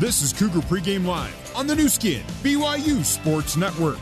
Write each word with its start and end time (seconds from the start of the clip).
This 0.00 0.22
is 0.22 0.32
Cougar 0.32 0.60
Pregame 0.60 1.04
Live 1.04 1.54
on 1.54 1.66
the 1.66 1.76
Nu 1.76 1.86
Skin, 1.86 2.22
BYU 2.42 3.04
Sports 3.04 3.58
Network. 3.58 3.98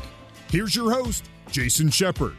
Here's 0.48 0.76
your 0.76 0.92
host, 0.92 1.24
Jason 1.50 1.90
Shepard. 1.90 2.36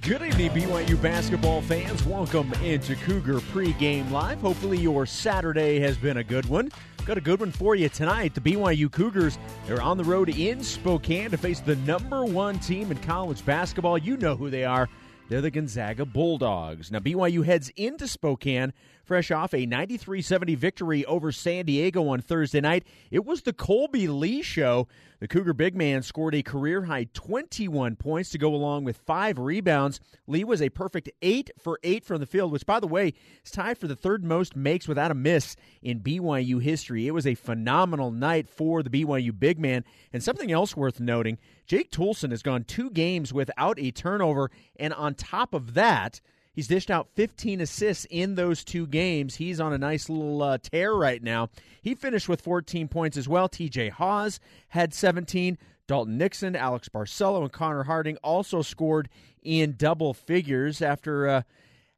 Good 0.00 0.22
evening, 0.22 0.52
BYU 0.52 1.02
basketball 1.02 1.60
fans. 1.60 2.02
Welcome 2.06 2.50
into 2.64 2.96
Cougar 2.96 3.40
Pregame 3.52 4.10
Live. 4.10 4.40
Hopefully, 4.40 4.78
your 4.78 5.04
Saturday 5.04 5.80
has 5.80 5.98
been 5.98 6.16
a 6.16 6.24
good 6.24 6.46
one. 6.46 6.72
Got 7.04 7.18
a 7.18 7.20
good 7.20 7.40
one 7.40 7.52
for 7.52 7.74
you 7.74 7.90
tonight. 7.90 8.34
The 8.34 8.40
BYU 8.40 8.90
Cougars 8.90 9.36
are 9.68 9.82
on 9.82 9.98
the 9.98 10.04
road 10.04 10.30
in 10.30 10.62
Spokane 10.62 11.30
to 11.30 11.36
face 11.36 11.60
the 11.60 11.76
number 11.76 12.24
one 12.24 12.58
team 12.58 12.90
in 12.90 12.96
college 13.00 13.44
basketball. 13.44 13.98
You 13.98 14.16
know 14.16 14.34
who 14.34 14.48
they 14.48 14.64
are. 14.64 14.88
They're 15.32 15.40
the 15.40 15.50
Gonzaga 15.50 16.04
Bulldogs. 16.04 16.90
Now, 16.90 16.98
BYU 16.98 17.42
heads 17.42 17.70
into 17.74 18.06
Spokane 18.06 18.74
fresh 19.02 19.30
off 19.30 19.54
a 19.54 19.64
93 19.64 20.20
70 20.20 20.54
victory 20.56 21.06
over 21.06 21.32
San 21.32 21.64
Diego 21.64 22.06
on 22.08 22.20
Thursday 22.20 22.60
night. 22.60 22.84
It 23.10 23.24
was 23.24 23.40
the 23.40 23.54
Kolby 23.54 24.08
Lee 24.08 24.42
show. 24.42 24.88
The 25.20 25.28
Cougar 25.28 25.54
big 25.54 25.74
man 25.74 26.02
scored 26.02 26.34
a 26.34 26.42
career 26.42 26.82
high 26.82 27.06
21 27.14 27.96
points 27.96 28.30
to 28.30 28.38
go 28.38 28.54
along 28.54 28.84
with 28.84 28.98
five 28.98 29.38
rebounds. 29.38 30.00
Lee 30.26 30.44
was 30.44 30.60
a 30.60 30.68
perfect 30.68 31.08
8 31.22 31.50
for 31.58 31.78
8 31.82 32.04
from 32.04 32.20
the 32.20 32.26
field, 32.26 32.52
which, 32.52 32.66
by 32.66 32.80
the 32.80 32.86
way, 32.86 33.14
is 33.44 33.50
tied 33.50 33.78
for 33.78 33.86
the 33.86 33.96
third 33.96 34.24
most 34.24 34.56
makes 34.56 34.88
without 34.88 35.10
a 35.12 35.14
miss 35.14 35.56
in 35.80 36.00
BYU 36.00 36.60
history. 36.60 37.06
It 37.06 37.12
was 37.12 37.26
a 37.26 37.36
phenomenal 37.36 38.10
night 38.10 38.48
for 38.48 38.82
the 38.82 38.90
BYU 38.90 39.38
big 39.38 39.58
man. 39.58 39.84
And 40.12 40.22
something 40.22 40.52
else 40.52 40.76
worth 40.76 41.00
noting 41.00 41.38
Jake 41.72 41.90
Toolson 41.90 42.32
has 42.32 42.42
gone 42.42 42.64
two 42.64 42.90
games 42.90 43.32
without 43.32 43.78
a 43.78 43.90
turnover. 43.90 44.50
And 44.78 44.92
on 44.92 45.14
top 45.14 45.54
of 45.54 45.72
that, 45.72 46.20
He's 46.52 46.68
dished 46.68 46.90
out 46.90 47.08
15 47.14 47.62
assists 47.62 48.06
in 48.10 48.34
those 48.34 48.62
two 48.62 48.86
games. 48.86 49.36
He's 49.36 49.58
on 49.58 49.72
a 49.72 49.78
nice 49.78 50.10
little 50.10 50.42
uh, 50.42 50.58
tear 50.58 50.92
right 50.92 51.22
now. 51.22 51.48
He 51.80 51.94
finished 51.94 52.28
with 52.28 52.42
14 52.42 52.88
points 52.88 53.16
as 53.16 53.26
well. 53.26 53.48
TJ 53.48 53.92
Haws 53.92 54.38
had 54.68 54.92
17. 54.92 55.56
Dalton 55.86 56.18
Nixon, 56.18 56.54
Alex 56.54 56.90
Barcelo, 56.90 57.40
and 57.40 57.50
Connor 57.50 57.84
Harding 57.84 58.18
also 58.18 58.60
scored 58.60 59.08
in 59.42 59.76
double 59.78 60.12
figures 60.12 60.82
after 60.82 61.26
uh, 61.26 61.42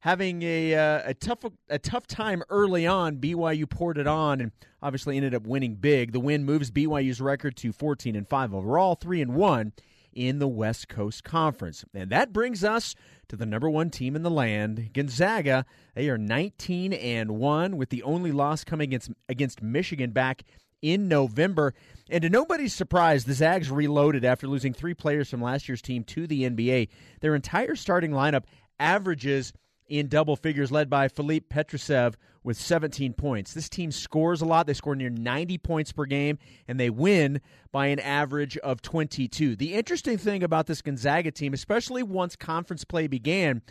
having 0.04 0.42
a 0.42 0.74
uh, 0.74 1.00
a 1.06 1.14
tough 1.14 1.38
a 1.70 1.78
tough 1.78 2.06
time 2.06 2.42
early 2.50 2.86
on. 2.86 3.16
BYU 3.16 3.68
poured 3.68 3.96
it 3.96 4.06
on 4.06 4.42
and 4.42 4.52
obviously 4.82 5.16
ended 5.16 5.34
up 5.34 5.46
winning 5.46 5.76
big. 5.76 6.12
The 6.12 6.20
win 6.20 6.44
moves 6.44 6.70
BYU's 6.70 7.22
record 7.22 7.56
to 7.56 7.72
14 7.72 8.14
and 8.14 8.28
5 8.28 8.54
overall, 8.54 8.96
3 8.96 9.22
and 9.22 9.34
1 9.34 9.72
in 10.12 10.38
the 10.40 10.46
West 10.46 10.88
Coast 10.88 11.24
Conference. 11.24 11.86
And 11.94 12.10
that 12.10 12.34
brings 12.34 12.62
us 12.62 12.94
to 13.28 13.36
the 13.36 13.46
number 13.46 13.70
one 13.70 13.88
team 13.88 14.14
in 14.14 14.22
the 14.22 14.30
land, 14.30 14.90
Gonzaga. 14.92 15.64
They 15.94 16.10
are 16.10 16.18
19 16.18 16.92
and 16.92 17.30
1 17.30 17.76
with 17.78 17.88
the 17.88 18.02
only 18.02 18.30
loss 18.30 18.62
coming 18.62 18.90
against 18.90 19.10
against 19.30 19.62
Michigan 19.62 20.10
back 20.10 20.42
in 20.82 21.08
November. 21.08 21.72
And 22.10 22.20
to 22.20 22.28
nobody's 22.28 22.74
surprise, 22.74 23.24
the 23.24 23.32
Zags 23.32 23.70
reloaded 23.70 24.22
after 24.22 24.46
losing 24.48 24.74
three 24.74 24.92
players 24.92 25.30
from 25.30 25.40
last 25.40 25.66
year's 25.66 25.80
team 25.80 26.04
to 26.04 26.26
the 26.26 26.42
NBA. 26.42 26.90
Their 27.22 27.34
entire 27.34 27.74
starting 27.74 28.10
lineup 28.10 28.44
averages 28.78 29.54
in 29.88 30.08
double 30.08 30.36
figures, 30.36 30.72
led 30.72 30.88
by 30.88 31.08
Filip 31.08 31.48
Petrusev 31.48 32.14
with 32.42 32.56
17 32.56 33.14
points. 33.14 33.54
This 33.54 33.68
team 33.68 33.90
scores 33.90 34.42
a 34.42 34.44
lot. 34.44 34.66
They 34.66 34.74
score 34.74 34.94
near 34.94 35.10
90 35.10 35.58
points 35.58 35.92
per 35.92 36.04
game, 36.04 36.38
and 36.68 36.78
they 36.78 36.90
win 36.90 37.40
by 37.72 37.86
an 37.86 37.98
average 37.98 38.56
of 38.58 38.82
22. 38.82 39.56
The 39.56 39.74
interesting 39.74 40.18
thing 40.18 40.42
about 40.42 40.66
this 40.66 40.82
Gonzaga 40.82 41.30
team, 41.30 41.54
especially 41.54 42.02
once 42.02 42.36
conference 42.36 42.84
play 42.84 43.06
began, 43.06 43.62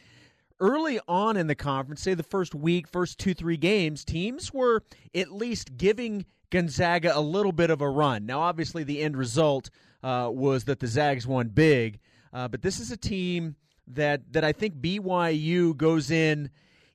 early 0.59 0.99
on 1.07 1.37
in 1.37 1.47
the 1.47 1.55
conference, 1.55 2.01
say 2.01 2.13
the 2.13 2.23
first 2.23 2.55
week, 2.55 2.87
first 2.87 3.19
two, 3.19 3.33
three 3.33 3.57
games, 3.57 4.03
teams 4.03 4.53
were 4.53 4.83
at 5.15 5.31
least 5.31 5.77
giving 5.77 6.25
Gonzaga 6.49 7.17
a 7.17 7.21
little 7.21 7.51
bit 7.51 7.69
of 7.69 7.81
a 7.81 7.89
run. 7.89 8.25
Now, 8.25 8.41
obviously, 8.41 8.83
the 8.83 9.01
end 9.01 9.17
result 9.17 9.69
uh, 10.03 10.29
was 10.31 10.65
that 10.65 10.79
the 10.79 10.87
Zags 10.87 11.25
won 11.25 11.49
big, 11.49 11.99
uh, 12.31 12.47
but 12.47 12.61
this 12.61 12.79
is 12.79 12.91
a 12.91 12.97
team 12.97 13.55
that 13.87 14.33
that 14.33 14.43
I 14.43 14.51
think 14.51 14.75
BYU 14.75 15.75
goes 15.75 16.11
in, 16.11 16.49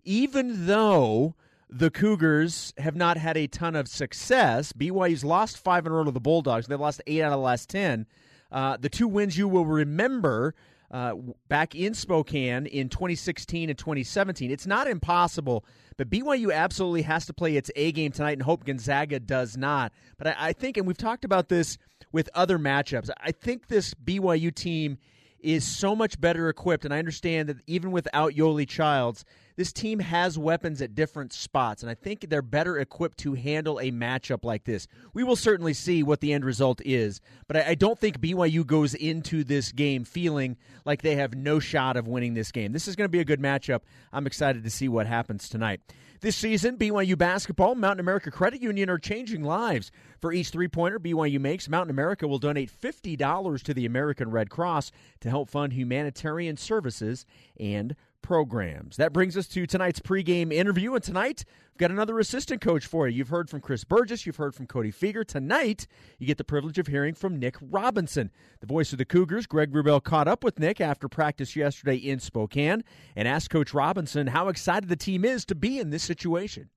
even 0.04 0.66
though 0.66 1.34
the 1.70 1.90
Cougars 1.90 2.72
have 2.78 2.96
not 2.96 3.18
had 3.18 3.36
a 3.36 3.46
ton 3.46 3.76
of 3.76 3.88
success. 3.88 4.72
BYU's 4.72 5.24
lost 5.24 5.58
five 5.58 5.84
in 5.84 5.92
a 5.92 5.94
row 5.94 6.04
to 6.04 6.10
the 6.10 6.20
Bulldogs. 6.20 6.66
They've 6.66 6.80
lost 6.80 7.02
eight 7.06 7.20
out 7.20 7.32
of 7.32 7.38
the 7.38 7.44
last 7.44 7.68
ten. 7.68 8.06
Uh, 8.50 8.78
the 8.78 8.88
two 8.88 9.06
wins 9.06 9.36
you 9.36 9.46
will 9.46 9.66
remember 9.66 10.54
uh, 10.90 11.14
back 11.48 11.74
in 11.74 11.92
Spokane 11.92 12.66
in 12.66 12.88
2016 12.88 13.68
and 13.68 13.78
2017. 13.78 14.50
It's 14.50 14.66
not 14.66 14.86
impossible, 14.86 15.64
but 15.98 16.08
BYU 16.08 16.52
absolutely 16.52 17.02
has 17.02 17.26
to 17.26 17.34
play 17.34 17.56
its 17.56 17.70
A 17.76 17.92
game 17.92 18.10
tonight 18.12 18.32
and 18.32 18.42
hope 18.42 18.64
Gonzaga 18.64 19.20
does 19.20 19.56
not. 19.56 19.92
But 20.16 20.28
I, 20.28 20.34
I 20.38 20.52
think, 20.54 20.78
and 20.78 20.86
we've 20.86 20.96
talked 20.96 21.26
about 21.26 21.48
this 21.48 21.76
with 22.12 22.30
other 22.34 22.58
matchups, 22.58 23.10
I 23.20 23.32
think 23.32 23.68
this 23.68 23.92
BYU 23.92 24.54
team 24.54 24.96
is 25.40 25.66
so 25.66 25.94
much 25.94 26.20
better 26.20 26.48
equipped. 26.48 26.84
And 26.84 26.92
I 26.92 26.98
understand 26.98 27.48
that 27.48 27.56
even 27.66 27.90
without 27.90 28.32
Yoeli 28.34 28.68
Childs, 28.68 29.24
this 29.58 29.72
team 29.72 29.98
has 29.98 30.38
weapons 30.38 30.80
at 30.80 30.94
different 30.94 31.32
spots, 31.32 31.82
and 31.82 31.90
I 31.90 31.94
think 31.94 32.30
they're 32.30 32.42
better 32.42 32.78
equipped 32.78 33.18
to 33.18 33.34
handle 33.34 33.80
a 33.80 33.90
matchup 33.90 34.44
like 34.44 34.62
this. 34.62 34.86
We 35.14 35.24
will 35.24 35.34
certainly 35.34 35.74
see 35.74 36.04
what 36.04 36.20
the 36.20 36.32
end 36.32 36.44
result 36.44 36.80
is, 36.84 37.20
but 37.48 37.56
I, 37.56 37.70
I 37.70 37.74
don't 37.74 37.98
think 37.98 38.20
BYU 38.20 38.64
goes 38.64 38.94
into 38.94 39.42
this 39.42 39.72
game 39.72 40.04
feeling 40.04 40.58
like 40.84 41.02
they 41.02 41.16
have 41.16 41.34
no 41.34 41.58
shot 41.58 41.96
of 41.96 42.06
winning 42.06 42.34
this 42.34 42.52
game. 42.52 42.70
This 42.70 42.86
is 42.86 42.94
going 42.94 43.06
to 43.06 43.10
be 43.10 43.18
a 43.18 43.24
good 43.24 43.40
matchup. 43.40 43.80
I'm 44.12 44.28
excited 44.28 44.62
to 44.62 44.70
see 44.70 44.86
what 44.88 45.08
happens 45.08 45.48
tonight. 45.48 45.80
This 46.20 46.34
season, 46.34 46.76
BYU 46.76 47.16
basketball, 47.16 47.76
Mountain 47.76 48.00
America 48.00 48.32
Credit 48.32 48.60
Union 48.60 48.90
are 48.90 48.98
changing 48.98 49.44
lives. 49.44 49.92
For 50.20 50.32
each 50.32 50.50
three 50.50 50.66
pointer 50.66 50.98
BYU 50.98 51.38
makes, 51.38 51.68
Mountain 51.68 51.92
America 51.92 52.26
will 52.26 52.40
donate 52.40 52.72
$50 52.72 53.62
to 53.62 53.72
the 53.72 53.86
American 53.86 54.32
Red 54.32 54.50
Cross 54.50 54.90
to 55.20 55.30
help 55.30 55.48
fund 55.48 55.72
humanitarian 55.72 56.56
services 56.56 57.24
and 57.60 57.94
programs. 58.22 58.96
That 58.96 59.12
brings 59.12 59.36
us 59.36 59.46
to 59.48 59.66
tonight's 59.66 60.00
pregame 60.00 60.52
interview. 60.52 60.94
And 60.94 61.02
tonight, 61.02 61.44
we've 61.72 61.78
got 61.78 61.90
another 61.90 62.18
assistant 62.18 62.60
coach 62.60 62.86
for 62.86 63.08
you. 63.08 63.16
You've 63.16 63.28
heard 63.28 63.48
from 63.48 63.60
Chris 63.60 63.84
Burgess, 63.84 64.26
you've 64.26 64.36
heard 64.36 64.54
from 64.54 64.66
Cody 64.66 64.92
Fueger. 64.92 65.26
Tonight, 65.26 65.86
you 66.18 66.26
get 66.26 66.38
the 66.38 66.44
privilege 66.44 66.78
of 66.78 66.86
hearing 66.86 67.14
from 67.14 67.38
Nick 67.38 67.56
Robinson. 67.60 68.30
The 68.60 68.66
voice 68.66 68.92
of 68.92 68.98
the 68.98 69.04
Cougars, 69.04 69.46
Greg 69.46 69.72
Wrubell 69.72 70.02
caught 70.02 70.28
up 70.28 70.44
with 70.44 70.58
Nick 70.58 70.80
after 70.80 71.08
practice 71.08 71.56
yesterday 71.56 71.96
in 71.96 72.20
Spokane 72.20 72.84
and 73.16 73.28
asked 73.28 73.50
Coach 73.50 73.72
Robinson 73.72 74.28
how 74.28 74.48
excited 74.48 74.88
the 74.88 74.96
team 74.96 75.24
is 75.24 75.44
to 75.46 75.54
be 75.54 75.78
in 75.78 75.90
this 75.90 76.02
situation. 76.02 76.70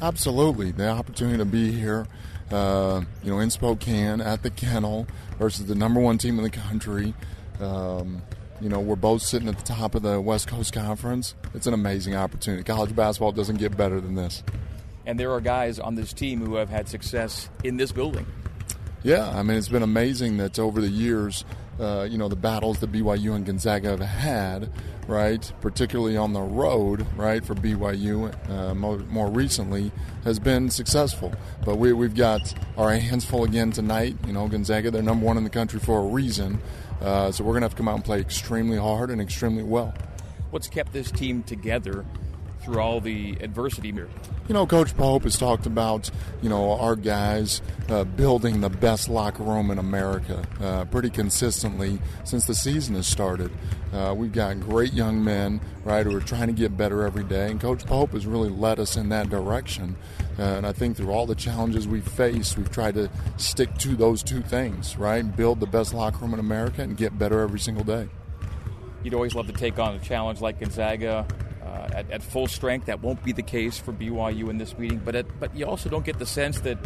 Absolutely. 0.00 0.72
The 0.72 0.90
opportunity 0.90 1.38
to 1.38 1.44
be 1.44 1.72
here, 1.72 2.06
uh, 2.50 3.02
you 3.22 3.30
know, 3.30 3.40
in 3.40 3.50
Spokane 3.50 4.20
at 4.20 4.42
the 4.42 4.50
kennel 4.50 5.06
versus 5.38 5.66
the 5.66 5.74
number 5.74 6.00
one 6.00 6.18
team 6.18 6.38
in 6.38 6.44
the 6.44 6.50
country. 6.50 7.14
Um, 7.60 8.20
you 8.60 8.68
know, 8.68 8.80
we're 8.80 8.96
both 8.96 9.22
sitting 9.22 9.48
at 9.48 9.58
the 9.58 9.64
top 9.64 9.94
of 9.94 10.02
the 10.02 10.20
West 10.20 10.48
Coast 10.48 10.72
Conference. 10.72 11.34
It's 11.54 11.66
an 11.66 11.74
amazing 11.74 12.14
opportunity. 12.14 12.62
College 12.62 12.94
basketball 12.94 13.32
doesn't 13.32 13.56
get 13.56 13.76
better 13.76 14.00
than 14.00 14.14
this. 14.14 14.42
And 15.04 15.20
there 15.20 15.30
are 15.32 15.40
guys 15.40 15.78
on 15.78 15.94
this 15.94 16.12
team 16.12 16.44
who 16.44 16.56
have 16.56 16.68
had 16.68 16.88
success 16.88 17.48
in 17.62 17.76
this 17.76 17.92
building. 17.92 18.26
Yeah, 19.02 19.28
I 19.28 19.42
mean, 19.42 19.56
it's 19.56 19.68
been 19.68 19.84
amazing 19.84 20.38
that 20.38 20.58
over 20.58 20.80
the 20.80 20.88
years, 20.88 21.44
uh, 21.78 22.08
you 22.10 22.18
know, 22.18 22.28
the 22.28 22.36
battles 22.36 22.80
that 22.80 22.90
BYU 22.90 23.34
and 23.34 23.44
Gonzaga 23.44 23.90
have 23.90 24.00
had, 24.00 24.70
right, 25.06 25.52
particularly 25.60 26.16
on 26.16 26.32
the 26.32 26.40
road, 26.40 27.06
right, 27.16 27.44
for 27.44 27.54
BYU 27.54 28.34
uh, 28.50 28.74
more, 28.74 28.98
more, 28.98 29.30
recently, 29.30 29.92
has 30.24 30.40
been 30.40 30.70
successful. 30.70 31.32
But 31.64 31.76
we, 31.76 31.92
we've 31.92 32.16
got 32.16 32.52
our 32.76 32.92
hands 32.94 33.24
full 33.24 33.44
again 33.44 33.70
tonight. 33.70 34.16
You 34.26 34.32
know, 34.32 34.48
Gonzaga, 34.48 34.90
they're 34.90 35.02
number 35.02 35.24
one 35.24 35.36
in 35.36 35.44
the 35.44 35.50
country 35.50 35.78
for 35.78 36.00
a 36.00 36.06
reason. 36.06 36.60
Uh, 37.00 37.30
so 37.30 37.44
we're 37.44 37.52
going 37.52 37.60
to 37.62 37.66
have 37.66 37.72
to 37.72 37.76
come 37.76 37.88
out 37.88 37.96
and 37.96 38.04
play 38.04 38.20
extremely 38.20 38.78
hard 38.78 39.10
and 39.10 39.20
extremely 39.20 39.62
well. 39.62 39.94
What's 40.50 40.68
kept 40.68 40.92
this 40.92 41.10
team 41.10 41.42
together 41.42 42.04
through 42.66 42.80
all 42.80 43.00
the 43.00 43.38
adversity 43.40 43.92
here? 43.92 44.08
You 44.48 44.54
know, 44.54 44.66
Coach 44.66 44.96
Pope 44.96 45.22
has 45.22 45.38
talked 45.38 45.66
about, 45.66 46.10
you 46.42 46.48
know, 46.48 46.72
our 46.72 46.96
guys 46.96 47.62
uh, 47.88 48.02
building 48.02 48.60
the 48.60 48.68
best 48.68 49.08
locker 49.08 49.44
room 49.44 49.70
in 49.70 49.78
America 49.78 50.44
uh, 50.60 50.84
pretty 50.86 51.10
consistently 51.10 52.00
since 52.24 52.44
the 52.46 52.54
season 52.54 52.96
has 52.96 53.06
started. 53.06 53.52
Uh, 53.92 54.14
we've 54.16 54.32
got 54.32 54.58
great 54.58 54.92
young 54.92 55.22
men, 55.22 55.60
right, 55.84 56.04
who 56.04 56.16
are 56.16 56.20
trying 56.20 56.48
to 56.48 56.52
get 56.52 56.76
better 56.76 57.04
every 57.04 57.22
day, 57.22 57.50
and 57.50 57.60
Coach 57.60 57.86
Pope 57.86 58.10
has 58.10 58.26
really 58.26 58.50
led 58.50 58.80
us 58.80 58.96
in 58.96 59.08
that 59.10 59.30
direction. 59.30 59.96
Uh, 60.38 60.42
and 60.42 60.66
I 60.66 60.72
think 60.72 60.96
through 60.96 61.12
all 61.12 61.26
the 61.26 61.36
challenges 61.36 61.86
we've 61.86 62.06
faced, 62.06 62.58
we've 62.58 62.70
tried 62.70 62.94
to 62.94 63.08
stick 63.36 63.72
to 63.78 63.94
those 63.94 64.24
two 64.24 64.42
things, 64.42 64.96
right? 64.96 65.22
Build 65.36 65.60
the 65.60 65.66
best 65.66 65.94
locker 65.94 66.18
room 66.18 66.34
in 66.34 66.40
America 66.40 66.82
and 66.82 66.96
get 66.96 67.16
better 67.16 67.40
every 67.40 67.60
single 67.60 67.84
day. 67.84 68.08
You'd 69.04 69.14
always 69.14 69.36
love 69.36 69.46
to 69.46 69.52
take 69.52 69.78
on 69.78 69.94
a 69.94 70.00
challenge 70.00 70.40
like 70.40 70.58
Gonzaga 70.58 71.26
uh, 71.76 71.88
at, 71.92 72.10
at, 72.10 72.22
full 72.22 72.46
strength. 72.46 72.86
That 72.86 73.02
won't 73.02 73.22
be 73.22 73.32
the 73.32 73.42
case 73.42 73.78
for 73.78 73.92
BYU 73.92 74.48
in 74.48 74.58
this 74.58 74.78
meeting, 74.78 75.00
but 75.04 75.14
at, 75.14 75.40
but 75.40 75.54
you 75.54 75.66
also 75.66 75.88
don't 75.88 76.04
get 76.04 76.18
the 76.18 76.26
sense 76.26 76.60
that 76.60 76.78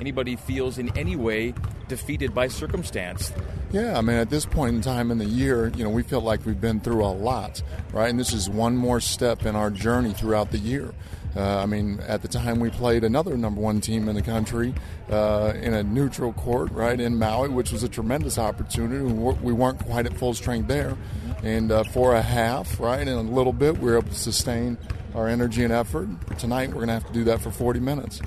anybody 0.00 0.36
feels 0.36 0.78
in 0.78 0.96
any 0.96 1.16
way 1.16 1.54
defeated 1.88 2.34
by 2.34 2.48
circumstance. 2.48 3.32
Yeah, 3.72 3.98
I 3.98 4.00
mean, 4.00 4.16
at 4.16 4.30
this 4.30 4.46
point 4.46 4.76
in 4.76 4.80
time 4.82 5.10
in 5.10 5.18
the 5.18 5.24
year, 5.24 5.72
you 5.76 5.84
know, 5.84 5.90
we 5.90 6.02
feel 6.02 6.20
like 6.20 6.44
we've 6.46 6.60
been 6.60 6.80
through 6.80 7.04
a 7.04 7.10
lot, 7.12 7.62
right? 7.92 8.08
And 8.08 8.18
this 8.18 8.32
is 8.32 8.48
one 8.48 8.76
more 8.76 9.00
step 9.00 9.44
in 9.44 9.56
our 9.56 9.70
journey 9.70 10.12
throughout 10.12 10.50
the 10.50 10.58
year. 10.58 10.94
Uh, 11.36 11.58
I 11.58 11.66
mean, 11.66 12.00
at 12.06 12.22
the 12.22 12.28
time 12.28 12.60
we 12.60 12.70
played 12.70 13.04
another 13.04 13.36
number 13.36 13.60
one 13.60 13.82
team 13.82 14.08
in 14.08 14.14
the 14.14 14.22
country 14.22 14.72
uh, 15.10 15.52
in 15.60 15.74
a 15.74 15.82
neutral 15.82 16.32
court, 16.32 16.72
right, 16.72 16.98
in 16.98 17.18
Maui, 17.18 17.50
which 17.50 17.72
was 17.72 17.82
a 17.82 17.88
tremendous 17.88 18.38
opportunity. 18.38 19.04
We 19.04 19.52
weren't 19.52 19.78
quite 19.80 20.06
at 20.06 20.16
full 20.16 20.32
strength 20.32 20.68
there. 20.68 20.96
And 21.42 21.70
uh, 21.70 21.84
for 21.84 22.14
a 22.14 22.22
half, 22.22 22.80
right, 22.80 23.06
and 23.06 23.10
a 23.10 23.20
little 23.20 23.52
bit, 23.52 23.78
we 23.78 23.90
are 23.90 23.98
able 23.98 24.08
to 24.08 24.14
sustain 24.14 24.78
our 25.14 25.28
energy 25.28 25.64
and 25.64 25.72
effort. 25.72 26.08
Tonight, 26.38 26.68
we're 26.68 26.74
going 26.76 26.88
to 26.88 26.94
have 26.94 27.06
to 27.06 27.12
do 27.12 27.24
that 27.24 27.40
for 27.40 27.50
40 27.50 27.80
minutes. 27.80 28.20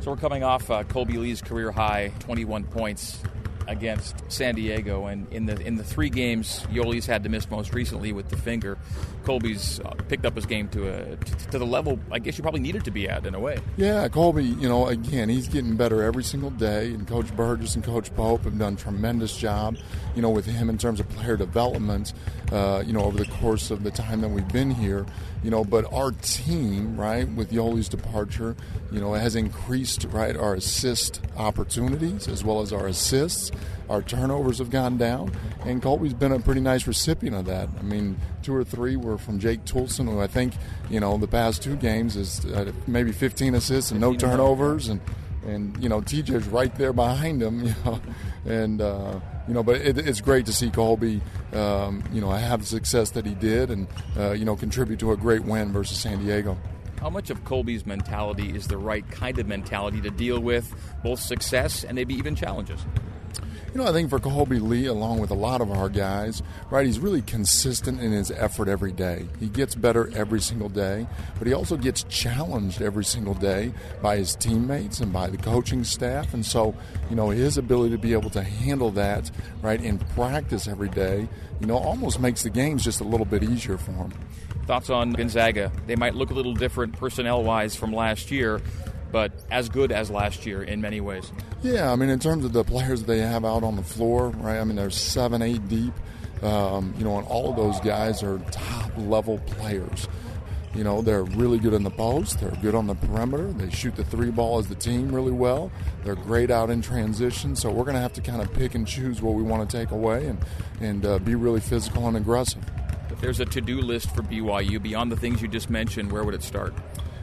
So 0.00 0.10
we're 0.10 0.16
coming 0.16 0.42
off 0.42 0.70
uh, 0.70 0.84
Kolby 0.84 1.18
Lee's 1.18 1.42
career 1.42 1.70
high, 1.70 2.12
21 2.20 2.64
points 2.64 3.22
against 3.70 4.24
San 4.30 4.56
Diego, 4.56 5.06
and 5.06 5.32
in 5.32 5.46
the 5.46 5.58
in 5.60 5.76
the 5.76 5.84
three 5.84 6.10
games 6.10 6.60
Yoeli's 6.70 7.06
had 7.06 7.22
to 7.22 7.28
miss 7.28 7.48
most 7.48 7.72
recently 7.72 8.12
with 8.12 8.28
the 8.28 8.36
finger, 8.36 8.76
Kolby's 9.22 9.78
uh, 9.80 9.90
picked 10.08 10.26
up 10.26 10.34
his 10.34 10.44
game 10.44 10.68
to 10.70 10.88
a 10.88 11.16
to 11.50 11.58
the 11.58 11.66
level 11.66 11.98
I 12.10 12.18
guess 12.18 12.36
you 12.36 12.42
probably 12.42 12.60
needed 12.60 12.84
to 12.84 12.90
be 12.90 13.08
at 13.08 13.24
in 13.26 13.34
a 13.34 13.40
way. 13.40 13.58
Yeah, 13.76 14.08
Kolby, 14.08 14.60
you 14.60 14.68
know, 14.68 14.88
again 14.88 15.28
he's 15.28 15.48
getting 15.48 15.76
better 15.76 16.02
every 16.02 16.24
single 16.24 16.50
day, 16.50 16.92
and 16.92 17.06
Coach 17.06 17.34
Burgess 17.36 17.76
and 17.76 17.84
Coach 17.84 18.14
Pope 18.14 18.42
have 18.42 18.58
done 18.58 18.74
a 18.74 18.76
tremendous 18.76 19.36
job, 19.36 19.76
you 20.16 20.22
know, 20.22 20.30
with 20.30 20.46
him 20.46 20.68
in 20.68 20.76
terms 20.76 20.98
of 20.98 21.08
player 21.10 21.36
development, 21.36 22.12
uh, 22.52 22.82
you 22.84 22.92
know, 22.92 23.02
over 23.02 23.18
the 23.18 23.30
course 23.32 23.70
of 23.70 23.82
the 23.82 23.90
time 23.90 24.20
that 24.20 24.28
we've 24.28 24.48
been 24.52 24.70
here, 24.70 25.06
you 25.42 25.50
know. 25.50 25.64
But 25.64 25.92
our 25.92 26.10
team, 26.12 26.96
right, 26.98 27.28
with 27.28 27.50
Yoeli's 27.50 27.88
departure, 27.88 28.56
you 28.90 29.00
know, 29.00 29.14
has 29.14 29.36
increased 29.36 30.06
right 30.10 30.36
our 30.36 30.54
assist 30.54 31.20
opportunities 31.36 32.28
as 32.28 32.44
well 32.44 32.60
as 32.60 32.72
our 32.72 32.86
assists. 32.86 33.50
Our 33.88 34.02
turnovers 34.02 34.58
have 34.58 34.70
gone 34.70 34.98
down, 34.98 35.32
and 35.64 35.82
Kolby's 35.82 36.14
been 36.14 36.32
a 36.32 36.38
pretty 36.38 36.60
nice 36.60 36.86
recipient 36.86 37.36
of 37.36 37.46
that. 37.46 37.68
I 37.78 37.82
mean, 37.82 38.18
two 38.42 38.54
or 38.54 38.62
three 38.62 38.96
were 38.96 39.18
from 39.18 39.38
Jake 39.38 39.64
Toolson, 39.64 40.08
who 40.08 40.20
I 40.20 40.28
think, 40.28 40.54
you 40.88 41.00
know, 41.00 41.18
the 41.18 41.26
past 41.26 41.62
two 41.62 41.76
games 41.76 42.16
is 42.16 42.44
uh, 42.46 42.72
maybe 42.86 43.10
15 43.10 43.54
assists 43.56 43.90
and 43.90 44.00
no 44.00 44.14
turnovers, 44.14 44.88
and 44.88 45.00
and 45.46 45.76
you 45.82 45.88
know 45.88 46.00
TJ's 46.00 46.46
right 46.48 46.74
there 46.76 46.92
behind 46.92 47.42
him, 47.42 47.64
you 47.64 47.74
know, 47.84 48.00
and 48.44 48.80
uh, 48.80 49.20
you 49.48 49.54
know, 49.54 49.62
but 49.62 49.76
it, 49.76 49.98
it's 49.98 50.20
great 50.20 50.46
to 50.46 50.52
see 50.52 50.70
Kolby, 50.70 51.20
um, 51.54 52.02
you 52.12 52.20
know, 52.20 52.30
have 52.30 52.60
the 52.60 52.66
success 52.66 53.10
that 53.10 53.26
he 53.26 53.34
did, 53.34 53.70
and 53.70 53.86
uh, 54.18 54.32
you 54.32 54.44
know, 54.44 54.56
contribute 54.56 55.00
to 55.00 55.12
a 55.12 55.16
great 55.16 55.44
win 55.44 55.72
versus 55.72 55.98
San 55.98 56.18
Diego. 56.24 56.56
How 57.00 57.08
much 57.08 57.30
of 57.30 57.44
Kolby's 57.44 57.86
mentality 57.86 58.54
is 58.54 58.68
the 58.68 58.76
right 58.76 59.08
kind 59.10 59.38
of 59.38 59.46
mentality 59.46 60.02
to 60.02 60.10
deal 60.10 60.38
with 60.38 60.74
both 61.02 61.18
success 61.18 61.82
and 61.82 61.94
maybe 61.94 62.14
even 62.14 62.36
challenges? 62.36 62.84
You 63.72 63.78
know, 63.78 63.86
I 63.86 63.92
think 63.92 64.10
for 64.10 64.18
Kolby 64.18 64.60
Lee, 64.60 64.86
along 64.86 65.20
with 65.20 65.30
a 65.30 65.34
lot 65.34 65.60
of 65.60 65.70
our 65.70 65.88
guys, 65.88 66.42
right, 66.70 66.84
he's 66.84 66.98
really 66.98 67.22
consistent 67.22 68.00
in 68.00 68.10
his 68.10 68.32
effort 68.32 68.66
every 68.66 68.90
day. 68.90 69.28
He 69.38 69.48
gets 69.48 69.76
better 69.76 70.10
every 70.12 70.40
single 70.40 70.68
day, 70.68 71.06
but 71.38 71.46
he 71.46 71.52
also 71.52 71.76
gets 71.76 72.02
challenged 72.04 72.82
every 72.82 73.04
single 73.04 73.34
day 73.34 73.72
by 74.02 74.16
his 74.16 74.34
teammates 74.34 74.98
and 74.98 75.12
by 75.12 75.28
the 75.28 75.36
coaching 75.36 75.84
staff. 75.84 76.34
And 76.34 76.44
so, 76.44 76.74
you 77.10 77.14
know, 77.14 77.30
his 77.30 77.58
ability 77.58 77.94
to 77.94 78.02
be 78.02 78.12
able 78.12 78.30
to 78.30 78.42
handle 78.42 78.90
that, 78.92 79.30
right, 79.62 79.80
in 79.80 79.98
practice 79.98 80.66
every 80.66 80.88
day, 80.88 81.28
you 81.60 81.66
know, 81.68 81.76
almost 81.76 82.18
makes 82.18 82.42
the 82.42 82.50
games 82.50 82.82
just 82.82 83.00
a 83.00 83.04
little 83.04 83.26
bit 83.26 83.44
easier 83.44 83.78
for 83.78 83.92
him. 83.92 84.12
Thoughts 84.66 84.90
on 84.90 85.12
Gonzaga? 85.12 85.70
They 85.86 85.96
might 85.96 86.14
look 86.16 86.30
a 86.30 86.34
little 86.34 86.54
different 86.54 86.96
personnel 86.96 87.44
wise 87.44 87.76
from 87.76 87.92
last 87.92 88.30
year, 88.32 88.60
but 89.10 89.32
as 89.50 89.68
good 89.68 89.92
as 89.92 90.10
last 90.10 90.46
year 90.46 90.62
in 90.62 90.80
many 90.80 91.00
ways. 91.00 91.32
Yeah, 91.62 91.92
I 91.92 91.96
mean, 91.96 92.08
in 92.08 92.18
terms 92.18 92.44
of 92.44 92.52
the 92.52 92.64
players 92.64 93.04
they 93.04 93.18
have 93.18 93.44
out 93.44 93.62
on 93.62 93.76
the 93.76 93.82
floor, 93.82 94.28
right? 94.28 94.58
I 94.58 94.64
mean, 94.64 94.76
they're 94.76 94.90
seven, 94.90 95.42
eight 95.42 95.68
deep. 95.68 95.94
Um, 96.42 96.94
you 96.96 97.04
know, 97.04 97.18
and 97.18 97.26
all 97.28 97.50
of 97.50 97.56
those 97.56 97.78
guys 97.80 98.22
are 98.22 98.38
top 98.50 98.90
level 98.96 99.38
players. 99.40 100.08
You 100.74 100.84
know, 100.84 101.02
they're 101.02 101.24
really 101.24 101.58
good 101.58 101.74
in 101.74 101.82
the 101.82 101.90
post. 101.90 102.40
They're 102.40 102.56
good 102.62 102.76
on 102.76 102.86
the 102.86 102.94
perimeter. 102.94 103.52
They 103.52 103.70
shoot 103.70 103.96
the 103.96 104.04
three 104.04 104.30
ball 104.30 104.58
as 104.58 104.68
the 104.68 104.76
team 104.76 105.12
really 105.12 105.32
well. 105.32 105.72
They're 106.04 106.14
great 106.14 106.50
out 106.50 106.70
in 106.70 106.80
transition. 106.80 107.56
So 107.56 107.70
we're 107.70 107.84
going 107.84 107.96
to 107.96 108.00
have 108.00 108.12
to 108.14 108.20
kind 108.20 108.40
of 108.40 108.52
pick 108.54 108.76
and 108.76 108.86
choose 108.86 109.20
what 109.20 109.34
we 109.34 109.42
want 109.42 109.68
to 109.68 109.76
take 109.76 109.90
away 109.90 110.28
and 110.28 110.38
and 110.80 111.04
uh, 111.04 111.18
be 111.18 111.34
really 111.34 111.60
physical 111.60 112.06
and 112.06 112.16
aggressive. 112.16 112.64
If 113.10 113.20
there's 113.20 113.40
a 113.40 113.44
to-do 113.44 113.80
list 113.80 114.14
for 114.14 114.22
BYU 114.22 114.80
beyond 114.80 115.10
the 115.10 115.16
things 115.16 115.42
you 115.42 115.48
just 115.48 115.68
mentioned, 115.68 116.12
where 116.12 116.22
would 116.22 116.34
it 116.34 116.44
start? 116.44 116.72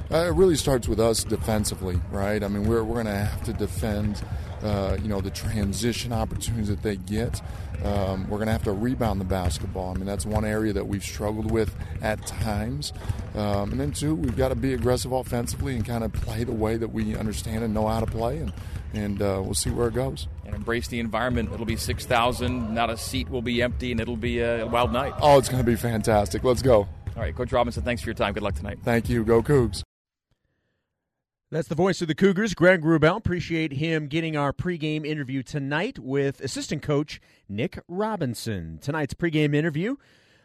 Uh, 0.09 0.27
it 0.27 0.33
really 0.33 0.55
starts 0.55 0.87
with 0.87 0.99
us 0.99 1.23
defensively, 1.23 1.99
right? 2.11 2.41
I 2.43 2.47
mean, 2.47 2.67
we're, 2.67 2.83
we're 2.83 3.03
going 3.03 3.07
to 3.07 3.15
have 3.15 3.43
to 3.43 3.53
defend, 3.53 4.23
uh, 4.63 4.97
you 5.01 5.09
know, 5.09 5.19
the 5.19 5.29
transition 5.29 6.13
opportunities 6.13 6.69
that 6.69 6.81
they 6.81 6.95
get. 6.95 7.41
Um, 7.83 8.23
we're 8.29 8.37
going 8.37 8.47
to 8.47 8.53
have 8.53 8.63
to 8.63 8.71
rebound 8.71 9.19
the 9.19 9.25
basketball. 9.25 9.91
I 9.91 9.95
mean, 9.95 10.05
that's 10.05 10.25
one 10.25 10.45
area 10.45 10.71
that 10.73 10.87
we've 10.87 11.03
struggled 11.03 11.51
with 11.51 11.75
at 12.01 12.25
times. 12.25 12.93
Um, 13.35 13.71
and 13.71 13.79
then, 13.79 13.91
two, 13.91 14.15
we've 14.15 14.37
got 14.37 14.49
to 14.49 14.55
be 14.55 14.73
aggressive 14.73 15.11
offensively 15.11 15.75
and 15.75 15.85
kind 15.85 16.03
of 16.03 16.13
play 16.13 16.45
the 16.45 16.53
way 16.53 16.77
that 16.77 16.93
we 16.93 17.15
understand 17.15 17.65
and 17.65 17.73
know 17.73 17.87
how 17.87 17.99
to 17.99 18.05
play. 18.07 18.37
And, 18.37 18.53
and 18.93 19.21
uh, 19.21 19.41
we'll 19.43 19.53
see 19.53 19.69
where 19.71 19.89
it 19.89 19.93
goes. 19.93 20.27
And 20.45 20.55
embrace 20.55 20.87
the 20.87 21.01
environment. 21.01 21.51
It'll 21.53 21.65
be 21.65 21.75
6,000. 21.75 22.73
Not 22.73 22.89
a 22.89 22.95
seat 22.97 23.29
will 23.29 23.41
be 23.41 23.61
empty, 23.61 23.91
and 23.91 23.99
it'll 23.99 24.15
be 24.15 24.39
a 24.39 24.65
wild 24.65 24.93
night. 24.93 25.13
Oh, 25.21 25.37
it's 25.37 25.49
going 25.49 25.63
to 25.63 25.69
be 25.69 25.75
fantastic. 25.75 26.45
Let's 26.45 26.61
go. 26.61 26.87
All 27.17 27.23
right, 27.23 27.35
Coach 27.35 27.51
Robinson, 27.51 27.83
thanks 27.83 28.01
for 28.01 28.09
your 28.09 28.15
time. 28.15 28.33
Good 28.33 28.43
luck 28.43 28.55
tonight. 28.55 28.79
Thank 28.83 29.09
you. 29.09 29.23
Go 29.25 29.41
Cougs. 29.41 29.83
That's 31.49 31.69
the 31.69 31.75
voice 31.75 32.01
of 32.01 32.09
the 32.09 32.15
Cougars, 32.15 32.53
Greg 32.53 32.81
Wrubell. 32.81 33.15
Appreciate 33.15 33.71
him 33.71 34.07
getting 34.07 34.35
our 34.35 34.51
pregame 34.51 35.05
interview 35.05 35.41
tonight 35.41 35.97
with 35.97 36.41
assistant 36.41 36.81
coach 36.81 37.21
Nick 37.47 37.79
Robinson. 37.87 38.79
Tonight's 38.81 39.13
pregame 39.13 39.55
interview, 39.55 39.95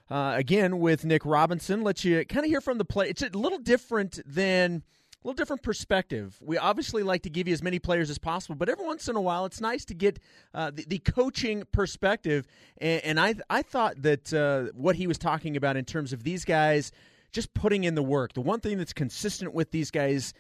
uh, 0.08 0.34
again 0.36 0.78
with 0.78 1.04
Nick 1.04 1.26
Robinson, 1.26 1.82
lets 1.82 2.04
you 2.04 2.24
kind 2.26 2.44
of 2.46 2.50
hear 2.50 2.60
from 2.60 2.78
the 2.78 2.84
play. 2.84 3.08
It's 3.08 3.20
a 3.20 3.30
little 3.30 3.58
different 3.58 4.20
than 4.24 4.84
a 5.24 5.26
little 5.26 5.34
different 5.34 5.64
perspective. 5.64 6.38
We 6.40 6.56
obviously 6.56 7.02
like 7.02 7.22
to 7.22 7.30
give 7.30 7.48
you 7.48 7.52
as 7.52 7.64
many 7.64 7.80
players 7.80 8.08
as 8.08 8.18
possible, 8.18 8.54
but 8.54 8.68
every 8.68 8.86
once 8.86 9.08
in 9.08 9.16
a 9.16 9.20
while, 9.20 9.44
it's 9.44 9.60
nice 9.60 9.84
to 9.86 9.94
get 9.94 10.20
uh, 10.54 10.70
the, 10.70 10.84
the, 10.86 10.98
coaching 11.00 11.64
perspective. 11.72 12.46
And, 12.78 13.02
and, 13.02 13.18
I 13.18 13.34
I 13.50 13.62
thought 13.62 14.02
that 14.02 14.32
uh, 14.32 14.70
what 14.76 14.94
he 14.94 15.08
was 15.08 15.18
talking 15.18 15.56
about 15.56 15.76
in 15.76 15.84
terms 15.84 16.12
of 16.12 16.22
these 16.22 16.44
guys 16.44 16.92
just 17.32 17.54
putting 17.54 17.82
in 17.82 17.96
the 17.96 18.04
work. 18.04 18.34
The 18.34 18.40
one 18.40 18.60
thing 18.60 18.78
that's 18.78 18.92
consistent 18.92 19.52
with 19.52 19.72
these 19.72 19.90
guys 19.90 20.32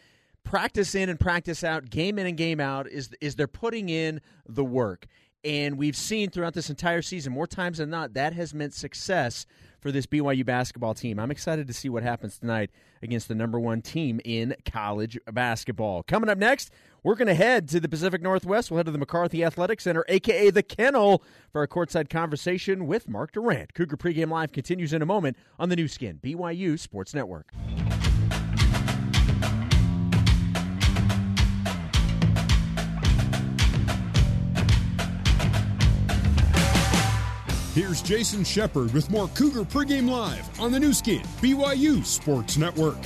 practice 0.44 0.94
in 0.94 1.08
and 1.08 1.18
practice 1.18 1.64
out, 1.64 1.90
game 1.90 2.18
in 2.18 2.26
and 2.26 2.36
game 2.36 2.60
out, 2.60 2.88
is 2.88 3.10
is 3.20 3.36
they're 3.36 3.46
putting 3.46 3.88
in 3.88 4.20
the 4.46 4.64
work. 4.64 5.06
And 5.44 5.76
we've 5.76 5.96
seen 5.96 6.30
throughout 6.30 6.54
this 6.54 6.70
entire 6.70 7.02
season, 7.02 7.32
more 7.32 7.48
times 7.48 7.78
than 7.78 7.90
not, 7.90 8.14
that 8.14 8.32
has 8.34 8.54
meant 8.54 8.74
success 8.74 9.44
for 9.80 9.90
this 9.90 10.06
BYU 10.06 10.46
basketball 10.46 10.94
team. 10.94 11.18
I'm 11.18 11.32
excited 11.32 11.66
to 11.66 11.72
see 11.72 11.88
what 11.88 12.04
happens 12.04 12.38
tonight 12.38 12.70
against 13.02 13.26
the 13.26 13.34
number 13.34 13.58
one 13.58 13.82
team 13.82 14.20
in 14.24 14.54
college 14.64 15.18
basketball. 15.32 16.04
Coming 16.04 16.30
up 16.30 16.38
next, 16.38 16.70
we're 17.02 17.16
going 17.16 17.26
to 17.26 17.34
head 17.34 17.68
to 17.70 17.80
the 17.80 17.88
Pacific 17.88 18.22
Northwest. 18.22 18.70
We'll 18.70 18.78
head 18.78 18.86
to 18.86 18.92
the 18.92 18.98
McCarthy 18.98 19.42
Athletic 19.42 19.80
Center, 19.80 20.04
aka 20.06 20.50
the 20.50 20.62
Kennel, 20.62 21.24
for 21.50 21.64
a 21.64 21.68
courtside 21.68 22.08
conversation 22.08 22.86
with 22.86 23.08
Mark 23.08 23.32
Durrant. 23.32 23.74
Cougar 23.74 23.96
Pregame 23.96 24.30
Live 24.30 24.52
continues 24.52 24.92
in 24.92 25.02
a 25.02 25.06
moment 25.06 25.36
on 25.58 25.68
the 25.68 25.74
Nu 25.74 25.88
Skin, 25.88 26.20
BYU 26.22 26.78
Sports 26.78 27.12
Network. 27.12 27.52
Here's 37.74 38.02
Jason 38.02 38.44
Shepard 38.44 38.92
with 38.92 39.08
more 39.08 39.28
Cougar 39.28 39.62
Pregame 39.62 40.06
Live 40.06 40.60
on 40.60 40.72
the 40.72 40.78
Nu 40.78 40.92
Skin, 40.92 41.22
BYU 41.40 42.04
Sports 42.04 42.58
Network. 42.58 42.98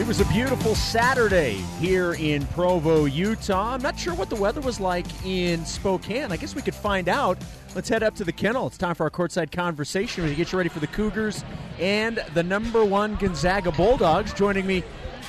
It 0.00 0.06
was 0.06 0.20
a 0.20 0.24
beautiful 0.32 0.74
Saturday 0.74 1.56
here 1.78 2.14
in 2.14 2.46
Provo, 2.46 3.04
Utah. 3.04 3.74
I'm 3.74 3.82
not 3.82 3.98
sure 3.98 4.14
what 4.14 4.30
the 4.30 4.36
weather 4.36 4.62
was 4.62 4.80
like 4.80 5.04
in 5.26 5.66
Spokane. 5.66 6.32
I 6.32 6.38
guess 6.38 6.54
we 6.54 6.62
could 6.62 6.74
find 6.74 7.06
out. 7.06 7.36
Let's 7.74 7.90
head 7.90 8.02
up 8.02 8.14
to 8.14 8.24
the 8.24 8.32
kennel. 8.32 8.68
It's 8.68 8.78
time 8.78 8.94
for 8.94 9.02
our 9.04 9.10
courtside 9.10 9.52
conversation. 9.52 10.24
We 10.24 10.34
get 10.34 10.50
you 10.50 10.56
ready 10.56 10.70
for 10.70 10.80
the 10.80 10.86
Cougars 10.86 11.44
and 11.78 12.24
the 12.32 12.42
number 12.42 12.82
one 12.82 13.16
Gonzaga 13.16 13.72
Bulldogs. 13.72 14.32
Joining 14.32 14.66
me 14.66 14.82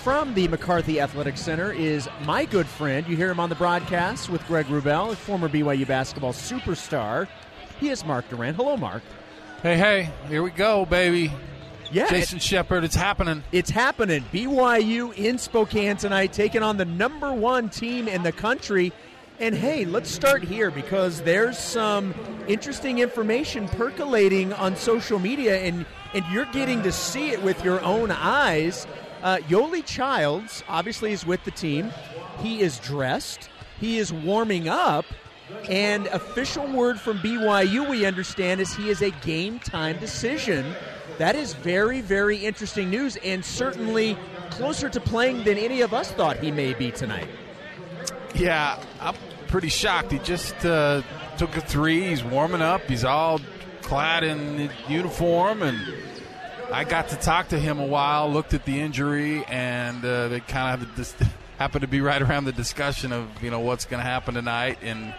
from 0.05 0.35
the 0.35 0.47
McCarthy 0.49 1.01
Athletic 1.01 1.35
Center 1.35 1.71
is 1.71 2.07
my 2.25 2.45
good 2.45 2.67
friend. 2.67 3.07
You 3.07 3.17
hear 3.17 3.31
him 3.31 3.39
on 3.39 3.49
the 3.49 3.55
broadcast 3.55 4.29
with 4.29 4.45
Greg 4.45 4.67
Wrubell, 4.67 5.13
a 5.13 5.15
former 5.15 5.49
BYU 5.49 5.87
basketball 5.87 6.31
superstar. 6.31 7.27
He 7.79 7.89
is 7.89 8.05
Mark 8.05 8.29
Durrant. 8.29 8.55
Hello, 8.55 8.77
Mark. 8.77 9.01
Hey, 9.63 9.75
hey, 9.77 10.11
here 10.27 10.43
we 10.43 10.51
go, 10.51 10.85
baby. 10.85 11.33
Yeah, 11.91 12.07
Jason 12.07 12.37
Shepard, 12.37 12.83
it's 12.83 12.93
happening. 12.93 13.43
It's 13.51 13.71
happening. 13.71 14.23
BYU 14.31 15.11
in 15.15 15.39
Spokane 15.39 15.97
tonight, 15.97 16.33
taking 16.33 16.61
on 16.61 16.77
the 16.77 16.85
number 16.85 17.33
one 17.33 17.69
team 17.69 18.07
in 18.07 18.21
the 18.21 18.31
country. 18.31 18.93
And 19.39 19.55
hey, 19.55 19.85
let's 19.85 20.11
start 20.11 20.43
here 20.43 20.69
because 20.69 21.23
there's 21.23 21.57
some 21.57 22.13
interesting 22.47 22.99
information 22.99 23.67
percolating 23.69 24.53
on 24.53 24.75
social 24.75 25.17
media, 25.17 25.57
and, 25.61 25.83
and 26.13 26.23
you're 26.31 26.45
getting 26.45 26.83
to 26.83 26.91
see 26.91 27.31
it 27.31 27.41
with 27.41 27.63
your 27.63 27.81
own 27.81 28.11
eyes. 28.11 28.85
Uh, 29.25 29.37
Yoeli 29.49 29.83
Childs 29.83 30.63
obviously 30.69 31.11
is 31.11 31.25
with 31.25 31.43
the 31.45 31.51
team. 31.51 31.91
He 32.43 32.61
is 32.61 32.77
dressed. 32.77 33.49
He 33.79 33.97
is 33.97 34.13
warming 34.13 34.69
up. 34.69 35.03
And 35.67 36.05
official 36.07 36.67
word 36.67 36.99
from 36.99 37.17
BYU, 37.17 37.89
we 37.89 38.05
understand, 38.05 38.61
is 38.61 38.71
he 38.75 38.89
is 38.89 39.01
a 39.01 39.09
game 39.09 39.57
time 39.57 39.97
decision. 39.99 40.75
that 41.17 41.35
is 41.35 41.53
very, 41.53 42.01
very 42.01 42.37
interesting 42.37 42.91
news, 42.91 43.15
and 43.23 43.43
certainly 43.43 44.15
closer 44.51 44.89
to 44.89 44.99
playing 44.99 45.43
than 45.43 45.57
any 45.57 45.81
of 45.81 45.91
us 45.91 46.11
thought 46.11 46.37
he 46.37 46.51
may 46.51 46.75
be 46.75 46.91
tonight. 46.91 47.27
Yeah, 48.35 48.79
I'm 48.99 49.15
pretty 49.47 49.69
shocked. 49.69 50.11
He 50.11 50.19
just 50.19 50.53
uh, 50.63 51.01
took 51.37 51.55
a 51.57 51.61
three. 51.61 52.03
He's 52.03 52.23
warming 52.23 52.61
up. 52.61 52.81
He's 52.81 53.03
all 53.03 53.39
clad 53.81 54.23
in 54.23 54.69
uniform, 54.87 55.63
and 55.63 55.79
I 56.71 56.83
got 56.83 57.09
to 57.09 57.15
talk 57.15 57.49
to 57.49 57.59
him 57.59 57.79
a 57.79 57.85
while. 57.85 58.31
Looked 58.31 58.53
at 58.53 58.65
the 58.65 58.79
injury, 58.79 59.45
and 59.45 60.03
uh, 60.03 60.27
they 60.29 60.39
kind 60.39 60.81
of 60.81 60.95
this, 60.95 61.15
happened 61.57 61.81
to 61.81 61.87
be 61.87 62.01
right 62.01 62.21
around 62.21 62.45
the 62.45 62.51
discussion 62.51 63.11
of 63.11 63.27
you 63.43 63.51
know 63.51 63.59
what's 63.59 63.85
going 63.85 64.01
to 64.01 64.07
happen 64.07 64.33
tonight, 64.33 64.79
and 64.81 65.13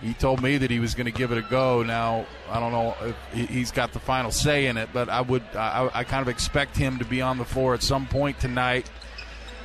he 0.00 0.14
told 0.14 0.42
me 0.42 0.58
that 0.58 0.70
he 0.70 0.80
was 0.80 0.94
going 0.94 1.06
to 1.06 1.12
give 1.12 1.32
it 1.32 1.38
a 1.38 1.42
go. 1.42 1.82
Now 1.82 2.26
I 2.50 2.60
don't 2.60 2.72
know 2.72 2.94
if 3.02 3.48
he's 3.48 3.72
got 3.72 3.92
the 3.92 4.00
final 4.00 4.30
say 4.30 4.66
in 4.66 4.76
it, 4.76 4.90
but 4.92 5.08
I 5.08 5.20
would 5.20 5.42
I, 5.54 5.90
I 5.92 6.04
kind 6.04 6.22
of 6.22 6.28
expect 6.28 6.76
him 6.76 6.98
to 6.98 7.04
be 7.04 7.22
on 7.22 7.38
the 7.38 7.44
floor 7.44 7.74
at 7.74 7.82
some 7.82 8.06
point 8.06 8.38
tonight. 8.40 8.90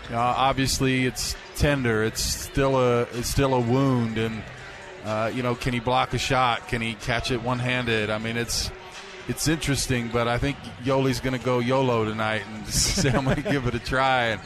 Know, 0.09 0.17
obviously, 0.17 1.05
it's 1.05 1.35
tender. 1.55 2.03
It's 2.03 2.23
still 2.23 2.79
a 2.79 3.01
it's 3.13 3.29
still 3.29 3.53
a 3.53 3.59
wound, 3.59 4.17
and 4.17 4.41
uh, 5.05 5.31
you 5.33 5.43
know, 5.43 5.53
can 5.53 5.73
he 5.73 5.79
block 5.79 6.13
a 6.13 6.17
shot? 6.17 6.67
Can 6.67 6.81
he 6.81 6.95
catch 6.95 7.29
it 7.29 7.43
one 7.43 7.59
handed? 7.59 8.09
I 8.09 8.17
mean, 8.17 8.35
it's 8.35 8.71
it's 9.29 9.47
interesting, 9.47 10.09
but 10.09 10.27
I 10.27 10.37
think 10.37 10.57
Yoeli's 10.83 11.19
going 11.21 11.37
to 11.37 11.45
go 11.45 11.59
YOLO 11.59 12.03
tonight 12.03 12.41
and 12.51 12.67
say 12.67 13.11
I'm 13.11 13.23
going 13.23 13.41
to 13.41 13.49
give 13.49 13.67
it 13.67 13.75
a 13.75 13.79
try, 13.79 14.25
and 14.25 14.41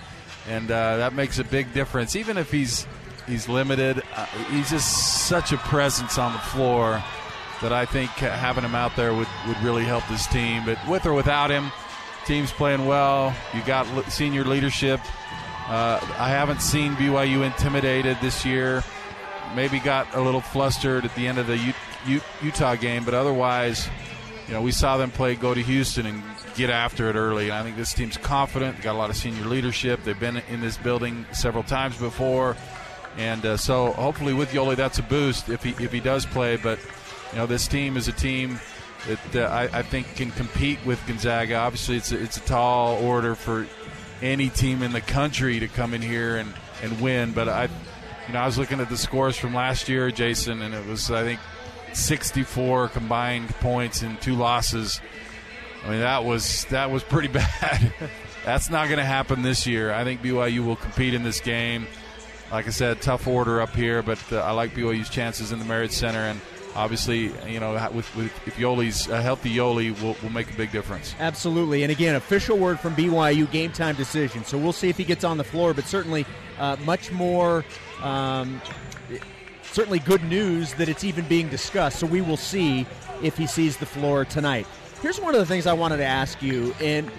and 0.48 0.70
uh, 0.70 0.98
that 0.98 1.14
makes 1.14 1.40
a 1.40 1.44
big 1.44 1.74
difference. 1.74 2.16
Even 2.16 2.38
if 2.38 2.52
he's 2.52 2.86
he's 3.26 3.48
limited, 3.50 4.04
uh, 4.16 4.26
he's 4.52 4.70
just 4.70 5.26
such 5.28 5.52
a 5.54 5.58
presence 5.58 6.18
on 6.18 6.34
the 6.34 6.40
floor 6.40 7.02
that 7.62 7.72
I 7.72 7.86
think 7.86 8.10
having 8.12 8.64
him 8.64 8.76
out 8.76 8.96
there 8.96 9.14
would 9.14 9.28
would 9.48 9.58
really 9.64 9.86
help 9.86 10.04
this 10.10 10.28
team. 10.28 10.64
But 10.66 10.78
with 10.88 11.06
or 11.06 11.14
without 11.14 11.50
him, 11.50 11.72
team's 12.26 12.52
playing 12.52 12.86
well. 12.86 13.34
You 13.54 13.62
got 13.64 13.88
senior 14.12 14.44
leadership. 14.44 15.00
Uh, 15.68 15.98
I 16.20 16.28
haven't 16.28 16.62
seen 16.62 16.94
BYU 16.96 17.46
intimidated 17.46 18.18
this 18.22 18.46
year. 18.46 18.84
Maybe 19.56 19.80
got 19.80 20.14
a 20.14 20.20
little 20.20 20.42
flustered 20.42 21.06
at 21.06 21.16
the 21.16 21.26
end 21.26 21.38
of 21.38 21.48
the 21.48 21.58
U- 21.58 21.74
U- 22.06 22.22
Utah 22.42 22.76
game, 22.76 23.06
but 23.06 23.14
otherwise, 23.14 23.88
you 24.48 24.54
know, 24.54 24.62
we 24.62 24.72
saw 24.72 24.98
them 24.98 25.12
play 25.12 25.36
go 25.36 25.54
to 25.54 25.62
Houston 25.62 26.06
and 26.06 26.22
get 26.56 26.70
after 26.70 27.10
it 27.10 27.16
early. 27.16 27.46
And 27.46 27.54
I 27.54 27.64
think 27.64 27.78
this 27.78 27.94
team's 27.94 28.18
confident. 28.18 28.78
They 28.78 28.84
got 28.84 28.96
a 28.96 28.98
lot 28.98 29.10
of 29.10 29.16
senior 29.16 29.46
leadership. 29.46 30.04
They've 30.04 30.20
been 30.20 30.38
in 30.50 30.62
this 30.62 30.78
building 30.78 31.26
several 31.32 31.64
times 31.64 31.98
before, 31.98 32.56
and 33.18 33.46
uh, 33.46 33.58
so 33.58 33.92
hopefully 33.94 34.34
with 34.34 34.52
Yoeli, 34.52 34.76
that's 34.76 35.00
a 35.00 35.04
boost 35.04 35.50
if 35.50 35.64
he 35.64 35.72
if 35.84 35.92
he 35.92 36.00
does 36.00 36.26
play. 36.26 36.58
But 36.58 36.80
you 37.32 37.40
know, 37.40 37.46
this 37.46 37.68
team 37.68 37.98
is 37.98 38.08
a 38.08 38.12
team 38.12 38.60
that 39.08 39.36
uh, 39.36 39.54
I, 39.54 39.80
I, 39.80 39.82
think 39.82 40.16
can 40.16 40.32
compete 40.32 40.80
with 40.86 41.06
Gonzaga. 41.08 41.56
Obviously, 41.56 41.98
it's 41.98 42.12
a, 42.12 42.22
it's 42.22 42.38
a 42.38 42.42
tall 42.42 43.04
order 43.04 43.36
for 43.36 43.68
any 44.22 44.50
team 44.50 44.82
in 44.82 44.94
the 44.94 45.02
country 45.02 45.60
to 45.60 45.68
come 45.68 45.94
in 45.94 46.02
here 46.02 46.38
and, 46.38 46.54
and 46.82 47.02
win. 47.02 47.34
But 47.34 47.50
I, 47.50 47.64
you 48.28 48.34
know, 48.34 48.40
I 48.40 48.46
was 48.46 48.58
looking 48.58 48.80
at 48.80 48.90
the 48.90 48.98
scores 48.98 49.36
from 49.36 49.54
last 49.54 49.90
year, 49.90 50.10
Jason, 50.12 50.62
and 50.62 50.74
it 50.74 50.86
was 50.86 51.12
I 51.12 51.24
think 51.24 51.40
64 51.94 52.90
combined 52.90 53.50
points 53.56 54.02
and 54.02 54.20
two 54.22 54.36
losses. 54.36 55.02
I 55.86 55.90
mean, 55.90 56.00
that 56.00 56.24
was 56.24 56.66
that 56.66 56.92
was 56.92 57.04
pretty 57.04 57.28
bad. 57.30 57.94
That's 58.46 58.70
not 58.70 58.88
going 58.88 59.00
to 59.00 59.06
happen 59.06 59.42
this 59.42 59.66
year. 59.66 59.94
I 59.94 60.04
think 60.04 60.22
BYU 60.22 60.66
will 60.66 60.76
compete 60.76 61.14
in 61.14 61.24
this 61.24 61.40
game. 61.40 61.88
Like 62.52 62.68
I 62.68 62.72
said, 62.72 63.02
tough 63.02 63.28
order 63.28 63.62
up 63.62 63.74
here, 63.74 64.04
but 64.04 64.20
uh, 64.32 64.40
I 64.40 64.52
like 64.52 64.76
BYU's 64.76 65.10
chances 65.10 65.52
in 65.52 65.60
the 65.60 65.66
Marriott 65.66 65.92
Center 65.92 66.20
and 66.20 66.40
obviously, 66.76 67.32
you 67.48 67.60
know, 67.60 67.74
with, 67.94 68.16
with 68.16 68.48
if 68.48 68.56
Yoeli's 68.56 69.08
a 69.08 69.22
healthy 69.22 69.54
Yoeli 69.56 70.00
will, 70.02 70.16
will 70.22 70.30
make 70.30 70.52
a 70.52 70.56
big 70.56 70.72
difference. 70.72 71.16
Absolutely. 71.20 71.84
And 71.84 71.92
again, 71.92 72.16
official 72.16 72.58
word 72.58 72.80
from 72.80 72.96
BYU, 72.96 73.50
game 73.52 73.72
time 73.72 73.96
decision. 73.96 74.44
So 74.44 74.58
we'll 74.58 74.74
see 74.74 74.90
if 74.90 74.98
he 74.98 75.04
gets 75.04 75.24
on 75.24 75.38
the 75.38 75.44
floor, 75.44 75.74
but 75.74 75.86
certainly 75.86 76.26
uh, 76.60 76.76
much 76.86 77.12
more. 77.12 77.66
Um, 78.02 78.62
certainly 79.64 80.00
good 80.00 80.24
news 80.24 80.74
that 80.76 80.90
it's 80.90 81.04
even 81.04 81.26
being 81.28 81.50
discussed. 81.50 82.00
So 82.00 82.08
we 82.08 82.22
will 82.22 82.38
see 82.38 82.86
if 83.22 83.38
he 83.38 83.48
sees 83.48 83.78
the 83.78 83.86
floor 83.86 84.26
tonight. 84.26 84.68
Here's 85.02 85.20
one 85.20 85.34
of 85.34 85.40
the 85.40 85.46
things 85.46 85.68
I 85.68 85.74
wanted 85.74 85.98
to 85.98 86.06
ask 86.06 86.42
you. 86.42 86.74
And 86.82 87.12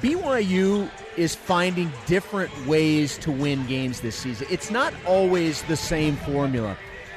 BYU 0.00 0.90
is 1.16 1.34
finding 1.34 1.90
different 2.06 2.66
ways 2.66 3.18
to 3.18 3.32
win 3.32 3.66
games 3.66 4.00
this 4.00 4.16
season. 4.16 4.46
It's 4.50 4.70
not 4.70 4.94
always 5.04 5.62
the 5.62 5.76
same 5.76 6.16
formula. 6.16 6.76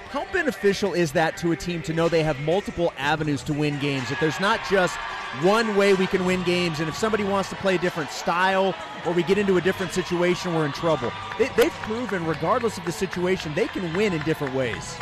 How 0.09 0.25
beneficial 0.33 0.93
is 0.93 1.13
that 1.13 1.37
to 1.37 1.53
a 1.53 1.55
team 1.55 1.81
to 1.83 1.93
know 1.93 2.09
they 2.09 2.23
have 2.23 2.37
multiple 2.41 2.91
avenues 2.97 3.43
to 3.43 3.53
win 3.53 3.79
games? 3.79 4.09
That 4.09 4.19
there's 4.19 4.39
not 4.41 4.59
just 4.69 4.97
one 5.41 5.77
way 5.77 5.93
we 5.93 6.05
can 6.05 6.25
win 6.25 6.43
games, 6.43 6.81
and 6.81 6.89
if 6.89 6.97
somebody 6.97 7.23
wants 7.23 7.49
to 7.51 7.55
play 7.57 7.75
a 7.75 7.77
different 7.77 8.09
style 8.09 8.75
or 9.05 9.13
we 9.13 9.23
get 9.23 9.37
into 9.37 9.57
a 9.57 9.61
different 9.61 9.93
situation, 9.93 10.53
we're 10.53 10.65
in 10.65 10.71
trouble. 10.71 11.11
They, 11.37 11.45
have 11.45 11.71
proven, 11.83 12.25
regardless 12.25 12.77
of 12.77 12.85
the 12.85 12.91
situation, 12.91 13.53
they 13.53 13.67
can 13.67 13.93
win 13.93 14.13
in 14.13 14.21
different 14.23 14.53
ways. 14.53 14.97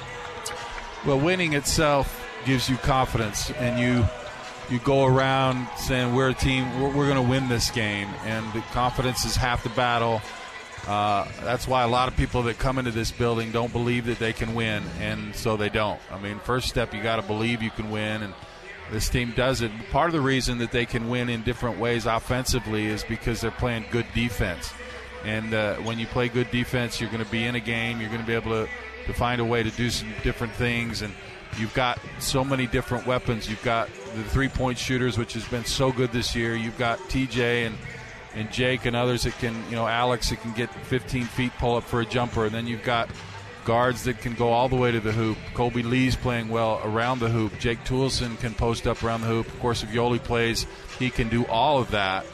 Well, 1.06 1.20
winning 1.20 1.54
itself 1.54 2.26
gives 2.46 2.70
you 2.70 2.78
confidence, 2.78 3.52
and 3.52 3.80
you 3.80 4.06
you 4.70 4.80
go 4.80 5.06
around 5.06 5.68
saying 5.78 6.14
we're 6.14 6.30
a 6.30 6.34
team, 6.34 6.80
we're, 6.80 6.90
we're 6.90 7.10
going 7.10 7.24
to 7.24 7.28
win 7.28 7.50
this 7.50 7.72
game, 7.72 8.08
and 8.24 8.46
the 8.54 8.62
confidence 8.72 9.26
is 9.26 9.36
half 9.36 9.64
the 9.64 9.70
battle 9.70 10.22
uh, 10.88 11.28
that's 11.42 11.68
why 11.68 11.84
a 11.84 11.88
lot 11.88 12.08
of 12.08 12.18
people 12.18 12.44
that 12.44 12.58
come 12.58 12.80
into 12.80 12.92
this 12.92 13.12
building 13.12 13.52
don't 13.52 13.72
believe 13.72 14.06
that 14.06 14.18
they 14.18 14.34
can 14.34 14.56
win, 14.56 14.84
and 15.00 15.36
so 15.36 15.58
they 15.58 15.70
don't. 15.70 16.00
I 16.12 16.20
mean, 16.20 16.40
first 16.40 16.68
step, 16.68 16.94
you 16.94 17.04
got 17.04 17.18
to 17.18 17.22
believe 17.22 17.62
you 17.62 17.70
can 17.70 17.92
win, 17.92 18.24
and 18.24 18.34
this 18.92 19.10
team 19.10 19.34
does 19.36 19.62
it. 19.62 19.72
Part 19.92 20.08
of 20.08 20.14
the 20.14 20.22
reason 20.22 20.58
that 20.60 20.72
they 20.72 20.86
can 20.86 21.10
win 21.10 21.30
in 21.30 21.44
different 21.44 21.80
ways 21.80 22.06
offensively 22.06 22.88
is 22.88 23.04
because 23.04 23.42
they're 23.42 23.52
playing 23.52 23.86
good 23.92 24.06
defense. 24.14 24.74
And 25.26 25.54
uh, 25.54 25.76
when 25.78 26.00
you 26.00 26.08
play 26.08 26.30
good 26.30 26.50
defense, 26.52 27.00
you're 27.00 27.10
going 27.10 27.24
to 27.24 27.32
be 27.32 27.46
in 27.46 27.56
a 27.56 27.60
game. 27.60 28.00
You're 28.00 28.10
going 28.10 28.22
to 28.22 28.28
be 28.28 28.34
able 28.34 28.52
to, 28.52 28.70
to 29.06 29.14
find 29.14 29.42
a 29.42 29.46
way 29.46 29.64
to 29.64 29.72
do 29.72 29.90
some 29.90 30.10
different 30.24 30.54
things. 30.54 31.02
And 31.02 31.14
you've 31.58 31.74
got 31.74 32.00
so 32.20 32.44
many 32.44 32.68
different 32.68 33.06
weapons. 33.06 33.50
You've 33.50 33.64
got 33.64 33.90
the 34.16 34.24
three 34.24 34.50
point 34.50 34.78
shooters, 34.78 35.18
which 35.18 35.34
has 35.34 35.46
been 35.48 35.66
so 35.66 35.92
good 35.92 36.12
this 36.12 36.36
year. 36.36 36.56
You've 36.56 36.78
got 36.78 37.00
TJ 37.00 37.68
and 37.68 37.78
and 38.36 38.52
Jake 38.52 38.86
and 38.86 38.96
others 38.96 39.24
that 39.24 39.34
can, 39.40 39.56
you 39.70 39.76
know, 39.76 39.88
Alex 39.88 40.30
that 40.30 40.40
can 40.42 40.54
get 40.54 40.74
15 40.86 41.26
feet 41.26 41.52
pull 41.58 41.76
up 41.76 41.84
for 41.84 42.02
a 42.02 42.06
jumper. 42.06 42.46
And 42.46 42.54
then 42.54 42.68
you've 42.68 42.84
got 42.84 43.10
guards 43.70 44.06
that 44.06 44.20
can 44.20 44.34
go 44.34 44.52
all 44.52 44.68
the 44.68 44.76
way 44.76 44.92
to 44.92 45.00
the 45.00 45.12
hoop. 45.12 45.38
Kolby 45.54 45.88
Lee's 45.88 46.16
playing 46.16 46.50
well 46.50 46.82
around 46.84 47.20
the 47.20 47.30
hoop. 47.30 47.60
Jake 47.60 47.84
Toolson 47.84 48.40
can 48.40 48.56
post 48.56 48.88
up 48.88 49.04
around 49.04 49.22
the 49.22 49.28
hoop. 49.28 49.46
Of 49.46 49.60
course, 49.60 49.84
if 49.84 49.90
Yoeli 49.90 50.18
plays, 50.18 50.66
he 50.98 51.12
can 51.12 51.30
do 51.30 51.46
all 51.46 51.78
of 51.78 51.92
that. 51.92 52.26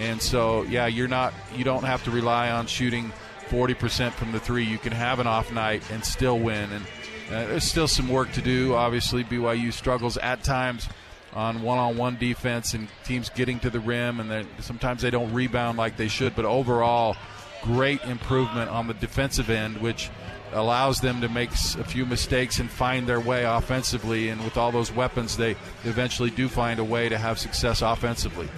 And 0.00 0.22
so, 0.22 0.62
yeah, 0.62 0.86
you're 0.86 1.06
not, 1.06 1.34
you 1.54 1.62
don't 1.62 1.84
have 1.84 2.02
to 2.04 2.10
rely 2.10 2.50
on 2.50 2.66
shooting 2.68 3.12
40% 3.50 4.12
from 4.12 4.32
the 4.32 4.40
three. 4.40 4.64
You 4.64 4.78
can 4.78 4.92
have 4.92 5.18
an 5.18 5.26
off 5.26 5.52
night 5.52 5.82
and 5.90 6.02
still 6.02 6.38
win. 6.38 6.72
And 6.72 6.84
uh, 7.28 7.48
there's 7.48 7.64
still 7.64 7.86
some 7.86 8.08
work 8.08 8.32
to 8.32 8.40
do. 8.40 8.74
Obviously, 8.74 9.24
BYU 9.24 9.74
struggles 9.74 10.16
at 10.16 10.42
times 10.42 10.88
on 11.34 11.60
one-on-one 11.60 12.16
defense 12.16 12.72
and 12.72 12.88
teams 13.04 13.28
getting 13.28 13.60
to 13.60 13.68
the 13.68 13.80
rim, 13.80 14.20
and 14.20 14.46
sometimes 14.60 15.02
they 15.02 15.10
don't 15.10 15.34
rebound 15.34 15.76
like 15.76 15.98
they 15.98 16.08
should. 16.08 16.34
But 16.34 16.46
overall, 16.46 17.14
great 17.62 18.02
improvement 18.04 18.70
on 18.70 18.86
the 18.86 18.94
defensive 18.94 19.50
end, 19.50 19.82
which 19.82 20.08
allows 20.52 21.00
them 21.00 21.20
to 21.20 21.28
make 21.28 21.50
a 21.52 21.84
few 21.84 22.06
mistakes 22.06 22.58
and 22.58 22.70
find 22.70 23.06
their 23.06 23.20
way 23.20 23.44
offensively. 23.44 24.28
And 24.28 24.42
with 24.44 24.56
all 24.56 24.72
those 24.72 24.92
weapons, 24.92 25.36
they 25.36 25.52
eventually 25.84 26.30
do 26.30 26.48
find 26.48 26.80
a 26.80 26.84
way 26.84 27.08
to 27.08 27.18
have 27.18 27.38
success 27.38 27.82
offensively. 27.82 28.48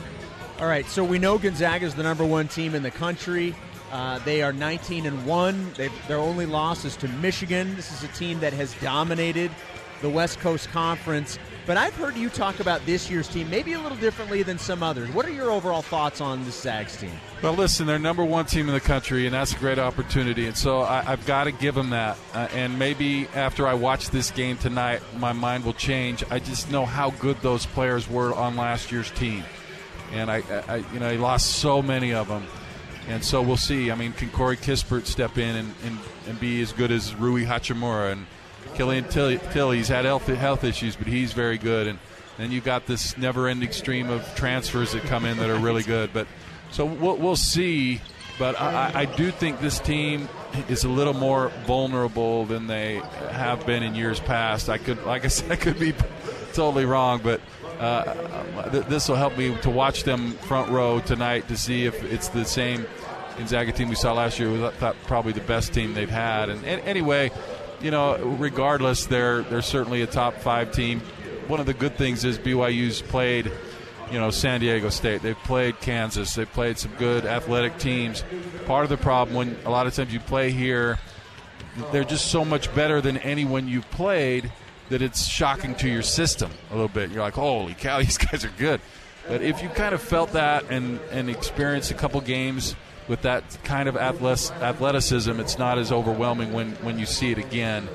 All 0.61 0.67
right, 0.67 0.87
so 0.87 1.03
we 1.03 1.19
know 1.19 1.39
Gonzaga 1.39 1.87
is 1.87 1.95
the 1.95 2.03
number 2.03 2.25
one 2.25 2.49
team 2.49 2.75
in 2.75 2.83
the 2.83 2.91
country. 2.91 3.55
Uh, 3.91 4.19
they 4.21 4.43
are 4.43 4.53
19 4.53 5.07
and 5.07 5.27
one. 5.27 5.73
They've, 5.77 5.93
their 6.07 6.19
only 6.19 6.47
loss 6.47 6.85
is 6.85 6.97
to 6.99 7.09
Michigan. 7.09 7.75
This 7.77 7.93
is 7.93 8.05
a 8.05 8.13
team 8.13 8.41
that 8.41 8.53
has 8.53 8.75
dominated 8.75 9.51
the 10.01 10.11
West 10.11 10.39
Coast 10.41 10.69
Conference. 10.71 11.39
But 11.71 11.77
I've 11.77 11.95
heard 11.95 12.17
you 12.17 12.31
talk 12.31 12.59
about 12.59 12.85
this 12.85 13.09
year's 13.09 13.29
team 13.29 13.49
maybe 13.49 13.75
a 13.75 13.81
little 13.81 13.97
differently 13.99 14.43
than 14.43 14.59
some 14.59 14.83
others. 14.83 15.09
What 15.13 15.25
are 15.25 15.31
your 15.31 15.53
overall 15.53 15.83
thoughts 15.83 16.21
on 16.21 16.45
the 16.45 16.51
Zags 16.51 16.97
team? 16.97 17.13
Well, 17.45 17.53
listen, 17.53 17.87
they're 17.87 17.97
number 17.97 18.25
one 18.25 18.47
team 18.47 18.67
in 18.67 18.75
the 18.75 18.81
country, 18.81 19.27
and 19.27 19.33
that's 19.33 19.53
a 19.55 19.57
great 19.57 19.79
opportunity. 19.79 20.47
And 20.47 20.57
so 20.59 20.81
I, 20.81 21.03
have 21.03 21.25
got 21.27 21.45
to 21.45 21.53
give 21.53 21.77
them 21.77 21.91
that. 21.91 22.19
Uh, 22.35 22.49
and 22.55 22.77
maybe 22.77 23.29
after 23.37 23.69
I 23.69 23.75
watch 23.75 24.11
this 24.11 24.33
game 24.33 24.57
tonight, 24.57 25.01
my 25.17 25.33
mind 25.33 25.65
will 25.65 25.75
change. 25.75 26.25
I 26.29 26.41
just 26.41 26.73
know 26.73 26.85
how 26.85 27.11
good 27.11 27.41
those 27.41 27.67
players 27.67 28.11
were 28.11 28.35
on 28.35 28.57
last 28.57 28.91
year's 28.91 29.13
team, 29.13 29.45
and 30.11 30.29
I, 30.29 30.43
I 30.67 30.77
you 30.93 30.99
know, 30.99 31.13
he 31.13 31.19
lost 31.19 31.51
so 31.51 31.81
many 31.81 32.13
of 32.13 32.27
them. 32.27 32.49
And 33.07 33.25
so 33.25 33.43
we'll 33.43 33.57
see. 33.57 33.93
I 33.93 33.95
mean, 33.95 34.13
can 34.13 34.31
Corey 34.31 34.57
Kispert 34.57 35.07
step 35.07 35.39
in 35.39 35.55
and, 35.55 35.75
and, 35.85 35.99
and 36.27 36.41
be 36.41 36.63
as 36.63 36.73
good 36.73 36.91
as 36.91 37.15
Rui 37.15 37.45
Hachimura 37.45 38.11
and 38.11 38.27
Killian 38.75 39.05
Tillie, 39.05 39.77
he's 39.77 39.89
had 39.89 40.05
health, 40.05 40.27
health 40.27 40.65
issues, 40.65 40.97
but 40.97 41.07
he's 41.07 41.33
very 41.33 41.59
good. 41.59 41.87
And 41.87 41.99
then 42.39 42.53
you've 42.53 42.65
got 42.65 42.87
this 42.87 43.17
never-ending 43.19 43.73
stream 43.73 44.11
of 44.11 44.35
transfers 44.35 44.93
that 44.93 45.03
come 45.05 45.25
in 45.25 45.37
that 45.39 45.51
are 45.51 45.59
really 45.59 45.83
good. 45.83 46.11
But 46.13 46.27
so 46.71 46.85
we'll, 46.85 47.17
we'll 47.17 47.37
see. 47.37 48.01
But 48.39 48.59
I, 48.59 48.93
I, 48.95 49.05
do 49.05 49.31
think 49.31 49.61
this 49.61 49.79
team 49.79 50.27
is 50.69 50.85
a 50.85 50.89
little 50.89 51.13
more 51.13 51.51
vulnerable 51.67 52.47
than 52.47 52.69
they 52.69 53.03
have 53.33 53.67
been 53.67 53.83
in 53.83 53.95
years 53.95 54.19
past. 54.19 54.71
I 54.71 54.79
could, 54.79 55.05
like 55.05 55.27
I 55.27 55.29
said, 55.29 55.53
I 55.53 55.57
could 55.57 55.79
be 55.79 55.93
totally 56.55 56.87
wrong, 56.87 57.21
but 57.23 57.43
uh, 57.79 58.71
th- 58.71 58.87
this 58.87 59.09
will 59.09 59.17
help 59.17 59.37
me 59.37 59.55
to 59.59 59.71
watch 59.71 60.05
them 60.05 60.33
front 60.33 60.71
row 60.71 61.01
tonight 61.01 61.49
to 61.49 61.57
see 61.57 61.85
if 61.85 62.03
it's 62.05 62.29
the 62.29 62.47
same 62.47 62.87
Gonzaga 63.37 63.73
team 63.73 63.89
we 63.89 63.95
saw 63.95 64.13
last 64.13 64.39
year. 64.39 64.71
Thought 64.73 64.97
probably 65.07 65.33
the 65.33 65.41
best 65.41 65.73
team 65.73 65.95
they've 65.95 66.11
had. 66.11 66.51
And, 66.51 66.65
and 66.65 66.81
anyway, 66.83 67.31
you 67.81 67.91
know, 67.91 68.17
regardless, 68.39 69.07
they're 69.07 69.43
they're 69.43 69.63
certainly 69.63 70.03
a 70.03 70.07
top 70.07 70.35
five 70.35 70.73
team. 70.73 71.01
One 71.49 71.61
of 71.61 71.67
the 71.67 71.75
good 71.75 71.97
things 71.97 72.25
is 72.25 72.39
BYU's 72.39 73.03
played 73.03 73.51
you 74.11 74.19
know 74.19 74.31
San 74.31 74.61
Diego 74.61 74.89
State. 74.91 75.23
They've 75.23 75.37
played 75.37 75.81
Kansas. 75.81 76.35
They've 76.35 76.53
played 76.53 76.79
some 76.79 76.93
good 76.99 77.25
athletic 77.25 77.79
teams. 77.79 78.25
Part 78.67 78.85
of 78.85 78.91
the 78.91 78.97
problem 78.97 79.37
when 79.37 79.57
a 79.65 79.71
lot 79.71 79.87
of 79.87 79.95
times 79.95 80.13
you 80.13 80.21
play 80.21 80.51
here, 80.51 80.99
they're 81.93 82.05
just 82.05 82.31
so 82.31 82.45
much 82.45 82.75
better 82.75 83.01
than 83.01 83.19
anyone 83.19 83.69
you've 83.69 83.91
played 83.91 84.53
that 84.89 85.03
it's 85.03 85.27
shocking 85.27 85.75
to 85.77 85.89
your 85.89 86.03
system 86.03 86.51
a 86.71 86.75
little 86.75 86.89
bit. 86.89 87.11
You're 87.11 87.23
like, 87.23 87.35
holy 87.35 87.75
cow, 87.75 87.99
these 88.01 88.19
guys 88.19 88.45
are 88.45 88.53
good. 88.59 88.81
But 89.29 89.43
if 89.43 89.63
you 89.63 89.69
kind 89.69 89.95
of 89.95 90.03
felt 90.03 90.33
that 90.33 90.65
and 90.71 90.99
and 91.13 91.31
experienced 91.31 91.91
a 91.91 91.95
couple 91.95 92.21
games 92.21 92.75
with 93.11 93.23
that 93.23 93.59
kind 93.65 93.89
of 93.89 93.97
athleticism, 93.97 95.41
it's 95.41 95.59
not 95.59 95.79
as 95.79 95.91
overwhelming 95.91 96.53
when 96.53 96.71
when 96.77 96.97
you 96.97 97.07
see 97.07 97.33
it 97.33 97.39
again. 97.39 97.89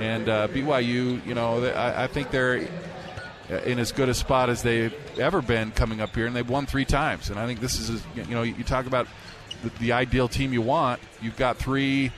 And 0.00 0.28
uh, 0.28 0.48
BYU, 0.48 1.24
you 1.24 1.34
know, 1.34 1.64
I, 1.64 2.04
I 2.04 2.06
think 2.08 2.32
they're 2.32 2.68
in 3.64 3.78
as 3.78 3.92
good 3.92 4.08
a 4.08 4.14
spot 4.14 4.50
as 4.50 4.64
they've 4.64 4.92
ever 5.18 5.40
been 5.40 5.70
coming 5.70 6.00
up 6.00 6.14
here, 6.16 6.26
and 6.26 6.34
they've 6.34 6.50
won 6.50 6.66
three 6.66 6.84
times. 6.84 7.30
And 7.30 7.38
I 7.38 7.46
think 7.46 7.60
this 7.60 7.78
is, 7.78 8.02
you 8.16 8.24
know, 8.34 8.42
you 8.42 8.64
talk 8.64 8.86
about 8.86 9.06
the, 9.62 9.70
the 9.78 9.92
ideal 9.92 10.26
team 10.26 10.52
you 10.52 10.62
want. 10.62 11.00
You've 11.22 11.36
got 11.36 11.58
three, 11.58 12.10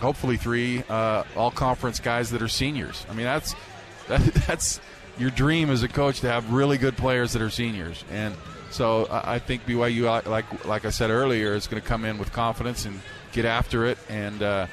hopefully 0.00 0.38
three, 0.38 0.82
uh, 0.88 1.24
all 1.36 1.50
conference 1.50 2.00
guys 2.00 2.30
that 2.30 2.40
are 2.40 2.48
seniors. 2.48 3.04
I 3.10 3.12
mean, 3.12 3.26
that's 3.26 3.54
that, 4.08 4.22
that's 4.46 4.80
your 5.18 5.30
dream 5.30 5.68
as 5.68 5.82
a 5.82 5.88
coach 5.88 6.20
to 6.20 6.28
have 6.30 6.54
really 6.54 6.78
good 6.78 6.96
players 6.96 7.34
that 7.34 7.42
are 7.42 7.50
seniors. 7.50 8.02
And 8.10 8.34
so 8.70 9.08
I, 9.10 9.38
think 9.38 9.66
BYU, 9.66 10.26
like 10.26 10.64
like 10.64 10.84
I 10.84 10.90
said 10.90 11.10
earlier, 11.10 11.54
is 11.54 11.66
going 11.66 11.82
to 11.82 11.86
come 11.88 12.04
in 12.04 12.18
with 12.18 12.32
confidence 12.32 12.84
and 12.84 13.00
get 13.32 13.44
after 13.44 13.86
it 13.86 13.98
and. 14.08 14.42
Uh, 14.42 14.66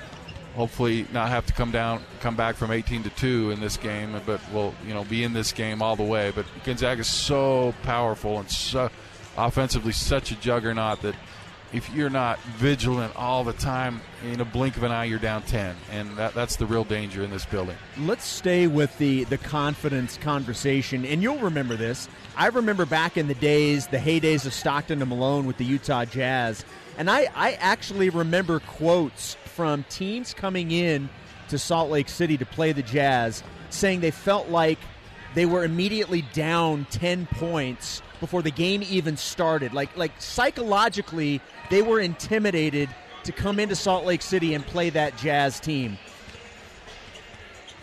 hopefully 0.57 1.05
not 1.13 1.29
have 1.29 1.45
to 1.45 1.53
come 1.53 1.69
down, 1.69 2.01
come 2.19 2.35
back 2.35 2.55
from 2.55 2.71
18 2.71 3.03
to 3.03 3.11
two 3.11 3.51
in 3.51 3.59
this 3.59 3.77
game, 3.77 4.19
but 4.25 4.41
we'll 4.51 4.73
you 4.87 4.93
know 4.93 5.03
be 5.03 5.23
in 5.23 5.31
this 5.31 5.51
game 5.51 5.83
all 5.83 5.95
the 5.95 6.03
way. 6.03 6.31
But 6.33 6.47
Gonzaga 6.65 7.01
is 7.01 7.07
so 7.07 7.75
powerful 7.83 8.39
and 8.39 8.49
so 8.49 8.89
offensively 9.37 9.91
such 9.91 10.31
a 10.31 10.35
juggernaut 10.35 11.03
that 11.03 11.13
if 11.73 11.93
you're 11.93 12.09
not 12.09 12.39
vigilant 12.57 13.15
all 13.15 13.43
the 13.43 13.53
time, 13.53 14.01
in 14.23 14.39
a 14.39 14.45
blink 14.45 14.77
of 14.77 14.83
an 14.83 14.91
eye, 14.91 15.05
you're 15.05 15.19
down 15.19 15.41
10. 15.43 15.75
And 15.91 16.15
that, 16.17 16.33
that's 16.33 16.55
the 16.55 16.65
real 16.65 16.83
danger 16.83 17.23
in 17.23 17.29
this 17.29 17.45
building. 17.45 17.75
Let's 17.99 18.25
stay 18.25 18.67
with 18.67 18.97
the, 18.97 19.25
the 19.25 19.37
confidence 19.37 20.17
conversation. 20.17 21.05
And 21.05 21.21
you'll 21.21 21.39
remember 21.39 21.75
this. 21.75 22.07
I 22.35 22.47
remember 22.47 22.85
back 22.85 23.17
in 23.17 23.27
the 23.27 23.35
days, 23.35 23.87
the 23.87 23.97
heydays 23.97 24.45
of 24.45 24.53
Stockton 24.53 25.01
and 25.01 25.09
Malone 25.09 25.45
with 25.45 25.57
the 25.57 25.65
Utah 25.65 26.05
Jazz. 26.05 26.63
And 26.97 27.09
I, 27.09 27.27
I 27.35 27.53
actually 27.53 28.09
remember 28.09 28.59
quotes 28.59 29.35
from 29.45 29.83
teams 29.89 30.33
coming 30.33 30.71
in 30.71 31.09
to 31.49 31.57
Salt 31.57 31.89
Lake 31.89 32.09
City 32.09 32.37
to 32.37 32.45
play 32.45 32.71
the 32.71 32.83
Jazz 32.83 33.43
saying 33.69 33.99
they 33.99 34.11
felt 34.11 34.49
like 34.49 34.79
they 35.35 35.45
were 35.45 35.63
immediately 35.63 36.23
down 36.33 36.85
10 36.89 37.27
points 37.27 38.01
before 38.19 38.41
the 38.41 38.51
game 38.51 38.83
even 38.89 39.17
started. 39.17 39.73
Like 39.73 39.95
like 39.95 40.11
psychologically, 40.19 41.41
they 41.69 41.81
were 41.81 41.99
intimidated 41.99 42.89
to 43.23 43.31
come 43.31 43.59
into 43.59 43.75
Salt 43.75 44.05
Lake 44.05 44.21
City 44.21 44.53
and 44.53 44.65
play 44.65 44.89
that 44.91 45.17
Jazz 45.17 45.59
team. 45.59 45.97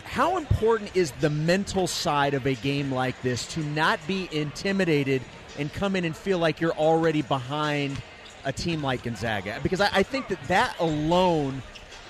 How 0.03 0.37
important 0.37 0.95
is 0.95 1.11
the 1.19 1.29
mental 1.29 1.87
side 1.87 2.33
of 2.33 2.45
a 2.45 2.53
game 2.55 2.91
like 2.91 3.21
this 3.21 3.45
to 3.53 3.59
not 3.59 3.99
be 4.07 4.29
intimidated 4.31 5.21
and 5.59 5.71
come 5.73 5.95
in 5.95 6.05
and 6.05 6.15
feel 6.15 6.39
like 6.39 6.61
you're 6.61 6.73
already 6.73 7.21
behind 7.21 8.01
a 8.45 8.53
team 8.53 8.81
like 8.81 9.03
Gonzaga 9.03 9.59
because 9.61 9.81
I, 9.81 9.89
I 9.91 10.03
think 10.03 10.27
that 10.29 10.41
that 10.47 10.75
alone 10.79 11.61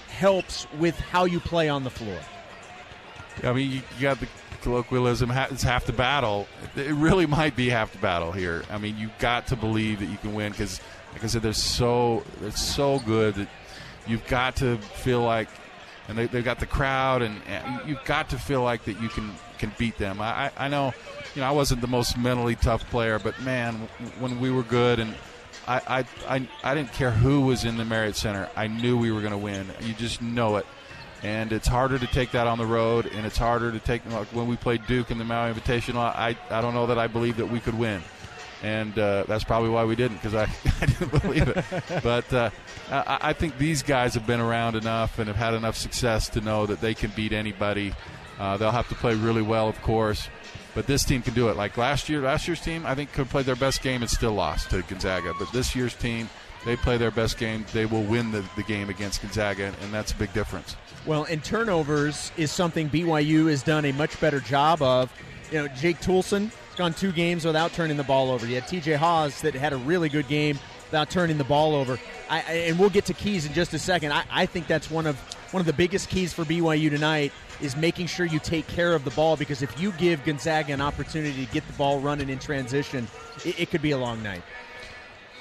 helps 0.10 0.68
with 0.78 1.00
how 1.00 1.26
you 1.26 1.40
play 1.40 1.70
on 1.70 1.84
the 1.84 1.90
floor. 1.90 2.20
I 3.44 3.54
mean, 3.54 3.72
you, 3.72 3.82
you 3.98 4.02
got 4.02 4.20
the 4.20 4.28
colloquialism, 4.62 5.32
it's 5.32 5.64
half 5.64 5.86
the 5.86 5.94
battle. 5.94 6.48
It 6.76 6.94
really 6.94 7.26
might 7.26 7.56
be 7.56 7.70
half 7.70 7.92
the 7.92 7.98
battle 8.00 8.32
here. 8.32 8.64
I 8.70 8.78
mean, 8.78 8.98
you've 8.98 9.18
got 9.20 9.48
to 9.48 9.56
believe 9.56 10.00
that 10.00 10.08
you 10.08 10.18
can 10.18 10.34
win 10.34 10.52
because, 10.52 10.80
like 11.16 11.24
I 11.24 11.28
said, 11.28 11.44
they're 11.44 11.54
so 11.54 12.26
they're 12.42 12.52
so 12.52 13.00
good 13.00 13.36
that 13.36 13.48
you've 14.06 14.28
got 14.28 14.58
to 14.58 14.78
feel 14.78 15.22
like, 15.22 15.48
and 16.10 16.18
they, 16.18 16.28
have 16.28 16.44
got 16.44 16.60
the 16.60 16.66
crowd, 16.66 17.22
and, 17.22 17.42
and, 17.48 17.88
you've 17.88 18.04
got 18.04 18.30
to 18.32 18.38
feel 18.38 18.62
like 18.62 18.84
that 18.84 19.02
you 19.02 19.08
can 19.08 19.32
can 19.58 19.72
beat 19.78 19.98
them. 19.98 20.20
I, 20.20 20.52
I 20.58 20.68
know, 20.68 20.94
you 21.34 21.42
know, 21.42 21.48
I 21.48 21.52
wasn't 21.52 21.80
the 21.80 21.88
most 21.88 22.18
mentally 22.18 22.56
tough 22.56 22.90
player, 22.90 23.18
but 23.18 23.42
man, 23.44 23.88
when 24.20 24.42
we 24.42 24.52
were 24.52 24.64
good 24.64 25.00
and 25.00 25.16
I, 25.66 26.06
I, 26.28 26.36
I, 26.36 26.50
I 26.66 26.76
didn't 26.76 26.92
care 26.92 27.12
who 27.12 27.42
was 27.42 27.64
in 27.64 27.78
the 27.78 27.86
Marriott 27.86 28.18
Center. 28.18 28.50
I 28.58 28.68
knew 28.68 28.98
we 28.98 29.14
were 29.14 29.22
going 29.22 29.32
to 29.32 29.38
win. 29.38 29.68
You 29.82 29.94
just 29.94 30.22
know 30.22 30.58
it. 30.58 30.66
And 31.24 31.52
it's 31.52 31.68
harder 31.68 31.98
to 31.98 32.08
take 32.08 32.32
that 32.32 32.46
on 32.46 32.58
the 32.58 32.66
road, 32.66 33.08
and 33.08 33.26
it's 33.26 33.38
harder 33.38 33.72
to 33.72 33.80
take 33.80 34.06
like 34.12 34.28
when 34.28 34.48
we 34.48 34.58
played 34.58 34.86
Duke 34.86 35.10
in 35.10 35.18
the 35.18 35.24
Maui 35.24 35.54
Invitational. 35.54 35.98
I, 35.98 36.36
I 36.52 36.62
don't 36.62 36.76
know 36.76 36.88
that 36.88 37.00
I 37.00 37.08
believe 37.08 37.38
that 37.38 37.48
we 37.48 37.60
could 37.60 37.74
win, 37.74 38.04
and 38.66 38.98
uh, 38.98 39.24
that's 39.28 39.44
probably 39.44 39.70
why 39.70 39.86
we 39.86 39.96
didn't 39.96 40.18
because 40.18 40.34
I, 40.34 40.44
I 40.82 40.86
didn't 40.88 41.22
believe 41.22 41.48
it. 41.48 41.64
But 42.02 42.34
uh, 42.34 42.50
I, 42.90 43.20
I 43.22 43.34
think 43.34 43.60
these 43.60 43.84
guys 43.84 44.16
have 44.16 44.26
been 44.26 44.40
around 44.40 44.76
enough 44.76 45.20
and 45.20 45.28
have 45.28 45.38
had 45.38 45.54
enough 45.54 45.78
success 45.78 46.30
to 46.30 46.42
know 46.42 46.66
that 46.66 46.82
they 46.82 46.96
can 46.96 47.12
beat 47.16 47.32
anybody. 47.32 47.94
Uh, 48.40 48.58
they'll 48.58 48.72
have 48.72 48.90
to 48.90 48.96
play 48.96 49.14
really 49.14 49.44
well, 49.44 49.70
of 49.70 49.80
course, 49.84 50.30
but 50.74 50.88
this 50.88 51.06
team 51.06 51.22
can 51.22 51.36
do 51.36 51.50
it. 51.50 51.56
Like 51.56 51.78
last 51.78 52.10
year, 52.10 52.22
last 52.22 52.48
year's 52.48 52.60
team, 52.60 52.88
I 52.88 52.96
think 52.96 53.14
could 53.14 53.30
play 53.30 53.44
their 53.44 53.56
best 53.56 53.84
game 53.84 54.02
and 54.02 54.10
still 54.10 54.34
lost 54.34 54.72
to 54.72 54.82
Gonzaga. 54.82 55.34
But 55.38 55.52
this 55.52 55.76
year's 55.76 55.94
team, 55.94 56.28
they 56.66 56.76
play 56.76 56.98
their 56.98 57.12
best 57.12 57.38
game, 57.38 57.66
they 57.72 57.86
will 57.86 58.04
win 58.04 58.32
the, 58.32 58.44
the 58.56 58.64
game 58.64 58.90
against 58.90 59.22
Gonzaga, 59.22 59.76
and 59.84 59.94
that's 59.94 60.12
a 60.12 60.16
big 60.16 60.34
difference. 60.34 60.76
Well, 61.06 61.26
and 61.26 61.44
turnovers 61.44 62.32
is 62.36 62.52
something 62.52 62.90
BYU 62.90 63.48
has 63.48 63.62
done 63.62 63.86
a 63.86 63.92
much 63.92 64.20
better 64.20 64.40
job 64.40 64.82
of. 64.82 65.14
You 65.52 65.60
know, 65.60 65.68
Jake 65.68 66.00
Toolson 66.02 66.50
gone 66.76 66.94
two 66.94 67.12
games 67.12 67.46
without 67.46 67.74
turning 67.74 67.98
the 67.98 68.04
ball 68.04 68.32
over. 68.32 68.46
You 68.46 68.56
had 68.56 68.64
TJ 68.66 68.96
Haws 68.96 69.42
that 69.42 69.54
had 69.54 69.74
a 69.74 69.78
really 69.78 70.10
good 70.10 70.28
game 70.28 70.60
without 70.86 71.10
turning 71.10 71.38
the 71.38 71.44
ball 71.44 71.76
over. 71.76 72.00
I, 72.30 72.40
and 72.40 72.80
we'll 72.80 72.90
get 72.90 73.06
to 73.06 73.14
keys 73.14 73.46
in 73.46 73.54
just 73.54 73.74
a 73.74 73.80
second. 73.80 74.14
I, 74.14 74.24
I 74.30 74.46
think 74.46 74.68
that's 74.68 74.90
one 74.90 75.08
of 75.08 75.18
one 75.52 75.62
of 75.62 75.68
the 75.68 75.74
biggest 75.74 76.10
keys 76.10 76.34
for 76.34 76.44
BYU 76.44 76.90
tonight 76.90 77.32
is 77.62 77.76
making 77.76 78.08
sure 78.08 78.26
you 78.26 78.40
take 78.40 78.68
care 78.68 78.94
of 78.94 79.06
the 79.06 79.12
ball 79.12 79.38
because 79.38 79.62
if 79.62 79.80
you 79.80 79.92
give 79.94 80.24
Gonzaga 80.26 80.74
an 80.74 80.82
opportunity 80.82 81.46
to 81.46 81.52
get 81.52 81.66
the 81.68 81.74
ball 81.74 82.00
running 82.00 82.30
in 82.30 82.40
transition, 82.40 83.08
it, 83.46 83.60
it 83.62 83.72
could 83.72 83.82
be 83.82 83.92
a 83.92 83.98
long 83.98 84.22
night. 84.22 84.42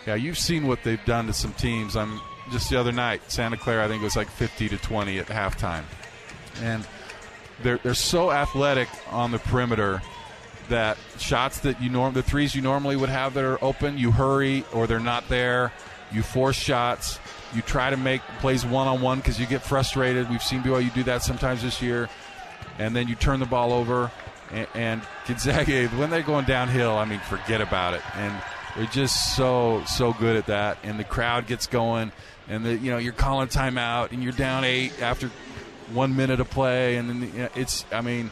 Yeah, 0.06 0.14
you've 0.14 0.38
seen 0.38 0.66
what 0.66 0.82
they've 0.82 1.04
done 1.04 1.26
to 1.26 1.32
some 1.32 1.52
teams. 1.54 1.96
I'm 1.96 2.20
just 2.52 2.70
the 2.70 2.78
other 2.78 2.92
night, 2.92 3.22
Santa 3.28 3.56
Clara, 3.56 3.84
I 3.84 3.88
think 3.88 4.02
it 4.02 4.04
was 4.04 4.16
like 4.16 4.28
50 4.28 4.68
to 4.68 4.76
20 4.76 5.18
at 5.18 5.26
halftime, 5.26 5.84
and 6.60 6.86
they're 7.62 7.78
they're 7.78 7.94
so 7.94 8.30
athletic 8.30 8.88
on 9.10 9.30
the 9.30 9.38
perimeter 9.38 10.02
that 10.68 10.96
shots 11.18 11.60
that 11.60 11.80
you 11.82 11.90
norm 11.90 12.14
the 12.14 12.22
threes 12.22 12.54
you 12.54 12.62
normally 12.62 12.96
would 12.96 13.08
have 13.08 13.34
that 13.34 13.44
are 13.44 13.62
open, 13.62 13.98
you 13.98 14.10
hurry 14.10 14.64
or 14.72 14.86
they're 14.86 15.00
not 15.00 15.28
there. 15.28 15.72
You 16.12 16.22
force 16.22 16.56
shots 16.56 17.18
you 17.54 17.62
try 17.62 17.90
to 17.90 17.96
make 17.96 18.20
plays 18.40 18.66
one 18.66 18.88
on 18.88 19.00
one 19.00 19.18
because 19.18 19.38
you 19.38 19.46
get 19.46 19.62
frustrated. 19.62 20.28
We've 20.28 20.42
seen 20.42 20.62
BYU 20.62 20.92
do 20.92 21.02
that 21.04 21.22
sometimes 21.22 21.62
this 21.62 21.80
year, 21.80 22.08
and 22.78 22.94
then 22.94 23.08
you 23.08 23.14
turn 23.14 23.40
the 23.40 23.46
ball 23.46 23.72
over. 23.72 24.10
And, 24.74 25.02
Gonzaga, 25.26 25.88
when 25.96 26.10
they're 26.10 26.22
going 26.22 26.44
downhill, 26.44 26.96
I 26.96 27.04
mean, 27.04 27.20
forget 27.20 27.60
about 27.60 27.94
it. 27.94 28.02
And 28.16 28.34
they're 28.76 28.86
just 28.86 29.36
so 29.36 29.82
so 29.86 30.12
good 30.12 30.36
at 30.36 30.46
that. 30.46 30.78
And 30.82 30.98
the 30.98 31.04
crowd 31.04 31.46
gets 31.46 31.66
going, 31.66 32.12
and 32.48 32.64
the 32.64 32.74
you 32.76 32.90
know 32.90 32.98
you're 32.98 33.12
calling 33.12 33.48
timeout, 33.48 34.12
and 34.12 34.22
you're 34.22 34.32
down 34.32 34.64
eight 34.64 35.00
after 35.00 35.30
one 35.92 36.16
minute 36.16 36.40
of 36.40 36.50
play, 36.50 36.96
and 36.96 37.08
then 37.08 37.22
you 37.22 37.38
know, 37.42 37.48
it's 37.54 37.84
I 37.92 38.00
mean 38.00 38.30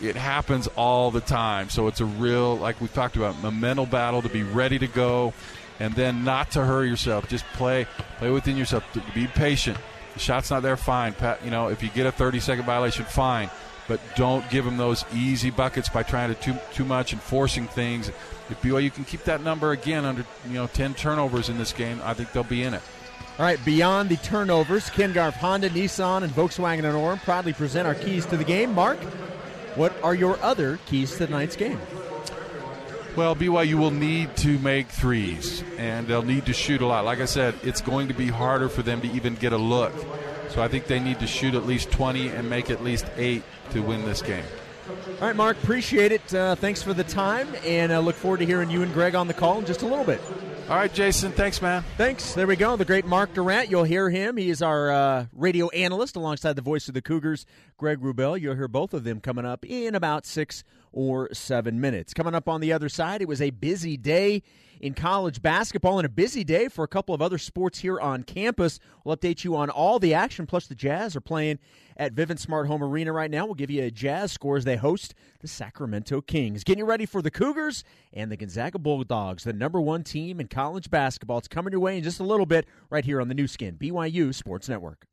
it 0.00 0.16
happens 0.16 0.68
all 0.76 1.10
the 1.10 1.20
time. 1.20 1.68
So 1.70 1.86
it's 1.88 2.00
a 2.00 2.04
real, 2.04 2.56
like 2.56 2.80
we've 2.80 2.92
talked 2.92 3.16
about, 3.16 3.42
mental 3.52 3.86
battle 3.86 4.22
to 4.22 4.28
be 4.28 4.42
ready 4.42 4.78
to 4.78 4.86
go 4.86 5.32
and 5.80 5.94
then 5.94 6.24
not 6.24 6.52
to 6.52 6.64
hurry 6.64 6.88
yourself. 6.88 7.28
Just 7.28 7.44
play, 7.54 7.86
play 8.18 8.30
within 8.30 8.56
yourself. 8.56 8.84
Be 9.14 9.26
patient. 9.26 9.78
The 10.14 10.20
shot's 10.20 10.50
not 10.50 10.62
there, 10.62 10.76
fine. 10.76 11.14
You 11.44 11.50
know, 11.50 11.68
if 11.68 11.82
you 11.82 11.88
get 11.90 12.06
a 12.06 12.12
30 12.12 12.40
second 12.40 12.64
violation, 12.64 13.04
fine. 13.04 13.50
But 13.86 14.00
don't 14.16 14.48
give 14.50 14.64
them 14.64 14.76
those 14.76 15.04
easy 15.14 15.50
buckets 15.50 15.88
by 15.88 16.02
trying 16.02 16.34
to 16.34 16.40
too 16.40 16.54
too 16.74 16.84
much 16.84 17.14
and 17.14 17.22
forcing 17.22 17.66
things. 17.66 18.08
If 18.50 18.60
BYU 18.60 18.92
can 18.92 19.04
keep 19.04 19.24
that 19.24 19.42
number 19.42 19.72
again 19.72 20.04
under 20.04 20.26
you 20.46 20.54
know 20.54 20.66
10 20.66 20.92
turnovers 20.94 21.48
in 21.48 21.56
this 21.56 21.72
game, 21.72 21.98
I 22.04 22.12
think 22.12 22.32
they'll 22.32 22.44
be 22.44 22.64
in 22.64 22.74
it. 22.74 22.82
All 23.38 23.44
right, 23.44 23.64
beyond 23.64 24.10
the 24.10 24.16
turnovers, 24.16 24.90
Ken 24.90 25.12
Garff, 25.12 25.36
Honda, 25.36 25.70
Nissan, 25.70 26.22
and 26.22 26.32
Volkswagen 26.32 26.84
and 26.84 26.86
Orem 26.86 27.22
proudly 27.22 27.52
present 27.52 27.86
our 27.86 27.94
keys 27.94 28.26
to 28.26 28.36
the 28.36 28.44
game. 28.44 28.74
Mark, 28.74 28.98
what 29.78 29.94
are 30.02 30.14
your 30.14 30.38
other 30.42 30.78
keys 30.86 31.16
to 31.16 31.26
tonight's 31.26 31.54
game? 31.54 31.80
Well, 33.14 33.34
BYU 33.34 33.74
will 33.74 33.92
need 33.92 34.36
to 34.38 34.58
make 34.58 34.88
threes, 34.88 35.62
and 35.76 36.06
they'll 36.06 36.22
need 36.22 36.46
to 36.46 36.52
shoot 36.52 36.82
a 36.82 36.86
lot. 36.86 37.04
Like 37.04 37.20
I 37.20 37.24
said, 37.24 37.54
it's 37.62 37.80
going 37.80 38.08
to 38.08 38.14
be 38.14 38.26
harder 38.26 38.68
for 38.68 38.82
them 38.82 39.00
to 39.00 39.10
even 39.12 39.36
get 39.36 39.52
a 39.52 39.56
look. 39.56 39.92
So 40.50 40.62
I 40.62 40.68
think 40.68 40.86
they 40.86 40.98
need 40.98 41.20
to 41.20 41.26
shoot 41.26 41.54
at 41.54 41.64
least 41.64 41.90
20 41.92 42.28
and 42.28 42.50
make 42.50 42.70
at 42.70 42.82
least 42.82 43.06
eight 43.16 43.42
to 43.70 43.80
win 43.80 44.04
this 44.04 44.20
game. 44.20 44.44
All 45.20 45.26
right, 45.26 45.36
Mark, 45.36 45.62
appreciate 45.62 46.12
it. 46.12 46.34
Uh, 46.34 46.54
thanks 46.54 46.82
for 46.82 46.92
the 46.92 47.04
time, 47.04 47.48
and 47.64 47.92
uh, 47.92 48.00
look 48.00 48.16
forward 48.16 48.38
to 48.38 48.46
hearing 48.46 48.70
you 48.70 48.82
and 48.82 48.92
Greg 48.92 49.14
on 49.14 49.28
the 49.28 49.34
call 49.34 49.58
in 49.58 49.66
just 49.66 49.82
a 49.82 49.86
little 49.86 50.04
bit. 50.04 50.20
All 50.68 50.76
right, 50.76 50.92
Jason. 50.92 51.32
Thanks, 51.32 51.62
man. 51.62 51.82
Thanks. 51.96 52.34
There 52.34 52.46
we 52.46 52.54
go. 52.54 52.76
The 52.76 52.84
great 52.84 53.06
Mark 53.06 53.32
Durrant. 53.32 53.70
You'll 53.70 53.84
hear 53.84 54.10
him. 54.10 54.36
He 54.36 54.50
is 54.50 54.60
our 54.60 54.90
uh, 54.90 55.26
radio 55.32 55.70
analyst 55.70 56.14
alongside 56.14 56.56
the 56.56 56.62
voice 56.62 56.88
of 56.88 56.94
the 56.94 57.00
Cougars, 57.00 57.46
Greg 57.78 58.00
Wrubell. 58.00 58.38
You'll 58.38 58.54
hear 58.54 58.68
both 58.68 58.92
of 58.92 59.02
them 59.02 59.18
coming 59.20 59.46
up 59.46 59.64
in 59.64 59.94
about 59.94 60.26
six 60.26 60.64
or 60.92 61.28
seven 61.32 61.80
minutes. 61.80 62.14
Coming 62.14 62.34
up 62.34 62.48
on 62.48 62.60
the 62.60 62.72
other 62.72 62.88
side, 62.88 63.22
it 63.22 63.28
was 63.28 63.40
a 63.40 63.50
busy 63.50 63.96
day 63.96 64.42
in 64.80 64.94
college 64.94 65.42
basketball 65.42 65.98
and 65.98 66.06
a 66.06 66.10
busy 66.10 66.44
day 66.44 66.68
for 66.68 66.84
a 66.84 66.88
couple 66.88 67.14
of 67.14 67.22
other 67.22 67.38
sports 67.38 67.80
here 67.80 67.98
on 68.00 68.22
campus. 68.22 68.78
We'll 69.04 69.16
update 69.16 69.44
you 69.44 69.56
on 69.56 69.70
all 69.70 69.98
the 69.98 70.14
action. 70.14 70.46
Plus, 70.46 70.66
the 70.66 70.74
Jazz 70.74 71.16
are 71.16 71.20
playing 71.20 71.58
at 71.96 72.14
Vivint 72.14 72.38
Smart 72.38 72.66
Home 72.68 72.82
Arena 72.82 73.12
right 73.12 73.30
now. 73.30 73.44
We'll 73.44 73.54
give 73.54 73.70
you 73.70 73.82
a 73.82 73.90
Jazz 73.90 74.32
score 74.32 74.56
as 74.56 74.64
they 74.64 74.76
host 74.76 75.14
the 75.40 75.48
Sacramento 75.48 76.20
Kings. 76.20 76.64
Getting 76.64 76.80
you 76.80 76.86
ready 76.86 77.06
for 77.06 77.22
the 77.22 77.30
Cougars 77.30 77.84
and 78.12 78.30
the 78.30 78.36
Gonzaga 78.36 78.78
Bulldogs, 78.78 79.44
the 79.44 79.52
number 79.52 79.80
one 79.80 80.04
team 80.04 80.40
in 80.40 80.48
college 80.48 80.90
basketball. 80.90 81.38
It's 81.38 81.48
coming 81.48 81.72
your 81.72 81.80
way 81.80 81.98
in 81.98 82.04
just 82.04 82.20
a 82.20 82.24
little 82.24 82.46
bit 82.46 82.66
right 82.90 83.04
here 83.04 83.20
on 83.20 83.28
the 83.28 83.34
Nu 83.34 83.46
Skin, 83.46 83.76
BYU 83.76 84.34
Sports 84.34 84.68
Network. 84.68 85.06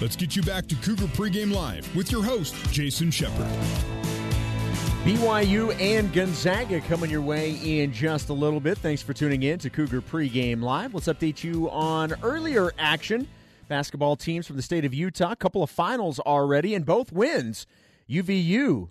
Let's 0.00 0.16
get 0.16 0.34
you 0.34 0.42
back 0.42 0.66
to 0.66 0.74
Cougar 0.74 1.06
Pregame 1.06 1.54
Live 1.54 1.94
with 1.94 2.10
your 2.10 2.24
host, 2.24 2.56
Jason 2.72 3.12
Shepard. 3.12 3.46
BYU 5.04 5.78
and 5.80 6.12
Gonzaga 6.12 6.80
coming 6.80 7.10
your 7.10 7.20
way 7.20 7.52
in 7.62 7.92
just 7.92 8.28
a 8.28 8.32
little 8.32 8.58
bit. 8.58 8.76
Thanks 8.78 9.02
for 9.02 9.12
tuning 9.12 9.44
in 9.44 9.60
to 9.60 9.70
Cougar 9.70 10.00
Pregame 10.00 10.62
Live. 10.62 10.94
Let's 10.94 11.06
update 11.06 11.44
you 11.44 11.70
on 11.70 12.12
earlier 12.24 12.72
action. 12.76 13.28
Basketball 13.68 14.16
teams 14.16 14.48
from 14.48 14.56
the 14.56 14.62
state 14.62 14.84
of 14.84 14.92
Utah, 14.92 15.30
a 15.30 15.36
couple 15.36 15.62
of 15.62 15.70
finals 15.70 16.18
already, 16.18 16.74
and 16.74 16.84
both 16.84 17.12
wins. 17.12 17.64
UVU 18.10 18.90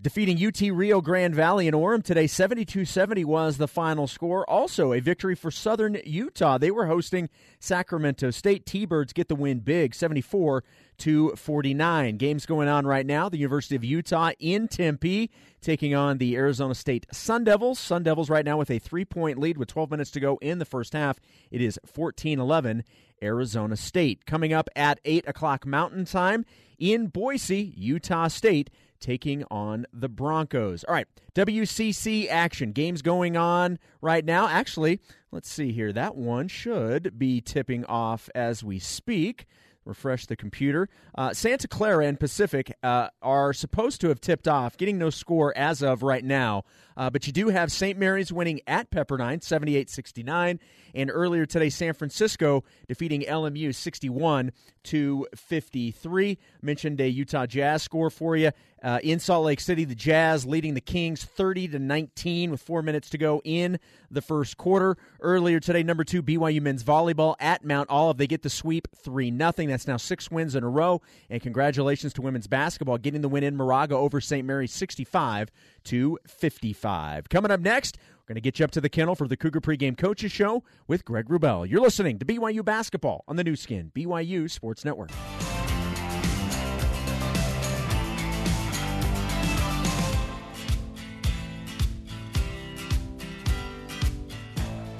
defeating 0.00 0.44
UT 0.44 0.60
Rio 0.60 1.00
Grande 1.00 1.34
Valley 1.34 1.66
in 1.66 1.74
Orem 1.74 2.02
today. 2.02 2.26
72 2.26 2.84
70 2.84 3.24
was 3.24 3.56
the 3.56 3.68
final 3.68 4.06
score. 4.06 4.48
Also, 4.48 4.92
a 4.92 5.00
victory 5.00 5.34
for 5.34 5.50
Southern 5.50 5.98
Utah. 6.04 6.58
They 6.58 6.70
were 6.70 6.86
hosting 6.86 7.28
Sacramento 7.58 8.30
State. 8.30 8.64
T 8.66 8.84
Birds 8.84 9.12
get 9.12 9.28
the 9.28 9.34
win 9.34 9.60
big, 9.60 9.94
74 9.94 10.62
to 10.98 11.30
49. 11.36 12.16
Games 12.16 12.46
going 12.46 12.68
on 12.68 12.86
right 12.86 13.06
now. 13.06 13.28
The 13.28 13.38
University 13.38 13.76
of 13.76 13.84
Utah 13.84 14.32
in 14.38 14.68
Tempe 14.68 15.30
taking 15.60 15.94
on 15.94 16.18
the 16.18 16.36
Arizona 16.36 16.74
State 16.74 17.06
Sun 17.12 17.44
Devils. 17.44 17.78
Sun 17.78 18.04
Devils 18.04 18.30
right 18.30 18.44
now 18.44 18.56
with 18.56 18.70
a 18.70 18.78
three 18.78 19.04
point 19.04 19.38
lead 19.38 19.58
with 19.58 19.68
12 19.68 19.90
minutes 19.90 20.10
to 20.12 20.20
go 20.20 20.38
in 20.40 20.58
the 20.58 20.64
first 20.64 20.92
half. 20.92 21.18
It 21.50 21.60
is 21.60 21.78
14 21.86 22.38
11 22.38 22.84
Arizona 23.22 23.76
State. 23.76 24.26
Coming 24.26 24.52
up 24.52 24.68
at 24.76 25.00
8 25.04 25.26
o'clock 25.28 25.66
Mountain 25.66 26.04
Time 26.04 26.44
in 26.78 27.08
Boise, 27.08 27.72
Utah 27.76 28.28
State 28.28 28.70
taking 29.00 29.44
on 29.50 29.86
the 29.92 30.08
Broncos. 30.08 30.84
All 30.84 30.94
right, 30.94 31.06
WCC 31.34 32.28
action. 32.28 32.72
Games 32.72 33.02
going 33.02 33.36
on 33.36 33.78
right 34.00 34.24
now. 34.24 34.48
Actually, 34.48 35.00
let's 35.30 35.50
see 35.50 35.72
here. 35.72 35.92
That 35.92 36.16
one 36.16 36.48
should 36.48 37.18
be 37.18 37.40
tipping 37.40 37.84
off 37.84 38.28
as 38.34 38.64
we 38.64 38.78
speak. 38.78 39.46
Refresh 39.88 40.26
the 40.26 40.36
computer. 40.36 40.90
Uh, 41.16 41.32
Santa 41.32 41.66
Clara 41.66 42.06
and 42.06 42.20
Pacific 42.20 42.76
uh, 42.82 43.08
are 43.22 43.54
supposed 43.54 44.02
to 44.02 44.08
have 44.08 44.20
tipped 44.20 44.46
off, 44.46 44.76
getting 44.76 44.98
no 44.98 45.08
score 45.08 45.56
as 45.56 45.82
of 45.82 46.02
right 46.02 46.22
now. 46.22 46.64
Uh, 46.98 47.08
but 47.08 47.26
you 47.26 47.32
do 47.32 47.48
have 47.48 47.72
St. 47.72 47.98
Mary's 47.98 48.32
winning 48.32 48.60
at 48.66 48.90
Pepperdine, 48.90 49.42
78 49.42 49.88
69. 49.88 50.60
And 50.94 51.10
earlier 51.12 51.46
today, 51.46 51.70
San 51.70 51.94
Francisco 51.94 52.64
defeating 52.88 53.22
LMU 53.22 53.74
61 53.74 54.52
to 54.84 55.26
53. 55.36 56.38
Mentioned 56.60 57.00
a 57.00 57.08
Utah 57.08 57.46
Jazz 57.46 57.82
score 57.82 58.10
for 58.10 58.36
you. 58.36 58.50
Uh, 58.82 58.98
in 59.02 59.18
Salt 59.18 59.44
Lake 59.44 59.60
City, 59.60 59.84
the 59.84 59.94
Jazz 59.94 60.46
leading 60.46 60.74
the 60.74 60.80
Kings 60.80 61.24
30 61.24 61.68
to 61.68 61.78
19 61.78 62.50
with 62.50 62.62
four 62.62 62.82
minutes 62.82 63.10
to 63.10 63.18
go 63.18 63.40
in 63.44 63.78
the 64.10 64.22
first 64.22 64.56
quarter. 64.56 64.96
Earlier 65.20 65.60
today, 65.60 65.82
number 65.82 66.04
two 66.04 66.22
BYU 66.22 66.60
men's 66.60 66.84
volleyball 66.84 67.34
at 67.40 67.64
Mount 67.64 67.90
Olive. 67.90 68.16
They 68.16 68.26
get 68.26 68.42
the 68.42 68.50
sweep 68.50 68.88
3 68.96 69.36
0. 69.36 69.52
That's 69.78 69.86
now 69.86 69.96
six 69.96 70.28
wins 70.28 70.56
in 70.56 70.64
a 70.64 70.68
row. 70.68 71.00
And 71.30 71.40
congratulations 71.40 72.12
to 72.14 72.22
women's 72.22 72.48
basketball 72.48 72.98
getting 72.98 73.20
the 73.20 73.28
win 73.28 73.44
in 73.44 73.56
Moraga 73.56 73.94
over 73.94 74.20
St. 74.20 74.44
Mary's 74.44 74.72
65 74.72 75.52
to 75.84 76.18
55. 76.26 77.28
Coming 77.28 77.52
up 77.52 77.60
next, 77.60 77.96
we're 78.16 78.26
going 78.26 78.34
to 78.34 78.40
get 78.40 78.58
you 78.58 78.64
up 78.64 78.72
to 78.72 78.80
the 78.80 78.88
kennel 78.88 79.14
for 79.14 79.28
the 79.28 79.36
Cougar 79.36 79.60
Pregame 79.60 79.96
Coaches 79.96 80.32
Show 80.32 80.64
with 80.88 81.04
Greg 81.04 81.26
Wrubell. 81.26 81.68
You're 81.70 81.80
listening 81.80 82.18
to 82.18 82.24
BYU 82.24 82.64
Basketball 82.64 83.22
on 83.28 83.36
the 83.36 83.44
Nu 83.44 83.54
Skin, 83.54 83.92
BYU 83.94 84.50
Sports 84.50 84.84
Network. 84.84 85.10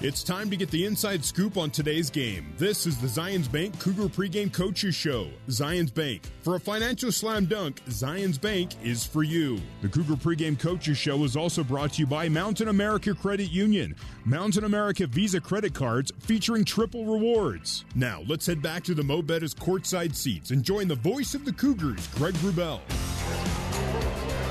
It's 0.01 0.23
time 0.23 0.49
to 0.51 0.57
get 0.57 0.71
the 0.71 0.85
inside 0.85 1.25
scoop 1.25 1.57
on 1.57 1.73
today's 1.73 2.09
game. 2.09 2.55
This 2.57 2.87
is 2.87 2.99
the 2.99 3.09
Zions 3.09 3.51
Bank 3.51 3.77
Cougar 3.81 4.05
Pregame 4.05 4.53
Coaches 4.53 4.95
Show. 4.95 5.27
Zions 5.49 5.93
Bank. 5.93 6.23
For 6.43 6.55
a 6.55 6.61
financial 6.61 7.11
slam 7.11 7.47
dunk, 7.47 7.83
Zions 7.87 8.41
Bank 8.41 8.71
is 8.85 9.05
for 9.05 9.25
you. 9.25 9.59
The 9.83 9.89
Cougar 9.89 10.15
Pregame 10.15 10.57
Coaches 10.57 10.97
Show 10.97 11.25
is 11.25 11.37
also 11.37 11.65
brought 11.65 11.95
to 11.95 12.03
you 12.03 12.07
by 12.07 12.29
Mountain 12.29 12.69
America 12.69 13.13
Credit 13.13 13.51
Union. 13.51 13.97
Mountain 14.25 14.63
America 14.63 15.05
Visa 15.09 15.41
credit 15.41 15.75
cards 15.75 16.13
featuring 16.21 16.65
triple 16.65 17.05
rewards. 17.05 17.85
Now, 17.97 18.23
let's 18.29 18.47
head 18.47 18.63
back 18.63 18.85
to 18.85 18.95
the 18.95 19.03
Mo' 19.03 19.23
Bettahs 19.23 19.53
courtside 19.53 20.15
seats 20.15 20.53
and 20.53 20.63
join 20.63 20.87
the 20.87 20.95
voice 20.95 21.35
of 21.35 21.45
the 21.45 21.53
Cougars, 21.53 22.07
Greg 22.15 22.35
Wrubell. 22.35 22.83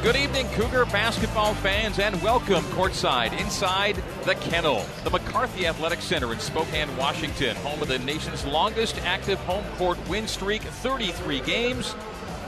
Good 0.04 0.16
evening, 0.16 0.48
Cougar 0.54 0.86
basketball 0.86 1.56
fans, 1.56 2.00
and 2.00 2.22
welcome 2.22 2.64
courtside 2.66 3.38
inside 3.38 4.02
the 4.24 4.36
kennel, 4.36 4.86
the 5.04 5.10
McCarthy 5.10 5.66
Athletic 5.66 6.02
Center 6.02 6.32
in 6.32 6.40
Spokane, 6.40 6.96
Washington, 6.96 7.56
home 7.58 7.82
of 7.82 7.88
the 7.88 8.00
nation's 8.00 8.46
longest 8.46 8.98
active 9.04 9.40
home 9.40 9.66
court 9.76 9.98
win 10.08 10.28
streak 10.28 10.62
33 10.62 11.42
games. 11.42 11.96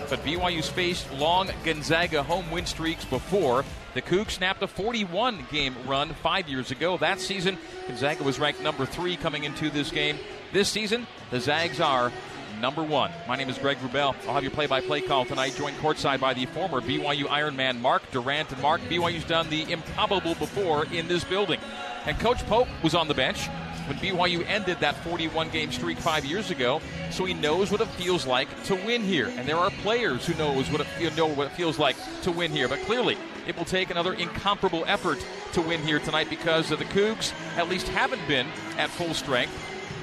But 0.10 0.24
BYU's 0.24 0.70
faced 0.70 1.12
long 1.14 1.50
Gonzaga 1.64 2.24
home 2.24 2.50
win 2.52 2.66
streaks 2.66 3.04
before. 3.04 3.66
The 3.94 4.02
Cougs 4.02 4.32
snapped 4.32 4.62
a 4.62 4.68
41 4.68 5.48
game 5.52 5.76
run 5.86 6.14
five 6.14 6.48
years 6.48 6.72
ago. 6.72 6.98
That 6.98 7.20
season, 7.20 7.58
Gonzaga 7.88 8.24
was 8.24 8.40
ranked 8.40 8.62
number 8.62 8.86
three 8.86 9.18
coming 9.18 9.44
into 9.44 9.70
this 9.70 9.92
game. 9.92 10.18
This 10.54 10.70
season, 10.70 11.08
the 11.32 11.42
Zags 11.42 11.80
are 11.80 12.12
number 12.60 12.84
one. 12.84 13.12
My 13.28 13.36
name 13.36 13.50
is 13.50 13.58
Greg 13.58 13.78
Wrubell. 13.78 14.15
I'll 14.28 14.34
have 14.34 14.43
your 14.43 14.52
play-by-play 14.52 15.02
call 15.02 15.26
tonight, 15.26 15.56
joined 15.56 15.78
courtside 15.78 16.19
by 16.19 16.34
the 16.34 16.45
former 16.48 16.82
BYU 16.82 17.26
Ironman 17.26 17.80
Mark 17.80 18.10
Durrant. 18.12 18.52
And 18.52 18.62
Mark, 18.62 18.82
BYU's 18.82 19.24
done 19.24 19.50
the 19.50 19.72
improbable 19.72 20.36
before 20.36 20.86
in 20.86 21.08
this 21.08 21.24
building. 21.24 21.60
And 22.06 22.19
Coach 22.19 22.45
Pope 22.48 22.67
was 22.84 22.95
on 22.95 23.08
the 23.08 23.13
bench 23.13 23.48
when 23.88 23.98
BYU 23.98 24.48
ended 24.48 24.80
that 24.82 24.95
41-game 25.04 25.72
streak 25.72 25.98
five 25.98 26.24
years 26.24 26.52
ago, 26.52 26.80
so 27.10 27.26
he 27.26 27.34
knows 27.34 27.72
what 27.72 27.82
it 27.82 27.88
feels 27.88 28.28
like 28.28 28.48
to 28.65 28.76
win 28.76 29.02
here. 29.02 29.28
And 29.30 29.48
there 29.48 29.58
are 29.58 29.72
players 29.82 30.26
who 30.26 30.36
knows 30.36 30.69
what 30.72 30.82
it, 30.82 30.88
you 31.00 31.10
know 31.12 31.28
what 31.28 31.48
it 31.48 31.54
feels 31.54 31.80
like 31.80 31.95
to 32.22 32.32
win 32.32 32.52
here. 32.52 32.67
But 32.67 32.80
clearly, 32.82 33.17
it 33.48 33.58
will 33.58 33.65
take 33.65 33.89
another 33.89 34.13
incomparable 34.13 34.84
effort 34.86 35.17
to 35.54 35.62
win 35.62 35.82
here 35.82 36.00
tonight 36.00 36.30
because 36.30 36.69
the 36.69 36.78
Cougs 36.78 37.34
at 37.58 37.67
least 37.67 37.88
haven't 37.88 38.26
been 38.28 38.48
at 38.78 38.91
full 38.91 39.15
strength. 39.15 39.54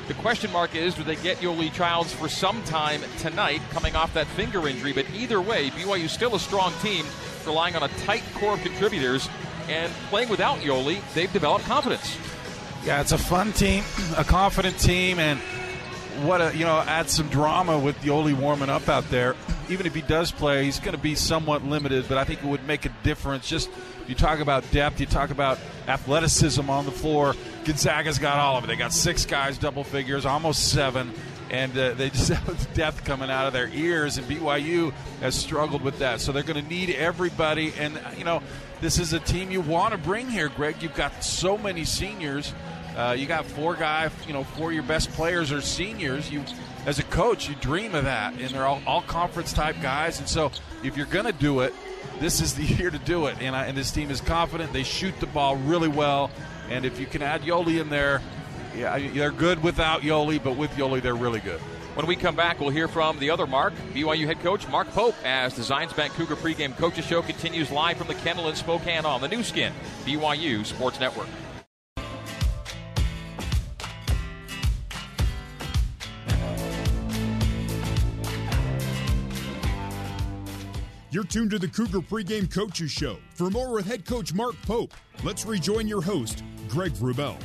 The 0.09 0.15
question 0.15 0.53
mark 0.53 0.77
is 0.77 0.95
do 0.95 1.03
they 1.03 1.17
get 1.17 1.39
Yoeli 1.39 1.73
Childs 1.73 2.13
for 2.13 2.29
some 2.29 2.63
time 2.63 3.01
tonight 3.19 3.61
coming 3.71 3.97
off 3.97 4.15
that 4.15 4.29
finger 4.29 4.69
injury? 4.69 4.93
But 4.93 5.07
either 5.13 5.41
way, 5.41 5.71
BYU 5.71 6.09
still 6.09 6.37
a 6.37 6.39
strong 6.39 6.73
team, 6.81 7.05
relying 7.45 7.75
on 7.75 7.83
a 7.83 7.89
tight 8.05 8.23
core 8.35 8.55
of 8.55 8.63
contributors. 8.63 9.29
And 9.69 9.93
playing 10.11 10.29
without 10.29 10.59
Yoeli, 10.59 11.01
they've 11.15 11.33
developed 11.33 11.65
confidence. 11.65 12.17
Yeah, 12.85 13.01
it's 13.01 13.11
a 13.11 13.19
fun 13.19 13.53
team, 13.53 13.83
a 14.17 14.23
confident 14.23 14.79
team, 14.79 15.19
and 15.19 15.41
what 16.25 16.41
a 16.41 16.57
you 16.57 16.65
know 16.65 16.79
add 16.79 17.11
some 17.11 17.29
drama 17.29 17.77
with 17.77 17.97
Yoeli 18.03 18.33
warming 18.33 18.69
up 18.69 18.89
out 18.89 19.11
there. 19.11 19.35
Even 19.69 19.87
if 19.87 19.95
he 19.95 20.03
does 20.03 20.31
play, 20.31 20.65
he's 20.65 20.79
going 20.79 20.95
to 20.97 21.03
be 21.03 21.15
somewhat 21.15 21.65
limited, 21.65 22.07
but 22.09 22.19
I 22.19 22.25
think 22.25 22.43
it 22.43 22.47
would 22.47 22.67
make 22.67 22.85
a 22.85 22.93
difference. 23.03 23.49
Just 23.49 23.71
you 24.07 24.15
talk 24.15 24.39
about 24.39 24.69
depth, 24.71 25.01
you 25.01 25.07
talk 25.07 25.31
about 25.31 25.59
athleticism 25.89 26.69
on 26.71 26.85
the 26.85 26.93
floor. 26.93 27.35
Gonzaga's 27.65 28.19
got 28.19 28.39
all 28.39 28.57
of 28.57 28.65
it. 28.65 28.69
They 28.69 28.77
got 28.77 28.93
six 28.93 29.27
guys, 29.27 29.59
double 29.59 29.83
figures, 29.83 30.25
almost 30.25 30.69
seven, 30.73 31.13
and 31.51 31.77
uh, 31.77 31.95
they 31.95 32.11
just 32.11 32.29
have 32.33 32.75
depth 32.75 33.05
coming 33.05 33.31
out 33.31 33.47
of 33.47 33.53
their 33.53 33.69
ears. 33.69 34.19
And 34.19 34.27
BYU 34.29 34.93
has 35.21 35.35
struggled 35.35 35.83
with 35.83 35.99
that, 35.99 36.21
so 36.21 36.33
they're 36.33 36.43
going 36.43 36.63
to 36.63 36.69
need 36.69 36.91
everybody. 36.91 37.73
And 37.79 38.01
you 38.17 38.25
know, 38.25 38.43
this 38.81 38.99
is 38.99 39.13
a 39.13 39.21
team 39.21 39.51
you 39.51 39.61
want 39.61 39.93
to 39.93 39.99
bring 39.99 40.29
here, 40.29 40.49
Greg. 40.49 40.83
You've 40.83 40.95
got 40.95 41.25
so 41.25 41.59
many 41.59 41.85
seniors. 41.85 42.53
Uh, 42.97 43.15
you 43.19 43.27
got 43.27 43.45
four 43.45 43.75
guys, 43.75 44.11
you 44.27 44.33
know, 44.33 44.45
four 44.45 44.69
of 44.69 44.75
your 44.75 44.83
best 44.83 45.11
players 45.13 45.53
are 45.53 45.61
seniors. 45.61 46.31
You 46.31 46.45
as 46.87 47.01
a 47.01 47.03
coach, 47.03 47.49
you 47.49 47.57
dream 47.57 47.95
of 47.95 48.05
that, 48.05 48.35
and 48.41 48.51
they're 48.51 48.65
all, 48.65 48.81
all 48.87 49.03
conference 49.03 49.53
type 49.53 49.77
guys. 49.83 50.21
And 50.21 50.29
so, 50.29 50.53
if 50.85 50.97
you're 50.97 51.07
going 51.07 51.27
to 51.27 51.33
do 51.33 51.61
it, 51.61 51.75
this 52.21 52.41
is 52.41 52.55
the 52.55 52.63
year 52.79 52.91
to 52.91 52.99
do 52.99 53.27
it. 53.27 53.37
And, 53.41 53.55
I, 53.55 53.67
and 53.67 53.77
this 53.77 53.91
team 53.91 54.11
is 54.11 54.21
confident. 54.21 54.73
They 54.73 54.85
shoot 54.85 55.19
the 55.21 55.27
ball 55.27 55.57
really 55.57 55.89
well. 55.89 56.31
And 56.71 56.85
if 56.85 56.99
you 56.99 57.07
can 57.07 57.23
add 57.23 57.43
Yoeli 57.43 57.81
in 57.81 57.91
there, 57.91 58.23
yeah, 58.77 58.99
they're 58.99 59.31
good 59.33 59.63
without 59.63 60.03
Yoeli, 60.03 60.43
but 60.43 60.57
with 60.57 60.71
Yoeli, 60.73 61.03
they're 61.03 61.15
really 61.15 61.41
good. 61.41 61.61
When 61.97 62.07
we 62.07 62.15
come 62.15 62.37
back, 62.37 62.61
we'll 62.61 62.71
hear 62.71 62.89
from 62.89 63.19
the 63.19 63.31
other 63.31 63.47
Mark, 63.47 63.73
BYU 63.95 64.27
head 64.27 64.41
coach 64.41 64.69
Mark 64.69 64.87
Pope, 64.89 65.15
as 65.25 65.55
the 65.55 65.63
Zions 65.63 65.97
Bank 65.97 66.13
Cougar 66.13 66.37
pregame 66.37 66.77
coaches 66.77 67.07
show 67.07 67.23
continues 67.23 67.71
live 67.71 67.97
from 67.97 68.07
the 68.07 68.15
kennel 68.17 68.49
in 68.51 68.55
Spokane 68.55 69.07
on 69.07 69.23
the 69.23 69.29
Nu 69.29 69.43
Skin, 69.43 69.73
BYU 70.05 70.67
Sports 70.67 71.01
Network. 71.01 71.29
You're 81.11 81.25
tuned 81.25 81.53
to 81.53 81.59
the 81.59 81.69
Cougar 81.69 82.01
Pregame 82.01 82.53
Coaches 82.53 82.91
Show. 82.91 83.19
For 83.35 83.49
more 83.49 83.73
with 83.73 83.87
head 83.87 84.05
coach 84.05 84.35
Mark 84.35 84.57
Pope, 84.63 84.93
let's 85.23 85.47
rejoin 85.47 85.87
your 85.87 86.03
host, 86.03 86.43
Greg 86.69 86.93
Wrubell. 86.95 87.37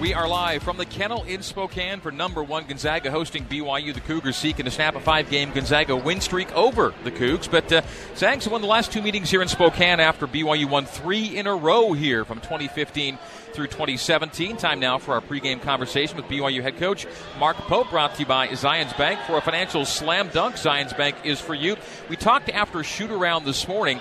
We 0.00 0.12
are 0.12 0.28
live 0.28 0.62
from 0.62 0.76
the 0.76 0.84
kennel 0.84 1.22
in 1.22 1.42
Spokane 1.42 2.00
for 2.00 2.10
number 2.10 2.42
one 2.42 2.66
Gonzaga 2.66 3.10
hosting 3.10 3.44
BYU. 3.44 3.94
The 3.94 4.00
Cougars 4.00 4.36
seeking 4.36 4.64
to 4.64 4.70
snap 4.70 4.96
a 4.96 5.00
five 5.00 5.30
game 5.30 5.52
Gonzaga 5.52 5.94
win 5.94 6.20
streak 6.20 6.52
over 6.52 6.92
the 7.04 7.12
Cougs. 7.12 7.48
But 7.48 7.72
uh, 7.72 7.82
Zags 8.16 8.48
won 8.48 8.60
the 8.60 8.66
last 8.66 8.92
two 8.92 9.00
meetings 9.00 9.30
here 9.30 9.40
in 9.40 9.48
Spokane 9.48 10.00
after 10.00 10.26
BYU 10.26 10.68
won 10.68 10.84
three 10.84 11.36
in 11.36 11.46
a 11.46 11.54
row 11.54 11.92
here 11.92 12.24
from 12.24 12.40
2015 12.40 13.18
through 13.52 13.68
2017. 13.68 14.56
Time 14.56 14.80
now 14.80 14.98
for 14.98 15.14
our 15.14 15.20
pregame 15.20 15.62
conversation 15.62 16.16
with 16.16 16.26
BYU 16.26 16.60
head 16.60 16.76
coach 16.76 17.06
Mark 17.38 17.56
Pope, 17.56 17.88
brought 17.90 18.14
to 18.14 18.20
you 18.20 18.26
by 18.26 18.48
Zions 18.48 18.96
Bank. 18.98 19.20
For 19.26 19.38
a 19.38 19.40
financial 19.40 19.84
slam 19.84 20.28
dunk, 20.28 20.56
Zions 20.56 20.94
Bank 20.96 21.16
is 21.24 21.40
for 21.40 21.54
you. 21.54 21.76
We 22.10 22.16
talked 22.16 22.50
after 22.50 22.82
shoot 22.82 23.12
around 23.12 23.44
this 23.44 23.68
morning 23.68 24.00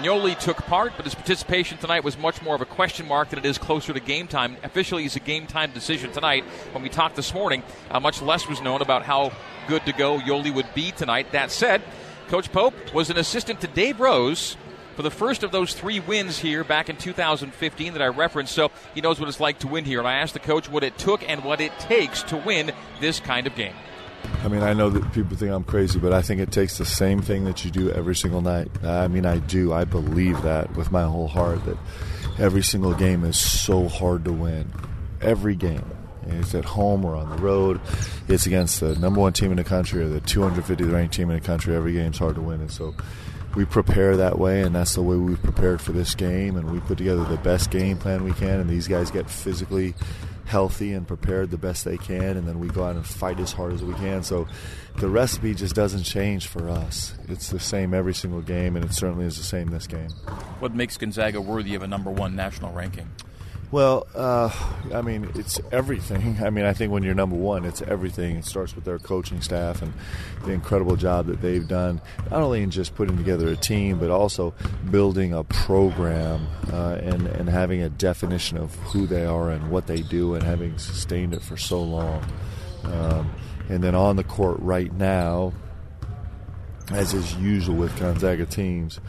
Yoeli 0.00 0.38
took 0.38 0.56
part, 0.58 0.92
but 0.96 1.04
his 1.04 1.14
participation 1.14 1.78
tonight 1.78 2.04
was 2.04 2.16
much 2.16 2.40
more 2.42 2.54
of 2.54 2.60
a 2.60 2.66
question 2.66 3.06
mark 3.06 3.30
than 3.30 3.38
it 3.38 3.44
is 3.44 3.58
closer 3.58 3.92
to 3.92 4.00
game 4.00 4.26
time. 4.26 4.56
Officially, 4.62 5.04
it's 5.04 5.16
a 5.16 5.20
game 5.20 5.46
time 5.46 5.72
decision 5.72 6.10
tonight. 6.12 6.44
When 6.72 6.82
we 6.82 6.88
talked 6.88 7.16
this 7.16 7.34
morning, 7.34 7.62
uh, 7.90 8.00
much 8.00 8.22
less 8.22 8.48
was 8.48 8.60
known 8.60 8.82
about 8.82 9.02
how 9.02 9.32
good 9.68 9.84
to 9.86 9.92
go 9.92 10.18
Yoeli 10.18 10.52
would 10.54 10.72
be 10.74 10.90
tonight. 10.92 11.32
That 11.32 11.50
said, 11.50 11.82
Coach 12.28 12.50
Pope 12.50 12.74
was 12.94 13.10
an 13.10 13.18
assistant 13.18 13.60
to 13.60 13.66
Dave 13.66 14.00
Rose 14.00 14.56
for 14.96 15.02
the 15.02 15.10
first 15.10 15.42
of 15.42 15.52
those 15.52 15.74
three 15.74 16.00
wins 16.00 16.38
here 16.38 16.64
back 16.64 16.88
in 16.88 16.96
2015 16.96 17.92
that 17.92 18.02
I 18.02 18.08
referenced, 18.08 18.54
so 18.54 18.70
he 18.94 19.00
knows 19.00 19.18
what 19.18 19.28
it's 19.28 19.40
like 19.40 19.58
to 19.60 19.68
win 19.68 19.84
here. 19.84 19.98
And 19.98 20.08
I 20.08 20.14
asked 20.14 20.34
the 20.34 20.40
coach 20.40 20.68
what 20.68 20.84
it 20.84 20.98
took 20.98 21.28
and 21.28 21.44
what 21.44 21.60
it 21.60 21.78
takes 21.78 22.22
to 22.24 22.36
win 22.36 22.72
this 23.00 23.20
kind 23.20 23.46
of 23.46 23.54
game. 23.54 23.74
I 24.42 24.48
mean, 24.48 24.62
I 24.62 24.72
know 24.72 24.90
that 24.90 25.12
people 25.12 25.36
think 25.36 25.52
I'm 25.52 25.64
crazy, 25.64 25.98
but 25.98 26.12
I 26.12 26.20
think 26.20 26.40
it 26.40 26.50
takes 26.50 26.76
the 26.78 26.84
same 26.84 27.22
thing 27.22 27.44
that 27.44 27.64
you 27.64 27.70
do 27.70 27.90
every 27.90 28.16
single 28.16 28.40
night. 28.40 28.68
I 28.82 29.06
mean, 29.08 29.24
I 29.24 29.38
do. 29.38 29.72
I 29.72 29.84
believe 29.84 30.42
that 30.42 30.76
with 30.76 30.90
my 30.90 31.04
whole 31.04 31.28
heart 31.28 31.64
that 31.64 31.78
every 32.38 32.62
single 32.62 32.94
game 32.94 33.24
is 33.24 33.38
so 33.38 33.88
hard 33.88 34.24
to 34.24 34.32
win. 34.32 34.72
Every 35.20 35.54
game. 35.54 35.84
It's 36.26 36.54
at 36.54 36.64
home 36.64 37.04
or 37.04 37.14
on 37.14 37.30
the 37.30 37.36
road. 37.36 37.80
It's 38.28 38.46
against 38.46 38.80
the 38.80 38.96
number 38.96 39.20
one 39.20 39.32
team 39.32 39.50
in 39.50 39.56
the 39.56 39.64
country 39.64 40.02
or 40.02 40.08
the 40.08 40.20
250th 40.20 40.92
ranked 40.92 41.14
team 41.14 41.30
in 41.30 41.36
the 41.36 41.44
country. 41.44 41.74
Every 41.74 41.92
game's 41.92 42.18
hard 42.18 42.36
to 42.36 42.40
win. 42.40 42.60
And 42.60 42.70
so 42.70 42.94
we 43.54 43.64
prepare 43.64 44.16
that 44.16 44.38
way, 44.38 44.62
and 44.62 44.74
that's 44.74 44.94
the 44.94 45.02
way 45.02 45.16
we've 45.16 45.42
prepared 45.42 45.80
for 45.80 45.92
this 45.92 46.14
game. 46.14 46.56
And 46.56 46.70
we 46.72 46.80
put 46.80 46.98
together 46.98 47.24
the 47.24 47.36
best 47.38 47.70
game 47.70 47.98
plan 47.98 48.24
we 48.24 48.32
can, 48.32 48.60
and 48.60 48.70
these 48.70 48.88
guys 48.88 49.10
get 49.10 49.28
physically 49.28 49.94
healthy 50.52 50.92
and 50.92 51.08
prepared 51.08 51.50
the 51.50 51.56
best 51.56 51.86
they 51.86 51.96
can, 51.96 52.36
and 52.36 52.46
then 52.46 52.60
we 52.60 52.68
go 52.68 52.84
out 52.84 52.94
and 52.94 53.06
fight 53.06 53.40
as 53.40 53.52
hard 53.52 53.72
as 53.72 53.82
we 53.82 53.94
can. 53.94 54.22
So 54.22 54.46
the 54.98 55.08
recipe 55.08 55.54
just 55.54 55.74
doesn't 55.74 56.02
change 56.02 56.46
for 56.46 56.68
us. 56.68 57.14
It's 57.28 57.48
the 57.48 57.58
same 57.58 57.94
every 57.94 58.12
single 58.12 58.42
game, 58.42 58.76
and 58.76 58.84
it 58.84 58.92
certainly 58.92 59.24
is 59.24 59.38
the 59.38 59.44
same 59.44 59.68
this 59.68 59.86
game. 59.86 60.10
What 60.60 60.74
makes 60.74 60.98
Gonzaga 60.98 61.40
worthy 61.40 61.74
of 61.74 61.82
a 61.82 61.88
number 61.88 62.10
one 62.10 62.36
national 62.36 62.72
ranking? 62.72 63.10
Well, 63.72 64.06
uh, 64.14 64.50
I 64.92 65.00
mean, 65.00 65.30
it's 65.34 65.58
everything. 65.72 66.36
I 66.44 66.50
mean, 66.50 66.66
I 66.66 66.74
think 66.74 66.92
when 66.92 67.02
you're 67.02 67.14
number 67.14 67.36
one, 67.36 67.64
it's 67.64 67.80
everything. 67.80 68.36
It 68.36 68.44
starts 68.44 68.76
with 68.76 68.84
their 68.84 68.98
coaching 68.98 69.40
staff 69.40 69.80
and 69.80 69.94
the 70.44 70.52
incredible 70.52 70.94
job 70.94 71.26
that 71.28 71.40
they've 71.40 71.66
done, 71.66 72.02
not 72.30 72.42
only 72.42 72.62
in 72.62 72.70
just 72.70 72.94
putting 72.94 73.16
together 73.16 73.48
a 73.48 73.56
team, 73.56 73.98
but 73.98 74.10
also 74.10 74.52
building 74.90 75.32
a 75.32 75.42
program 75.42 76.46
uh, 76.70 76.98
and, 77.00 77.26
and 77.28 77.48
having 77.48 77.80
a 77.80 77.88
definition 77.88 78.58
of 78.58 78.74
who 78.74 79.06
they 79.06 79.24
are 79.24 79.50
and 79.50 79.70
what 79.70 79.86
they 79.86 80.02
do 80.02 80.34
and 80.34 80.42
having 80.42 80.76
sustained 80.76 81.32
it 81.32 81.40
for 81.42 81.56
so 81.56 81.82
long. 81.82 82.22
Um, 82.84 83.32
and 83.70 83.82
then 83.82 83.94
on 83.94 84.16
the 84.16 84.24
court 84.24 84.58
right 84.60 84.92
now, 84.92 85.54
as 86.90 87.14
is 87.14 87.34
usual 87.36 87.76
with 87.76 87.98
Gonzaga 87.98 88.44
teams, 88.44 89.00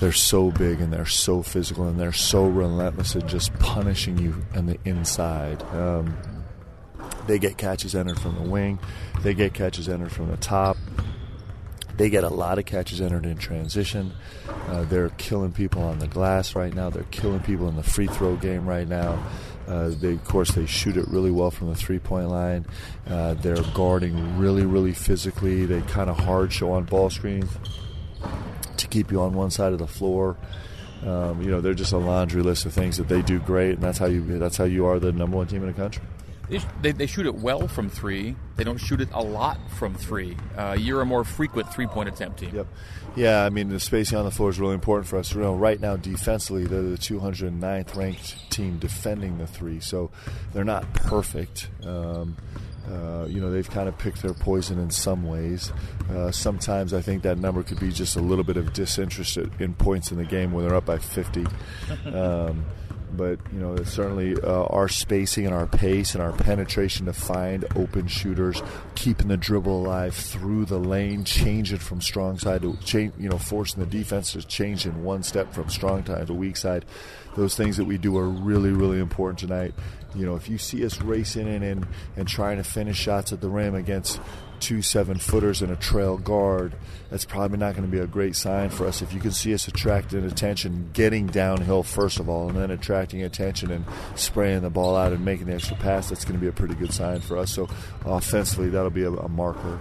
they're 0.00 0.12
so 0.12 0.50
big 0.50 0.80
and 0.80 0.92
they're 0.92 1.06
so 1.06 1.42
physical 1.42 1.88
and 1.88 1.98
they're 1.98 2.12
so 2.12 2.46
relentless 2.46 3.16
at 3.16 3.26
just 3.26 3.52
punishing 3.58 4.18
you 4.18 4.44
on 4.54 4.66
the 4.66 4.78
inside. 4.84 5.62
Um, 5.72 6.16
they 7.26 7.38
get 7.38 7.56
catches 7.56 7.94
entered 7.94 8.20
from 8.20 8.36
the 8.36 8.48
wing, 8.48 8.78
they 9.22 9.34
get 9.34 9.54
catches 9.54 9.88
entered 9.88 10.12
from 10.12 10.30
the 10.30 10.36
top. 10.36 10.76
They 11.96 12.10
get 12.10 12.24
a 12.24 12.28
lot 12.28 12.58
of 12.58 12.66
catches 12.66 13.00
entered 13.00 13.24
in 13.24 13.38
transition. 13.38 14.12
Uh, 14.68 14.84
they're 14.84 15.08
killing 15.10 15.52
people 15.52 15.82
on 15.82 15.98
the 15.98 16.06
glass 16.06 16.54
right 16.54 16.74
now. 16.74 16.90
They're 16.90 17.04
killing 17.04 17.40
people 17.40 17.70
in 17.70 17.76
the 17.76 17.82
free 17.82 18.06
throw 18.06 18.36
game 18.36 18.66
right 18.66 18.86
now. 18.86 19.24
Uh, 19.66 19.88
they, 19.88 20.12
of 20.12 20.24
course, 20.24 20.50
they 20.50 20.66
shoot 20.66 20.98
it 20.98 21.08
really 21.08 21.30
well 21.30 21.50
from 21.50 21.70
the 21.70 21.74
three-point 21.74 22.28
line. 22.28 22.66
Uh, 23.08 23.32
they're 23.32 23.62
guarding 23.72 24.36
really, 24.36 24.66
really 24.66 24.92
physically. 24.92 25.64
They 25.64 25.80
kind 25.80 26.10
of 26.10 26.18
hard 26.18 26.52
show 26.52 26.72
on 26.72 26.84
ball 26.84 27.08
screens 27.08 27.50
to 28.78 28.86
keep 28.86 29.10
you 29.10 29.20
on 29.20 29.34
one 29.34 29.50
side 29.50 29.72
of 29.72 29.78
the 29.78 29.86
floor. 29.86 30.36
Um, 31.04 31.42
you 31.42 31.50
know, 31.50 31.60
they're 31.60 31.74
just 31.74 31.92
a 31.92 31.98
laundry 31.98 32.42
list 32.42 32.66
of 32.66 32.72
things 32.72 32.96
that 32.96 33.08
they 33.08 33.22
do 33.22 33.38
great, 33.38 33.72
and 33.72 33.82
that's 33.82 33.98
how 33.98 34.06
you 34.06 34.38
that's 34.38 34.56
how 34.56 34.64
you 34.64 34.86
are 34.86 34.98
the 34.98 35.12
number 35.12 35.36
one 35.36 35.46
team 35.46 35.62
in 35.62 35.68
the 35.68 35.74
country. 35.74 36.02
They, 36.80 36.92
they 36.92 37.06
shoot 37.06 37.26
it 37.26 37.34
well 37.34 37.66
from 37.66 37.90
three. 37.90 38.36
They 38.54 38.62
don't 38.62 38.78
shoot 38.78 39.00
it 39.00 39.08
a 39.12 39.22
lot 39.22 39.58
from 39.72 39.94
three. 39.94 40.36
Uh, 40.56 40.76
you're 40.78 41.00
a 41.00 41.06
more 41.06 41.24
frequent 41.24 41.72
three 41.72 41.88
point 41.88 42.08
attempt 42.08 42.38
team. 42.38 42.54
Yep. 42.54 42.66
Yeah, 43.16 43.44
I 43.44 43.50
mean, 43.50 43.68
the 43.68 43.80
spacing 43.80 44.18
on 44.18 44.24
the 44.24 44.30
floor 44.30 44.50
is 44.50 44.60
really 44.60 44.74
important 44.74 45.08
for 45.08 45.18
us. 45.18 45.34
You 45.34 45.40
know, 45.40 45.54
right 45.54 45.80
now, 45.80 45.96
defensively, 45.96 46.66
they're 46.66 46.82
the 46.82 46.98
209th 46.98 47.96
ranked 47.96 48.50
team 48.50 48.78
defending 48.78 49.38
the 49.38 49.46
three, 49.46 49.80
so 49.80 50.10
they're 50.52 50.64
not 50.64 50.92
perfect. 50.92 51.68
Um, 51.82 52.36
uh, 52.90 53.26
you 53.28 53.40
know, 53.40 53.50
they've 53.50 53.68
kind 53.68 53.88
of 53.88 53.98
picked 53.98 54.22
their 54.22 54.34
poison 54.34 54.78
in 54.78 54.90
some 54.90 55.26
ways. 55.26 55.72
Uh, 56.10 56.30
sometimes 56.30 56.94
I 56.94 57.00
think 57.00 57.22
that 57.22 57.38
number 57.38 57.62
could 57.62 57.80
be 57.80 57.90
just 57.90 58.16
a 58.16 58.20
little 58.20 58.44
bit 58.44 58.56
of 58.56 58.72
disinterest 58.72 59.36
in 59.36 59.74
points 59.74 60.10
in 60.12 60.18
the 60.18 60.24
game 60.24 60.52
when 60.52 60.66
they're 60.66 60.76
up 60.76 60.86
by 60.86 60.98
50. 60.98 61.46
Um, 62.12 62.64
but 63.12 63.38
you 63.52 63.58
know, 63.58 63.76
certainly 63.84 64.34
uh, 64.42 64.64
our 64.64 64.88
spacing 64.88 65.46
and 65.46 65.54
our 65.54 65.66
pace 65.66 66.14
and 66.14 66.22
our 66.22 66.32
penetration 66.32 67.06
to 67.06 67.12
find 67.12 67.64
open 67.76 68.06
shooters, 68.06 68.62
keeping 68.94 69.28
the 69.28 69.36
dribble 69.36 69.84
alive 69.84 70.14
through 70.14 70.64
the 70.64 70.78
lane, 70.78 71.24
changing 71.24 71.78
from 71.78 72.00
strong 72.00 72.38
side 72.38 72.62
to 72.62 72.76
change, 72.78 73.12
you 73.18 73.28
know, 73.28 73.38
forcing 73.38 73.80
the 73.80 73.86
defense 73.86 74.32
to 74.32 74.42
change 74.42 74.86
in 74.86 75.02
one 75.02 75.22
step 75.22 75.52
from 75.52 75.68
strong 75.68 76.04
side 76.04 76.26
to 76.26 76.34
weak 76.34 76.56
side. 76.56 76.84
Those 77.36 77.54
things 77.54 77.76
that 77.76 77.84
we 77.84 77.98
do 77.98 78.16
are 78.16 78.28
really, 78.28 78.70
really 78.70 78.98
important 78.98 79.38
tonight. 79.38 79.74
You 80.14 80.24
know, 80.24 80.36
if 80.36 80.48
you 80.48 80.56
see 80.56 80.84
us 80.84 81.00
racing 81.02 81.46
in 81.46 81.62
and, 81.62 81.86
and 82.16 82.26
trying 82.26 82.56
to 82.56 82.64
finish 82.64 82.96
shots 82.96 83.32
at 83.32 83.42
the 83.42 83.50
rim 83.50 83.74
against 83.74 84.20
two 84.60 84.82
seven 84.82 85.18
footers 85.18 85.62
and 85.62 85.70
a 85.70 85.76
trail 85.76 86.18
guard, 86.18 86.74
that's 87.10 87.24
probably 87.24 87.58
not 87.58 87.74
going 87.74 87.88
to 87.88 87.90
be 87.90 88.02
a 88.02 88.06
great 88.06 88.36
sign 88.36 88.70
for 88.70 88.86
us. 88.86 89.02
If 89.02 89.12
you 89.12 89.20
can 89.20 89.30
see 89.30 89.54
us 89.54 89.68
attracting 89.68 90.24
attention, 90.24 90.90
getting 90.92 91.26
downhill 91.26 91.82
first 91.82 92.18
of 92.18 92.28
all, 92.28 92.48
and 92.48 92.58
then 92.58 92.70
attracting 92.70 93.22
attention 93.22 93.70
and 93.70 93.84
spraying 94.14 94.62
the 94.62 94.70
ball 94.70 94.96
out 94.96 95.12
and 95.12 95.24
making 95.24 95.46
the 95.46 95.54
extra 95.54 95.76
pass, 95.76 96.08
that's 96.08 96.24
going 96.24 96.34
to 96.34 96.40
be 96.40 96.48
a 96.48 96.52
pretty 96.52 96.74
good 96.74 96.92
sign 96.92 97.20
for 97.20 97.36
us. 97.36 97.52
So 97.52 97.68
offensively, 98.04 98.68
that'll 98.70 98.90
be 98.90 99.04
a, 99.04 99.12
a 99.12 99.28
marker. 99.28 99.78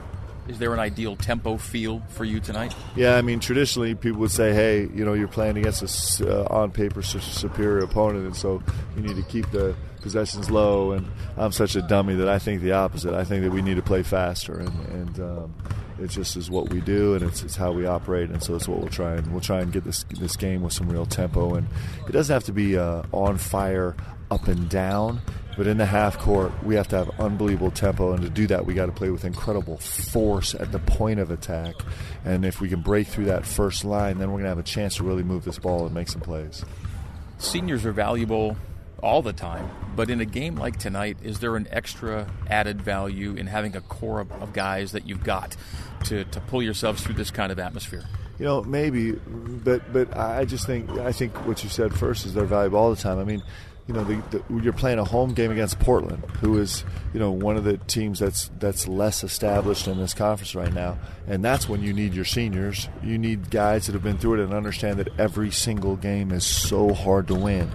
Is 0.47 0.59
there 0.59 0.73
an 0.73 0.79
ideal 0.79 1.15
tempo 1.15 1.57
feel 1.57 2.03
for 2.09 2.23
you 2.23 2.39
tonight? 2.39 2.75
Yeah, 2.95 3.15
I 3.15 3.23
mean, 3.23 3.39
traditionally 3.39 3.95
people 3.95 4.19
would 4.19 4.31
say, 4.31 4.53
hey, 4.53 4.81
you 4.93 5.03
know, 5.03 5.13
you're 5.13 5.27
playing 5.27 5.57
against 5.57 6.21
a 6.21 6.45
uh, 6.45 6.47
on 6.55 6.69
paper 6.69 7.01
superior 7.01 7.79
opponent, 7.79 8.25
and 8.25 8.35
so 8.35 8.61
you 8.95 9.01
need 9.01 9.15
to 9.15 9.23
keep 9.23 9.49
the 9.49 9.75
possessions 10.05 10.51
low. 10.51 10.91
And 10.91 11.07
I'm 11.35 11.51
such 11.51 11.75
a 11.75 11.81
dummy 11.81 12.13
that 12.15 12.29
I 12.29 12.37
think 12.37 12.61
the 12.61 12.73
opposite. 12.73 13.15
I 13.15 13.23
think 13.23 13.43
that 13.43 13.51
we 13.51 13.63
need 13.63 13.77
to 13.77 13.81
play 13.81 14.03
faster, 14.03 14.59
and, 14.59 14.85
and 14.89 15.19
um, 15.19 15.55
it 15.99 16.11
just 16.11 16.37
is 16.37 16.47
what 16.47 16.69
we 16.69 16.79
do, 16.79 17.15
and 17.15 17.23
it's, 17.23 17.41
it's 17.41 17.55
how 17.55 17.71
we 17.71 17.87
operate, 17.87 18.29
and 18.29 18.41
so 18.41 18.55
it's 18.55 18.67
what 18.67 18.79
we'll 18.79 18.89
try 18.89 19.15
and 19.15 19.31
we'll 19.31 19.41
try 19.41 19.61
and 19.61 19.73
get 19.73 19.83
this 19.83 20.05
this 20.11 20.35
game 20.37 20.61
with 20.61 20.73
some 20.73 20.87
real 20.89 21.07
tempo. 21.07 21.55
And 21.55 21.67
it 22.07 22.11
doesn't 22.11 22.31
have 22.31 22.43
to 22.43 22.53
be 22.53 22.77
uh, 22.77 23.01
on 23.11 23.37
fire 23.39 23.95
up 24.29 24.47
and 24.47 24.69
down. 24.69 25.21
But 25.57 25.67
in 25.67 25.77
the 25.77 25.85
half 25.85 26.19
court, 26.19 26.51
we 26.63 26.75
have 26.75 26.89
to 26.89 26.97
have 26.97 27.09
unbelievable 27.19 27.71
tempo, 27.71 28.11
and 28.11 28.21
to 28.21 28.29
do 28.29 28.45
that, 28.47 28.65
we 28.65 28.75
got 28.75 28.87
to 28.87 28.91
play 28.91 29.09
with 29.09 29.25
incredible 29.25 29.77
force 29.77 30.53
at 30.53 30.71
the 30.71 30.79
point 30.79 31.19
of 31.19 31.31
attack. 31.31 31.75
And 32.25 32.45
if 32.45 32.59
we 32.61 32.67
can 32.67 32.81
break 32.81 33.07
through 33.07 33.25
that 33.25 33.45
first 33.45 33.85
line, 33.85 34.19
then 34.19 34.27
we're 34.27 34.39
going 34.39 34.43
to 34.43 34.49
have 34.49 34.59
a 34.59 34.63
chance 34.63 34.97
to 34.97 35.03
really 35.03 35.23
move 35.23 35.45
this 35.45 35.57
ball 35.57 35.85
and 35.85 35.95
make 35.95 36.09
some 36.09 36.21
plays. 36.21 36.63
Seniors 37.37 37.85
are 37.85 37.93
valuable 37.93 38.57
all 39.01 39.21
the 39.21 39.33
time. 39.33 39.69
But 39.95 40.09
in 40.09 40.21
a 40.21 40.25
game 40.25 40.55
like 40.55 40.77
tonight, 40.77 41.17
is 41.23 41.39
there 41.39 41.55
an 41.55 41.67
extra 41.71 42.27
added 42.49 42.81
value 42.81 43.35
in 43.35 43.47
having 43.47 43.75
a 43.75 43.81
core 43.81 44.19
of, 44.19 44.31
of 44.33 44.53
guys 44.53 44.91
that 44.91 45.07
you've 45.07 45.23
got 45.23 45.55
to, 46.05 46.25
to 46.25 46.39
pull 46.41 46.61
yourselves 46.61 47.03
through 47.03 47.15
this 47.15 47.31
kind 47.31 47.51
of 47.51 47.59
atmosphere? 47.59 48.03
You 48.37 48.45
know, 48.45 48.63
maybe, 48.63 49.13
but 49.13 49.93
but 49.93 50.15
I 50.17 50.43
just 50.43 50.65
think 50.65 50.89
I 50.89 51.13
think 51.13 51.33
what 51.47 51.63
you 51.63 51.69
said 51.69 51.93
first 51.93 52.25
is 52.25 52.33
they're 52.33 52.43
valuable 52.43 52.79
all 52.79 52.89
the 52.89 53.01
time. 53.01 53.17
I 53.17 53.23
mean, 53.23 53.41
you 53.87 53.93
know, 53.93 54.03
the, 54.03 54.15
the, 54.31 54.61
you're 54.61 54.73
playing 54.73 54.97
a 54.97 55.03
home 55.03 55.33
game 55.33 55.51
against 55.51 55.79
Portland, 55.79 56.25
who 56.41 56.57
is, 56.57 56.83
you 57.13 57.19
know, 57.19 57.29
one 57.29 57.55
of 57.55 57.63
the 57.63 57.77
teams 57.77 58.17
that's 58.17 58.49
that's 58.59 58.87
less 58.87 59.23
established 59.23 59.87
in 59.87 59.99
this 59.99 60.13
conference 60.15 60.55
right 60.55 60.73
now, 60.73 60.97
and 61.27 61.45
that's 61.45 61.69
when 61.69 61.83
you 61.83 61.93
need 61.93 62.15
your 62.15 62.25
seniors. 62.25 62.89
You 63.03 63.19
need 63.19 63.51
guys 63.51 63.85
that 63.85 63.93
have 63.93 64.01
been 64.01 64.17
through 64.17 64.41
it 64.41 64.43
and 64.43 64.53
understand 64.53 64.97
that 64.97 65.19
every 65.19 65.51
single 65.51 65.97
game 65.97 66.31
is 66.31 66.45
so 66.45 66.93
hard 66.93 67.27
to 67.27 67.35
win. 67.35 67.69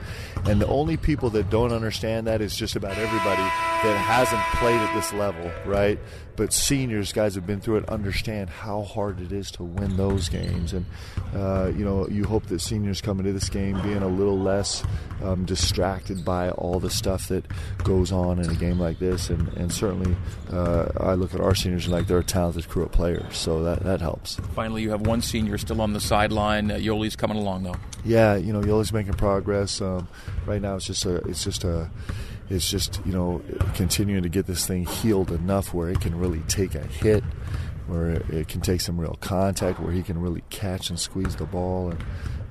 And 0.46 0.60
the 0.60 0.66
only 0.66 0.96
people 0.96 1.30
that 1.30 1.50
don't 1.50 1.72
understand 1.72 2.26
that 2.26 2.40
is 2.40 2.56
just 2.56 2.76
about 2.76 2.96
everybody 2.96 3.42
that 3.42 3.96
hasn't 3.96 4.42
played 4.58 4.80
at 4.80 4.94
this 4.94 5.12
level, 5.12 5.50
right? 5.64 5.98
But 6.36 6.54
seniors, 6.54 7.12
guys 7.12 7.34
who 7.34 7.40
have 7.40 7.46
been 7.46 7.60
through 7.60 7.78
it, 7.78 7.88
understand 7.90 8.48
how 8.48 8.82
hard 8.82 9.20
it 9.20 9.30
is 9.30 9.50
to 9.52 9.62
win 9.62 9.98
those 9.98 10.30
games. 10.30 10.72
And, 10.72 10.86
uh, 11.34 11.70
you 11.76 11.84
know, 11.84 12.08
you 12.08 12.24
hope 12.24 12.46
that 12.46 12.60
seniors 12.60 13.02
come 13.02 13.18
into 13.18 13.32
this 13.32 13.50
game 13.50 13.80
being 13.82 14.02
a 14.02 14.08
little 14.08 14.38
less 14.38 14.82
um, 15.22 15.44
distracted 15.44 16.24
by 16.24 16.50
all 16.50 16.80
the 16.80 16.88
stuff 16.88 17.28
that 17.28 17.44
goes 17.84 18.10
on 18.10 18.38
in 18.38 18.48
a 18.48 18.54
game 18.54 18.78
like 18.78 18.98
this. 18.98 19.28
And, 19.28 19.48
and 19.48 19.70
certainly, 19.70 20.16
uh, 20.50 20.88
I 20.98 21.12
look 21.12 21.34
at 21.34 21.40
our 21.42 21.54
seniors 21.54 21.84
and 21.84 21.92
like 21.92 22.06
they're 22.06 22.18
a 22.18 22.24
talented 22.24 22.68
crew 22.68 22.84
of 22.84 22.92
players, 22.92 23.36
so 23.36 23.62
that, 23.64 23.82
that 23.84 24.00
helps. 24.00 24.36
Finally, 24.54 24.80
you 24.80 24.90
have 24.90 25.02
one 25.02 25.20
senior 25.20 25.58
still 25.58 25.82
on 25.82 25.92
the 25.92 26.00
sideline. 26.00 26.70
Uh, 26.70 26.76
Yoeli's 26.76 27.16
coming 27.16 27.36
along, 27.36 27.64
though. 27.64 27.76
Yeah, 28.02 28.36
you 28.36 28.54
know, 28.54 28.62
Yoeli's 28.62 28.94
making 28.94 29.12
progress. 29.14 29.82
Um, 29.82 30.08
right 30.46 30.60
now, 30.60 30.76
it's 30.76 30.86
just 30.86 31.04
a, 31.06 31.16
it's 31.28 31.44
just 31.44 31.64
a, 31.64 31.90
it's 32.48 32.68
just 32.68 33.00
you 33.06 33.12
know 33.12 33.42
continuing 33.74 34.22
to 34.22 34.28
get 34.28 34.46
this 34.46 34.66
thing 34.66 34.84
healed 34.84 35.30
enough 35.30 35.72
where 35.72 35.88
it 35.88 36.00
can 36.00 36.18
really 36.18 36.40
take 36.48 36.74
a 36.74 36.84
hit, 36.84 37.22
where 37.86 38.10
it 38.30 38.48
can 38.48 38.60
take 38.60 38.80
some 38.80 39.00
real 39.00 39.16
contact, 39.20 39.80
where 39.80 39.92
he 39.92 40.02
can 40.02 40.20
really 40.20 40.42
catch 40.50 40.90
and 40.90 40.98
squeeze 40.98 41.36
the 41.36 41.44
ball. 41.44 41.90
And 41.90 42.04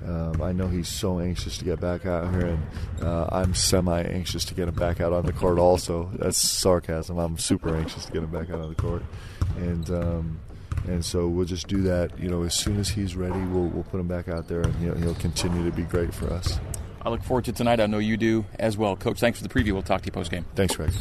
um, 0.05 0.41
I 0.41 0.51
know 0.53 0.67
he's 0.67 0.87
so 0.87 1.19
anxious 1.19 1.57
to 1.57 1.65
get 1.65 1.79
back 1.79 2.05
out 2.05 2.33
here, 2.33 2.47
and 2.47 3.03
uh, 3.03 3.27
I'm 3.31 3.53
semi 3.53 4.01
anxious 4.01 4.45
to 4.45 4.53
get 4.53 4.67
him 4.67 4.75
back 4.75 5.01
out 5.01 5.13
on 5.13 5.25
the 5.25 5.33
court. 5.33 5.59
Also, 5.59 6.09
that's 6.15 6.37
sarcasm. 6.37 7.17
I'm 7.17 7.37
super 7.37 7.75
anxious 7.75 8.05
to 8.05 8.11
get 8.11 8.23
him 8.23 8.31
back 8.31 8.49
out 8.49 8.61
on 8.61 8.69
the 8.69 8.75
court, 8.75 9.03
and. 9.57 9.89
Um, 9.89 10.39
and 10.87 11.03
so 11.03 11.27
we'll 11.27 11.45
just 11.45 11.67
do 11.67 11.81
that. 11.83 12.17
You 12.17 12.29
know, 12.29 12.43
as 12.43 12.53
soon 12.53 12.79
as 12.79 12.89
he's 12.89 13.15
ready, 13.15 13.37
we'll, 13.37 13.67
we'll 13.67 13.83
put 13.83 13.99
him 13.99 14.07
back 14.07 14.27
out 14.27 14.47
there, 14.47 14.61
and 14.61 14.81
know, 14.81 14.93
he'll 14.95 15.15
continue 15.15 15.63
to 15.69 15.75
be 15.75 15.83
great 15.83 16.13
for 16.13 16.31
us. 16.31 16.57
I 17.01 17.09
look 17.09 17.23
forward 17.23 17.45
to 17.45 17.53
tonight. 17.53 17.79
I 17.79 17.85
know 17.85 17.99
you 17.99 18.17
do 18.17 18.45
as 18.59 18.77
well. 18.77 18.95
Coach, 18.95 19.19
thanks 19.19 19.39
for 19.39 19.47
the 19.47 19.53
preview. 19.53 19.73
We'll 19.73 19.81
talk 19.81 20.01
to 20.01 20.05
you 20.05 20.11
post 20.11 20.31
game. 20.31 20.45
Thanks, 20.55 20.75
Greg. 20.75 20.91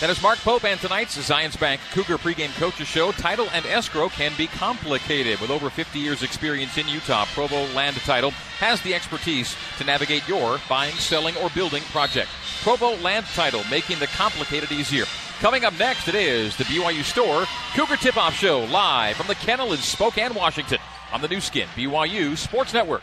That 0.00 0.10
is 0.10 0.20
Mark 0.20 0.38
Pope, 0.38 0.64
and 0.64 0.78
tonight's 0.80 1.16
Zions 1.16 1.58
Bank 1.58 1.80
Cougar 1.92 2.18
pregame 2.18 2.52
coaches 2.58 2.88
show. 2.88 3.12
Title 3.12 3.48
and 3.52 3.64
escrow 3.64 4.08
can 4.08 4.32
be 4.36 4.48
complicated. 4.48 5.40
With 5.40 5.50
over 5.50 5.70
50 5.70 5.98
years' 6.00 6.24
experience 6.24 6.76
in 6.76 6.88
Utah, 6.88 7.26
Provo 7.26 7.64
Land 7.74 7.96
Title 7.98 8.32
has 8.58 8.80
the 8.82 8.92
expertise 8.92 9.54
to 9.78 9.84
navigate 9.84 10.26
your 10.26 10.58
buying, 10.68 10.94
selling, 10.94 11.36
or 11.36 11.48
building 11.50 11.82
project. 11.84 12.28
Provo 12.62 12.96
Land 12.96 13.26
Title, 13.34 13.62
making 13.70 14.00
the 14.00 14.08
complicated 14.08 14.72
easier. 14.72 15.04
Coming 15.38 15.64
up 15.64 15.78
next, 15.78 16.08
it 16.08 16.16
is 16.16 16.56
the 16.56 16.64
BYU 16.64 17.04
Store 17.04 17.44
Cougar 17.74 17.96
Tip 17.96 18.16
Off 18.16 18.34
Show 18.34 18.64
live 18.64 19.16
from 19.16 19.28
the 19.28 19.34
kennel 19.36 19.72
in 19.72 19.78
Spokane, 19.78 20.34
Washington 20.34 20.78
on 21.12 21.22
the 21.22 21.28
Nu 21.28 21.40
Skin 21.40 21.68
BYU 21.76 22.36
Sports 22.36 22.74
Network. 22.74 23.02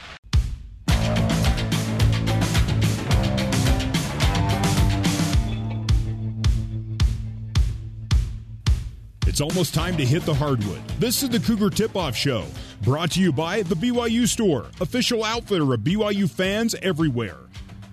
It's 9.31 9.39
almost 9.39 9.73
time 9.73 9.95
to 9.95 10.05
hit 10.05 10.25
the 10.25 10.33
hardwood. 10.33 10.85
This 10.99 11.23
is 11.23 11.29
the 11.29 11.39
Cougar 11.39 11.69
Tip 11.69 11.95
Off 11.95 12.17
Show, 12.17 12.43
brought 12.81 13.11
to 13.11 13.21
you 13.21 13.31
by 13.31 13.61
the 13.61 13.75
BYU 13.75 14.27
Store, 14.27 14.65
official 14.81 15.23
outfitter 15.23 15.73
of 15.73 15.79
BYU 15.79 16.29
fans 16.29 16.75
everywhere. 16.81 17.37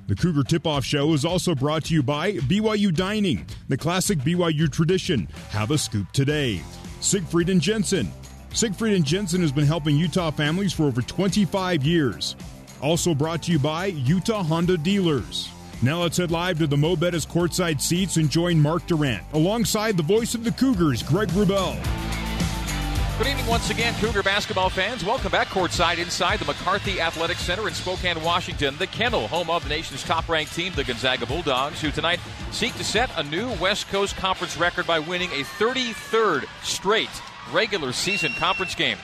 The 0.08 0.16
Cougar 0.16 0.42
Tip 0.42 0.66
Off 0.66 0.84
Show 0.84 1.12
is 1.12 1.24
also 1.24 1.54
brought 1.54 1.84
to 1.84 1.94
you 1.94 2.02
by 2.02 2.32
BYU 2.32 2.92
Dining, 2.92 3.46
the 3.68 3.76
classic 3.76 4.18
BYU 4.18 4.68
tradition. 4.68 5.28
Have 5.50 5.70
a 5.70 5.78
scoop 5.78 6.10
today. 6.10 6.60
Siegfried 6.98 7.50
and 7.50 7.60
Jensen. 7.60 8.10
Siegfried 8.52 8.94
and 8.94 9.04
Jensen 9.04 9.40
has 9.40 9.52
been 9.52 9.64
helping 9.64 9.96
Utah 9.96 10.32
families 10.32 10.72
for 10.72 10.86
over 10.86 11.02
25 11.02 11.84
years. 11.84 12.34
Also 12.82 13.14
brought 13.14 13.44
to 13.44 13.52
you 13.52 13.60
by 13.60 13.86
Utah 13.86 14.42
Honda 14.42 14.76
Dealers. 14.76 15.50
Now 15.80 16.02
let's 16.02 16.16
head 16.16 16.32
live 16.32 16.58
to 16.58 16.66
the 16.66 16.76
Mo' 16.76 16.96
Bettahs 16.96 17.24
courtside 17.24 17.80
seats 17.80 18.16
and 18.16 18.28
join 18.28 18.60
Mark 18.60 18.84
Durrant 18.88 19.22
alongside 19.32 19.96
the 19.96 20.02
voice 20.02 20.34
of 20.34 20.42
the 20.42 20.50
Cougars, 20.50 21.04
Greg 21.04 21.28
Wrubell. 21.28 21.76
Good 23.16 23.28
evening 23.28 23.46
once 23.46 23.70
again, 23.70 23.94
Cougar 24.00 24.24
basketball 24.24 24.70
fans. 24.70 25.04
Welcome 25.04 25.30
back 25.30 25.46
courtside 25.46 25.98
inside 25.98 26.40
the 26.40 26.46
McCarthy 26.46 27.00
Athletic 27.00 27.36
Center 27.36 27.68
in 27.68 27.74
Spokane, 27.74 28.20
Washington. 28.24 28.76
The 28.76 28.88
Kennel, 28.88 29.28
home 29.28 29.50
of 29.50 29.62
the 29.62 29.68
nation's 29.68 30.02
top 30.02 30.28
ranked 30.28 30.52
team, 30.52 30.72
the 30.74 30.82
Gonzaga 30.82 31.26
Bulldogs, 31.26 31.80
who 31.80 31.92
tonight 31.92 32.18
seek 32.50 32.74
to 32.74 32.82
set 32.82 33.08
a 33.16 33.22
new 33.22 33.48
West 33.60 33.86
Coast 33.86 34.16
Conference 34.16 34.56
record 34.56 34.84
by 34.84 34.98
winning 34.98 35.30
a 35.30 35.44
33rd 35.44 36.46
straight 36.64 37.22
regular 37.52 37.92
season 37.92 38.32
conference 38.32 38.74
game. 38.74 38.98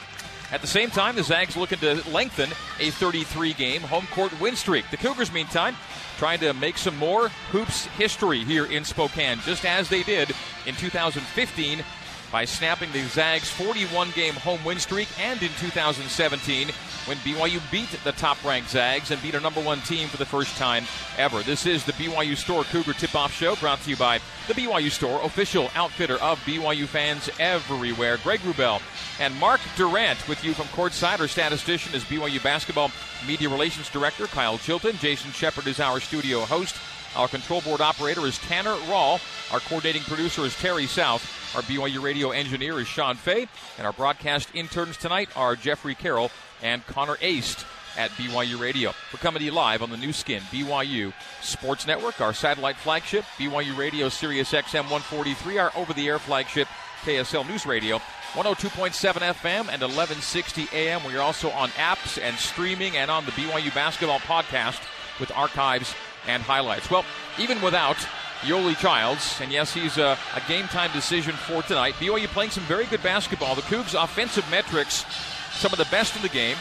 At 0.50 0.60
the 0.60 0.66
same 0.66 0.90
time, 0.90 1.16
the 1.16 1.22
Zags 1.22 1.56
looking 1.56 1.78
to 1.78 2.02
lengthen 2.10 2.50
a 2.78 2.90
33 2.90 3.54
game 3.54 3.80
home 3.80 4.06
court 4.12 4.38
win 4.40 4.54
streak. 4.54 4.88
The 4.90 4.96
Cougars, 4.96 5.32
meantime, 5.32 5.74
trying 6.18 6.38
to 6.40 6.52
make 6.54 6.78
some 6.78 6.96
more 6.98 7.28
hoops 7.50 7.86
history 7.86 8.44
here 8.44 8.66
in 8.66 8.84
Spokane, 8.84 9.38
just 9.44 9.64
as 9.64 9.88
they 9.88 10.02
did 10.02 10.30
in 10.66 10.74
2015 10.74 11.84
by 12.30 12.44
snapping 12.44 12.90
the 12.92 13.02
Zags' 13.08 13.50
41 13.50 14.10
game 14.12 14.34
home 14.34 14.62
win 14.64 14.78
streak, 14.78 15.08
and 15.20 15.40
in 15.42 15.50
2017 15.60 16.68
when 17.06 17.16
BYU 17.18 17.60
beat 17.70 17.88
the 18.04 18.12
top 18.12 18.42
ranked 18.44 18.70
Zags 18.70 19.10
and 19.10 19.20
beat 19.22 19.34
a 19.34 19.40
number 19.40 19.60
one 19.60 19.80
team 19.82 20.08
for 20.08 20.16
the 20.16 20.24
first 20.24 20.56
time 20.56 20.84
ever. 21.18 21.42
This 21.42 21.66
is 21.66 21.84
the 21.84 21.92
BYU 21.92 22.36
Store 22.36 22.64
Cougar 22.64 22.94
Tip 22.94 23.14
Off 23.14 23.32
Show 23.32 23.56
brought 23.56 23.80
to 23.82 23.90
you 23.90 23.96
by 23.96 24.20
the 24.48 24.54
BYU 24.54 24.90
Store, 24.90 25.22
official 25.22 25.70
outfitter 25.74 26.16
of 26.16 26.38
BYU 26.40 26.86
fans 26.86 27.28
everywhere. 27.38 28.18
Greg 28.18 28.40
Wrubell 28.40 28.80
and 29.20 29.38
Mark 29.38 29.60
Durrant 29.76 30.26
with 30.28 30.42
you 30.44 30.54
from 30.54 30.66
courtside. 30.66 31.20
Our 31.20 31.28
statistician 31.28 31.94
is 31.94 32.04
BYU 32.04 32.42
basketball 32.42 32.90
media 33.26 33.48
relations 33.48 33.90
director 33.90 34.26
Kyle 34.26 34.58
Chilton. 34.58 34.96
Jason 34.96 35.30
Shepard 35.32 35.66
is 35.66 35.80
our 35.80 36.00
studio 36.00 36.40
host. 36.40 36.76
Our 37.16 37.28
control 37.28 37.60
board 37.60 37.80
operator 37.80 38.26
is 38.26 38.38
Tanner 38.38 38.74
Rawl. 38.88 39.20
Our 39.52 39.60
coordinating 39.60 40.02
producer 40.02 40.42
is 40.42 40.56
Terry 40.56 40.86
South. 40.86 41.22
Our 41.54 41.62
BYU 41.62 42.02
radio 42.02 42.32
engineer 42.32 42.80
is 42.80 42.88
Sean 42.88 43.14
Fay. 43.14 43.46
And 43.78 43.86
our 43.86 43.92
broadcast 43.92 44.48
interns 44.52 44.96
tonight 44.96 45.28
are 45.36 45.54
Jeffrey 45.54 45.94
Carroll 45.94 46.32
and 46.64 46.84
Connor 46.86 47.16
Aist 47.20 47.64
at 47.96 48.10
BYU 48.12 48.58
Radio. 48.58 48.92
We're 49.12 49.20
coming 49.20 49.38
to 49.38 49.44
you 49.44 49.52
live 49.52 49.82
on 49.82 49.90
the 49.90 49.96
Nu 49.96 50.12
Skin 50.12 50.42
BYU 50.50 51.12
Sports 51.40 51.86
Network, 51.86 52.20
our 52.20 52.32
satellite 52.32 52.76
flagship, 52.76 53.24
BYU 53.38 53.76
Radio 53.76 54.08
Sirius 54.08 54.50
XM 54.50 54.90
143, 54.90 55.58
our 55.58 55.70
over 55.76 55.92
the 55.92 56.08
air 56.08 56.18
flagship, 56.18 56.66
KSL 57.04 57.48
News 57.48 57.66
Radio. 57.66 58.00
102.7 58.32 58.90
FM 59.12 59.68
and 59.70 59.80
1160 59.80 60.66
AM. 60.72 61.04
We 61.04 61.14
are 61.14 61.20
also 61.20 61.50
on 61.50 61.68
apps 61.70 62.20
and 62.20 62.36
streaming 62.36 62.96
and 62.96 63.08
on 63.08 63.24
the 63.26 63.30
BYU 63.32 63.72
Basketball 63.72 64.18
Podcast 64.18 64.80
with 65.20 65.30
archives 65.36 65.94
and 66.26 66.42
highlights. 66.42 66.90
Well, 66.90 67.04
even 67.38 67.62
without 67.62 67.96
Yoeli 68.40 68.76
Childs, 68.76 69.38
and 69.40 69.52
yes, 69.52 69.72
he's 69.72 69.98
a, 69.98 70.18
a 70.34 70.48
game 70.48 70.66
time 70.66 70.90
decision 70.92 71.34
for 71.34 71.62
tonight. 71.62 71.94
BYU 71.94 72.26
playing 72.26 72.50
some 72.50 72.64
very 72.64 72.86
good 72.86 73.02
basketball. 73.04 73.54
The 73.54 73.62
Cougs' 73.62 73.94
offensive 73.94 74.50
metrics, 74.50 75.04
some 75.54 75.72
of 75.72 75.78
the 75.78 75.86
best 75.86 76.16
in 76.16 76.22
the 76.22 76.28
game. 76.28 76.56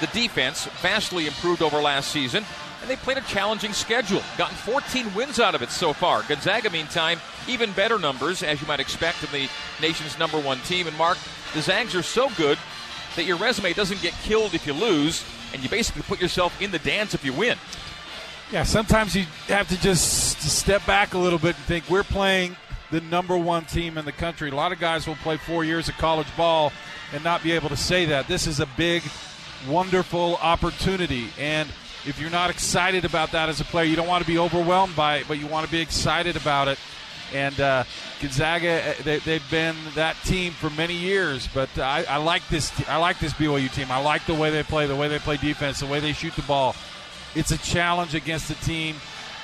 The 0.00 0.06
defense 0.08 0.66
vastly 0.80 1.26
improved 1.26 1.62
over 1.62 1.80
last 1.80 2.10
season, 2.10 2.44
and 2.80 2.88
they 2.88 2.96
played 2.96 3.18
a 3.18 3.22
challenging 3.22 3.72
schedule. 3.72 4.22
Gotten 4.36 4.56
14 4.56 5.14
wins 5.14 5.40
out 5.40 5.54
of 5.54 5.62
it 5.62 5.70
so 5.70 5.92
far. 5.92 6.22
Gonzaga, 6.22 6.70
meantime, 6.70 7.18
even 7.48 7.72
better 7.72 7.98
numbers, 7.98 8.42
as 8.42 8.60
you 8.60 8.66
might 8.68 8.80
expect, 8.80 9.24
in 9.24 9.32
the 9.32 9.48
nation's 9.80 10.18
number 10.18 10.38
one 10.38 10.58
team. 10.60 10.86
And 10.86 10.96
Mark, 10.96 11.18
the 11.54 11.62
Zags 11.62 11.94
are 11.94 12.02
so 12.02 12.30
good 12.36 12.58
that 13.16 13.24
your 13.24 13.36
resume 13.36 13.72
doesn't 13.72 14.00
get 14.00 14.12
killed 14.22 14.54
if 14.54 14.66
you 14.66 14.72
lose, 14.72 15.24
and 15.52 15.62
you 15.62 15.68
basically 15.68 16.02
put 16.02 16.20
yourself 16.20 16.60
in 16.62 16.70
the 16.70 16.78
dance 16.78 17.14
if 17.14 17.24
you 17.24 17.32
win. 17.32 17.58
Yeah, 18.52 18.62
sometimes 18.62 19.14
you 19.14 19.26
have 19.48 19.68
to 19.68 19.80
just 19.80 20.40
step 20.40 20.86
back 20.86 21.14
a 21.14 21.18
little 21.18 21.38
bit 21.38 21.56
and 21.56 21.64
think 21.64 21.90
we're 21.90 22.04
playing 22.04 22.56
the 22.90 23.00
number 23.02 23.36
one 23.36 23.64
team 23.64 23.98
in 23.98 24.04
the 24.04 24.12
country. 24.12 24.50
A 24.50 24.54
lot 24.54 24.72
of 24.72 24.78
guys 24.78 25.06
will 25.06 25.16
play 25.16 25.36
four 25.36 25.64
years 25.64 25.88
of 25.88 25.96
college 25.98 26.34
ball 26.36 26.72
and 27.12 27.22
not 27.22 27.42
be 27.42 27.52
able 27.52 27.68
to 27.68 27.76
say 27.76 28.06
that. 28.06 28.28
This 28.28 28.46
is 28.46 28.60
a 28.60 28.66
big, 28.76 29.02
wonderful 29.68 30.36
opportunity. 30.36 31.28
And 31.38 31.68
if 32.06 32.18
you're 32.20 32.30
not 32.30 32.50
excited 32.50 33.04
about 33.04 33.32
that 33.32 33.48
as 33.48 33.60
a 33.60 33.64
player, 33.64 33.84
you 33.84 33.96
don't 33.96 34.08
want 34.08 34.24
to 34.24 34.30
be 34.30 34.38
overwhelmed 34.38 34.96
by 34.96 35.16
it, 35.16 35.26
but 35.28 35.38
you 35.38 35.46
want 35.46 35.66
to 35.66 35.72
be 35.72 35.80
excited 35.80 36.36
about 36.36 36.68
it. 36.68 36.78
And 37.34 37.60
uh, 37.60 37.84
Gonzaga, 38.22 38.94
they, 39.04 39.18
have 39.18 39.50
been 39.50 39.76
that 39.94 40.16
team 40.24 40.52
for 40.52 40.70
many 40.70 40.94
years. 40.94 41.46
But 41.52 41.78
I, 41.78 42.04
I 42.04 42.16
like 42.16 42.46
this. 42.48 42.72
I 42.88 42.96
like 42.96 43.18
this 43.18 43.34
BYU 43.34 43.70
team. 43.72 43.90
I 43.90 44.00
like 44.00 44.24
the 44.24 44.34
way 44.34 44.50
they 44.50 44.62
play, 44.62 44.86
the 44.86 44.96
way 44.96 45.08
they 45.08 45.18
play 45.18 45.36
defense, 45.36 45.80
the 45.80 45.86
way 45.86 46.00
they 46.00 46.14
shoot 46.14 46.34
the 46.34 46.42
ball. 46.42 46.74
it's 47.34 47.50
a 47.50 47.58
challenge 47.58 48.14
against 48.14 48.50
a 48.50 48.54
team 48.62 48.96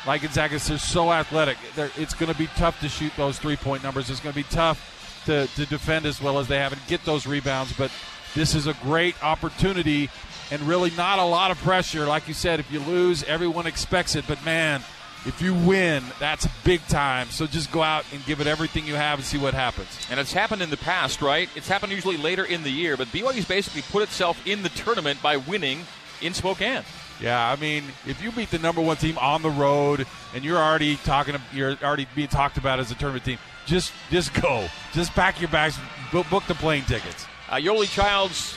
like 0.06 0.22
Gonzaga. 0.22 0.58
They're 0.58 0.78
so 0.78 1.12
athletic. 1.12 1.56
They're, 1.74 1.90
it's 1.96 2.14
going 2.14 2.32
to 2.32 2.38
be 2.38 2.48
tough 2.56 2.80
to 2.80 2.88
shoot 2.88 3.12
those 3.16 3.38
three 3.38 3.56
point 3.56 3.82
numbers. 3.82 4.10
It's 4.10 4.20
going 4.20 4.32
to 4.32 4.38
be 4.38 4.48
tough 4.48 5.22
to, 5.26 5.46
to 5.46 5.66
defend 5.66 6.06
as 6.06 6.20
well 6.20 6.38
as 6.38 6.48
they 6.48 6.58
have 6.58 6.72
and 6.72 6.80
get 6.86 7.04
those 7.04 7.26
rebounds. 7.26 7.72
But 7.72 7.90
this 8.34 8.54
is 8.54 8.66
a 8.66 8.74
great 8.82 9.22
opportunity 9.22 10.10
and 10.50 10.62
really 10.62 10.90
not 10.92 11.18
a 11.18 11.24
lot 11.24 11.50
of 11.50 11.58
pressure. 11.58 12.06
Like 12.06 12.28
you 12.28 12.34
said, 12.34 12.60
if 12.60 12.70
you 12.70 12.80
lose, 12.80 13.22
everyone 13.24 13.66
expects 13.66 14.14
it. 14.14 14.26
But 14.26 14.44
man, 14.44 14.82
if 15.26 15.40
you 15.40 15.54
win, 15.54 16.04
that's 16.20 16.46
big 16.64 16.86
time. 16.86 17.28
So 17.30 17.46
just 17.46 17.72
go 17.72 17.82
out 17.82 18.04
and 18.12 18.24
give 18.26 18.40
it 18.40 18.46
everything 18.46 18.86
you 18.86 18.94
have 18.94 19.18
and 19.18 19.26
see 19.26 19.38
what 19.38 19.54
happens. 19.54 19.88
And 20.10 20.20
it's 20.20 20.32
happened 20.32 20.60
in 20.60 20.70
the 20.70 20.76
past, 20.76 21.22
right? 21.22 21.48
It's 21.56 21.68
happened 21.68 21.92
usually 21.92 22.18
later 22.18 22.44
in 22.44 22.62
the 22.62 22.70
year, 22.70 22.96
but 22.96 23.08
BYU's 23.08 23.46
basically 23.46 23.82
put 23.82 24.02
itself 24.02 24.46
in 24.46 24.62
the 24.62 24.68
tournament 24.70 25.22
by 25.22 25.36
winning 25.36 25.80
in 26.20 26.34
Spokane. 26.34 26.82
Yeah, 27.20 27.50
I 27.50 27.56
mean, 27.56 27.84
if 28.06 28.22
you 28.22 28.32
beat 28.32 28.50
the 28.50 28.58
number 28.58 28.80
one 28.80 28.96
team 28.96 29.16
on 29.18 29.42
the 29.42 29.50
road 29.50 30.06
and 30.34 30.44
you're 30.44 30.58
already 30.58 30.96
talking, 30.96 31.36
you're 31.52 31.76
already 31.82 32.06
being 32.14 32.28
talked 32.28 32.58
about 32.58 32.80
as 32.80 32.90
a 32.90 32.94
tournament 32.94 33.24
team, 33.24 33.38
just 33.66 33.92
just 34.10 34.34
go, 34.34 34.66
just 34.92 35.12
pack 35.12 35.40
your 35.40 35.50
bags, 35.50 35.78
book 36.12 36.44
the 36.46 36.54
plane 36.54 36.84
tickets. 36.84 37.26
Uh, 37.48 37.54
Yoeli 37.56 37.86
Childs 37.86 38.56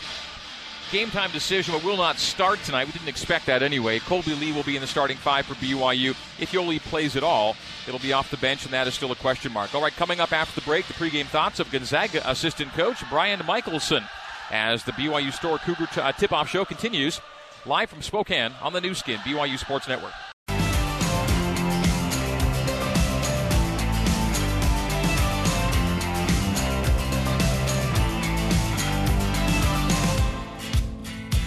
game 0.91 1.09
time 1.09 1.29
decision, 1.31 1.73
but 1.73 1.83
will 1.83 1.97
not 1.97 2.17
start 2.17 2.59
tonight. 2.63 2.85
We 2.85 2.93
didn't 2.93 3.09
expect 3.09 3.45
that 3.47 3.61
anyway. 3.61 3.99
Kolby 3.99 4.39
Lee 4.39 4.53
will 4.53 4.63
be 4.63 4.75
in 4.75 4.81
the 4.81 4.87
starting 4.87 5.17
five 5.17 5.45
for 5.45 5.53
BYU. 5.55 6.11
If 6.39 6.51
Yoeli 6.51 6.79
plays 6.79 7.15
at 7.15 7.23
all, 7.23 7.55
it'll 7.87 7.99
be 7.99 8.13
off 8.13 8.31
the 8.31 8.37
bench, 8.37 8.63
and 8.65 8.73
that 8.73 8.87
is 8.87 8.93
still 8.93 9.11
a 9.11 9.15
question 9.15 9.51
mark. 9.51 9.75
All 9.75 9.81
right, 9.81 9.93
coming 9.93 10.19
up 10.19 10.31
after 10.31 10.59
the 10.59 10.65
break, 10.65 10.87
the 10.87 10.93
pregame 10.93 11.25
thoughts 11.25 11.59
of 11.59 11.69
Gonzaga 11.71 12.27
assistant 12.29 12.71
coach 12.73 12.97
Brian 13.09 13.41
Michaelson 13.45 14.03
as 14.49 14.83
the 14.83 14.93
BYU 14.93 15.33
Store 15.33 15.57
Cougar 15.57 15.87
t- 15.87 15.99
uh, 16.01 16.11
tip-off 16.13 16.49
show 16.49 16.63
continues 16.63 17.19
live 17.67 17.89
from 17.89 18.01
Spokane 18.01 18.53
on 18.61 18.73
the 18.73 18.81
Nu 18.81 18.93
Skin 18.93 19.17
BYU 19.19 19.59
Sports 19.59 19.87
Network. 19.87 20.13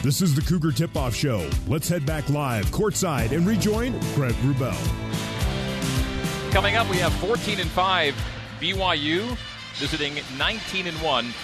This 0.02 0.22
is 0.22 0.34
the 0.34 0.40
Cougar 0.40 0.72
Tip 0.72 0.96
Off 0.96 1.14
Show. 1.14 1.48
Let's 1.68 1.88
head 1.88 2.06
back 2.06 2.28
live 2.30 2.66
courtside 2.66 3.32
and 3.32 3.46
rejoin 3.46 3.92
Brent 4.14 4.34
Wrubell. 4.36 4.74
Coming 6.52 6.76
up, 6.76 6.88
we 6.90 6.96
have 6.96 7.12
14 7.14 7.60
and 7.60 7.70
5 7.70 8.14
BYU 8.60 9.36
visiting 9.74 10.14
19 10.38 10.86
and 10.86 10.96
1 11.02 11.34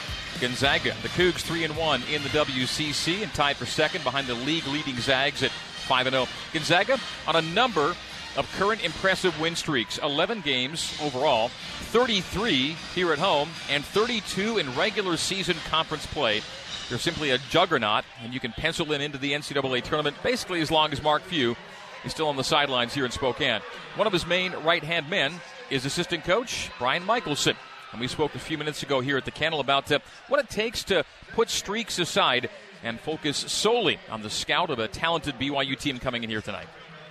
Gonzaga. 0.40 0.94
The 1.02 1.08
Cougs 1.08 1.40
3 1.40 1.64
and 1.64 1.76
1 1.76 2.02
in 2.12 2.22
the 2.22 2.28
WCC 2.30 3.22
and 3.22 3.32
tied 3.34 3.56
for 3.56 3.66
second 3.66 4.04
behind 4.04 4.26
the 4.26 4.34
league 4.34 4.66
leading 4.66 4.96
Zags 4.96 5.42
at 5.42 5.50
5 5.50 6.06
and 6.06 6.14
0. 6.14 6.26
Gonzaga 6.52 6.98
on 7.26 7.36
a 7.36 7.42
number 7.42 7.94
of 8.36 8.50
current 8.56 8.84
impressive 8.84 9.38
win 9.40 9.56
streaks 9.56 9.98
11 9.98 10.42
games 10.42 10.96
overall, 11.02 11.48
33 11.90 12.76
here 12.94 13.12
at 13.12 13.18
home, 13.18 13.48
and 13.70 13.84
32 13.84 14.58
in 14.58 14.74
regular 14.76 15.16
season 15.16 15.56
conference 15.68 16.06
play. 16.06 16.42
They're 16.88 16.98
simply 16.98 17.30
a 17.30 17.38
juggernaut, 17.38 18.04
and 18.22 18.32
you 18.32 18.40
can 18.40 18.52
pencil 18.52 18.86
them 18.86 19.00
into 19.00 19.18
the 19.18 19.32
NCAA 19.32 19.82
tournament 19.82 20.16
basically 20.22 20.60
as 20.60 20.70
long 20.70 20.92
as 20.92 21.02
Mark 21.02 21.22
Few 21.22 21.56
is 22.04 22.12
still 22.12 22.28
on 22.28 22.36
the 22.36 22.44
sidelines 22.44 22.94
here 22.94 23.04
in 23.04 23.10
Spokane. 23.10 23.60
One 23.96 24.06
of 24.06 24.12
his 24.12 24.26
main 24.26 24.52
right 24.64 24.84
hand 24.84 25.10
men 25.10 25.32
is 25.70 25.84
assistant 25.84 26.24
coach 26.24 26.70
Brian 26.78 27.04
Michaelson. 27.04 27.56
And 27.96 28.00
we 28.02 28.08
spoke 28.08 28.34
a 28.34 28.38
few 28.38 28.58
minutes 28.58 28.82
ago 28.82 29.00
here 29.00 29.16
at 29.16 29.24
the 29.24 29.30
kennel 29.30 29.58
about 29.58 29.90
uh, 29.90 30.00
what 30.28 30.38
it 30.38 30.50
takes 30.50 30.84
to 30.84 31.02
put 31.32 31.48
streaks 31.48 31.98
aside 31.98 32.50
and 32.84 33.00
focus 33.00 33.38
solely 33.38 33.98
on 34.10 34.20
the 34.20 34.28
scout 34.28 34.68
of 34.68 34.78
a 34.78 34.86
talented 34.86 35.38
BYU 35.38 35.78
team 35.78 35.98
coming 35.98 36.22
in 36.22 36.28
here 36.28 36.42
tonight. 36.42 36.66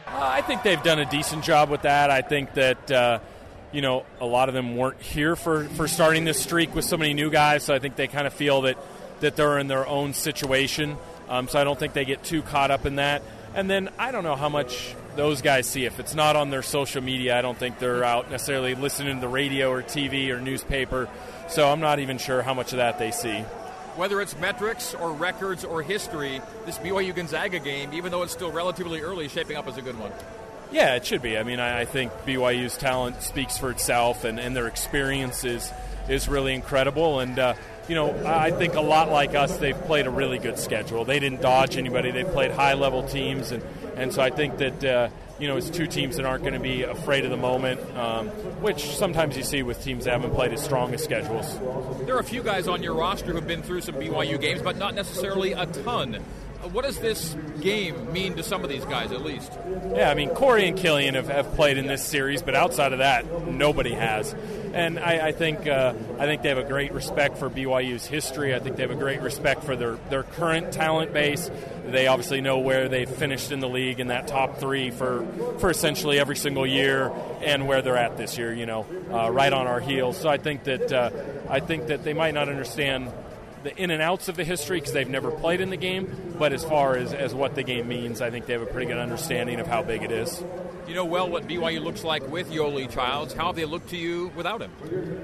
Uh, 0.06 0.20
I 0.22 0.44
think 0.44 0.62
they've 0.62 0.84
done 0.84 1.00
a 1.00 1.10
decent 1.10 1.44
job 1.44 1.72
with 1.72 1.82
that. 1.82 2.12
I 2.12 2.22
think 2.22 2.54
that. 2.54 2.92
Uh, 2.92 3.20
you 3.72 3.82
know, 3.82 4.06
a 4.22 4.26
lot 4.26 4.48
of 4.48 4.56
them 4.56 4.78
weren't 4.78 5.02
here 5.02 5.36
for, 5.36 5.66
for 5.66 5.86
starting 5.86 6.24
this 6.24 6.42
streak 6.42 6.74
with 6.74 6.86
so 6.86 6.96
many 6.96 7.14
new 7.14 7.30
guys, 7.30 7.62
so 7.64 7.74
I 7.74 7.80
think 7.80 7.98
they 7.98 8.08
kind 8.08 8.26
of 8.26 8.34
feel 8.34 8.62
that 8.62 8.78
that 9.20 9.36
they're 9.36 9.58
in 9.60 9.68
their 9.68 9.86
own 9.86 10.14
situation. 10.14 10.96
Um, 11.28 11.50
so 11.50 11.60
I 11.60 11.66
don't 11.66 11.78
think 11.78 11.92
they 11.92 12.06
get 12.06 12.24
too 12.24 12.42
caught 12.42 12.72
up 12.72 12.86
in 12.86 12.98
that. 12.98 13.22
And 13.54 13.70
then 13.70 13.90
I 13.98 14.12
don't 14.12 14.24
know 14.24 14.38
how 14.38 14.48
much 14.48 14.96
those 15.16 15.42
guys 15.42 15.68
see. 15.68 15.86
If 15.86 16.00
it's 16.00 16.16
not 16.16 16.36
on 16.36 16.50
their 16.50 16.62
social 16.62 17.02
media, 17.02 17.38
I 17.38 17.42
don't 17.42 17.58
think 17.58 17.80
they're 17.80 18.04
out 18.04 18.30
necessarily 18.30 18.76
listening 18.76 19.16
to 19.16 19.22
the 19.22 19.28
radio 19.28 19.72
or 19.72 19.82
TV 19.82 20.30
or 20.30 20.40
newspaper. 20.40 21.08
So 21.48 21.70
I'm 21.70 21.80
not 21.80 22.00
even 22.00 22.18
sure 22.18 22.42
how 22.42 22.54
much 22.54 22.74
of 22.74 22.78
that 22.78 23.00
they 23.00 23.12
see. 23.12 23.40
Whether 23.96 24.20
it's 24.22 24.38
metrics 24.38 24.94
or 24.94 25.14
records 25.14 25.64
or 25.64 25.82
history, 25.82 26.42
this 26.66 26.78
BYU 26.80 27.16
Gonzaga 27.16 27.60
game, 27.60 27.94
even 27.94 28.12
though 28.12 28.24
it's 28.24 28.34
still 28.34 28.52
relatively 28.52 29.02
early, 29.02 29.30
shaping 29.30 29.56
up 29.56 29.68
as 29.68 29.78
a 29.78 29.82
good 29.82 29.98
one. 29.98 30.12
Yeah, 30.72 30.96
it 30.96 31.06
should 31.06 31.22
be. 31.22 31.38
I 31.38 31.44
mean, 31.44 31.60
I, 31.60 31.82
I 31.82 31.86
think 31.86 32.12
BYU's 32.26 32.76
talent 32.76 33.22
speaks 33.22 33.58
for 33.58 33.72
itself, 33.72 34.26
and, 34.26 34.40
and 34.40 34.56
their 34.56 34.68
experience 34.68 35.46
is, 35.46 35.72
is 36.10 36.28
really 36.28 36.54
incredible. 36.54 37.22
And, 37.22 37.40
uh, 37.40 37.54
you 37.88 37.96
know, 37.96 38.26
I 38.26 38.52
think 38.52 38.74
a 38.74 38.82
lot 38.82 39.10
like 39.10 39.36
us, 39.36 39.56
they've 39.58 39.80
played 39.84 40.08
a 40.08 40.10
really 40.10 40.40
good 40.40 40.60
schedule. 40.60 41.06
They 41.06 41.20
didn't 41.20 41.42
dodge 41.42 41.78
anybody. 41.78 42.12
They 42.12 42.24
played 42.26 42.52
high 42.52 42.74
level 42.74 43.08
teams, 43.08 43.52
and, 43.52 43.64
and 43.96 44.14
so 44.14 44.22
I 44.22 44.30
think 44.30 44.58
that 44.58 44.84
uh, 44.84 45.10
you 45.40 45.48
know 45.48 45.58
it's 45.58 45.70
two 45.70 45.88
teams 45.88 46.18
that 46.18 46.26
aren't 46.26 46.44
going 46.44 46.54
to 46.54 46.60
be 46.60 46.84
afraid 46.84 47.26
of 47.26 47.32
the 47.32 47.38
moment, 47.38 47.80
um, 47.98 48.28
which 48.62 48.96
sometimes 48.96 49.38
you 49.38 49.44
see 49.44 49.64
with 49.64 49.84
teams 49.84 50.06
that 50.06 50.12
haven't 50.12 50.34
played 50.34 50.54
as 50.54 50.64
strong 50.64 50.94
as 50.94 51.04
schedules. 51.04 51.58
There 52.06 52.16
are 52.16 52.20
a 52.20 52.24
few 52.24 52.44
guys 52.44 52.68
on 52.68 52.84
your 52.84 52.96
roster 52.96 53.34
who've 53.34 53.48
been 53.48 53.64
through 53.64 53.82
some 53.82 53.96
BYU 53.96 54.40
games, 54.40 54.62
but 54.62 54.78
not 54.78 54.96
necessarily 54.96 55.54
a 55.54 55.66
ton. 55.66 56.24
What 56.72 56.84
does 56.84 57.00
this 57.00 57.36
game 57.62 58.12
mean 58.12 58.36
to 58.38 58.44
some 58.44 58.64
of 58.64 58.70
these 58.70 58.86
guys, 58.86 59.12
at 59.12 59.22
least? 59.22 59.52
Yeah, 59.94 60.10
I 60.10 60.16
mean, 60.16 60.30
Corey 60.30 60.68
and 60.68 60.76
Killian 60.76 61.14
have, 61.14 61.28
have 61.28 61.54
played 61.54 61.78
in 61.78 61.86
this 61.86 62.04
series, 62.04 62.42
but 62.42 62.56
outside 62.56 62.92
of 62.92 63.00
that, 63.00 63.48
nobody 63.48 63.94
has. 63.94 64.34
And 64.76 65.00
I, 65.00 65.28
I 65.28 65.32
think 65.32 65.68
uh, 65.68 65.94
I 66.20 66.26
think 66.26 66.42
they 66.42 66.50
have 66.50 66.58
a 66.58 66.64
great 66.66 66.92
respect 66.92 67.38
for 67.38 67.50
BYU's 67.50 68.06
history. 68.06 68.54
I 68.54 68.60
think 68.60 68.76
they 68.76 68.82
have 68.84 68.92
a 68.92 68.96
great 68.96 69.22
respect 69.22 69.64
for 69.64 69.78
their, 69.78 69.96
their 70.10 70.24
current 70.24 70.74
talent 70.74 71.14
base. 71.14 71.50
They 71.88 72.08
obviously 72.08 72.42
know 72.42 72.60
where 72.60 72.90
they've 72.90 73.10
finished 73.10 73.54
in 73.54 73.62
the 73.62 73.70
league 73.70 74.02
in 74.02 74.08
that 74.08 74.28
top 74.28 74.58
three 74.58 74.92
for, 74.92 75.26
for 75.60 75.70
essentially 75.70 76.20
every 76.20 76.36
single 76.36 76.68
year, 76.68 77.10
and 77.42 77.70
where 77.70 77.82
they're 77.82 77.96
at 77.96 78.18
this 78.18 78.38
year. 78.38 78.54
You 78.54 78.66
know, 78.66 78.86
uh, 79.10 79.32
right 79.32 79.54
on 79.54 79.66
our 79.66 79.80
heels. 79.80 80.18
So 80.18 80.28
I 80.28 80.38
think 80.38 80.66
that 80.66 80.92
uh, 80.92 81.10
I 81.50 81.62
think 81.62 81.88
that 81.88 82.04
they 82.04 82.14
might 82.14 82.34
not 82.34 82.50
understand 82.50 83.14
the 83.64 83.76
in 83.82 83.92
and 83.92 84.02
outs 84.02 84.28
of 84.28 84.36
the 84.36 84.44
history 84.44 84.80
because 84.80 84.92
they've 84.92 85.10
never 85.10 85.32
played 85.32 85.62
in 85.62 85.70
the 85.70 85.78
game. 85.78 86.34
But 86.38 86.52
as 86.52 86.66
far 86.66 86.98
as, 86.98 87.14
as 87.14 87.34
what 87.34 87.56
the 87.56 87.64
game 87.64 87.88
means, 87.88 88.22
I 88.22 88.30
think 88.30 88.46
they 88.46 88.54
have 88.54 88.62
a 88.62 88.68
pretty 88.68 88.88
good 88.88 88.98
understanding 88.98 89.62
of 89.62 89.68
how 89.68 89.84
big 89.84 90.04
it 90.04 90.12
is. 90.12 90.44
You 90.88 90.94
know 90.94 91.06
well 91.06 91.30
what 91.30 91.48
BYU 91.48 91.84
looks 91.84 92.04
like 92.04 92.28
with 92.30 92.52
Yoeli 92.52 92.90
Childs. 92.90 93.34
How 93.34 93.48
have 93.48 93.56
they 93.56 93.66
looked 93.66 93.90
to 93.90 93.98
you 93.98 94.32
without 94.36 94.62
him? 94.62 94.72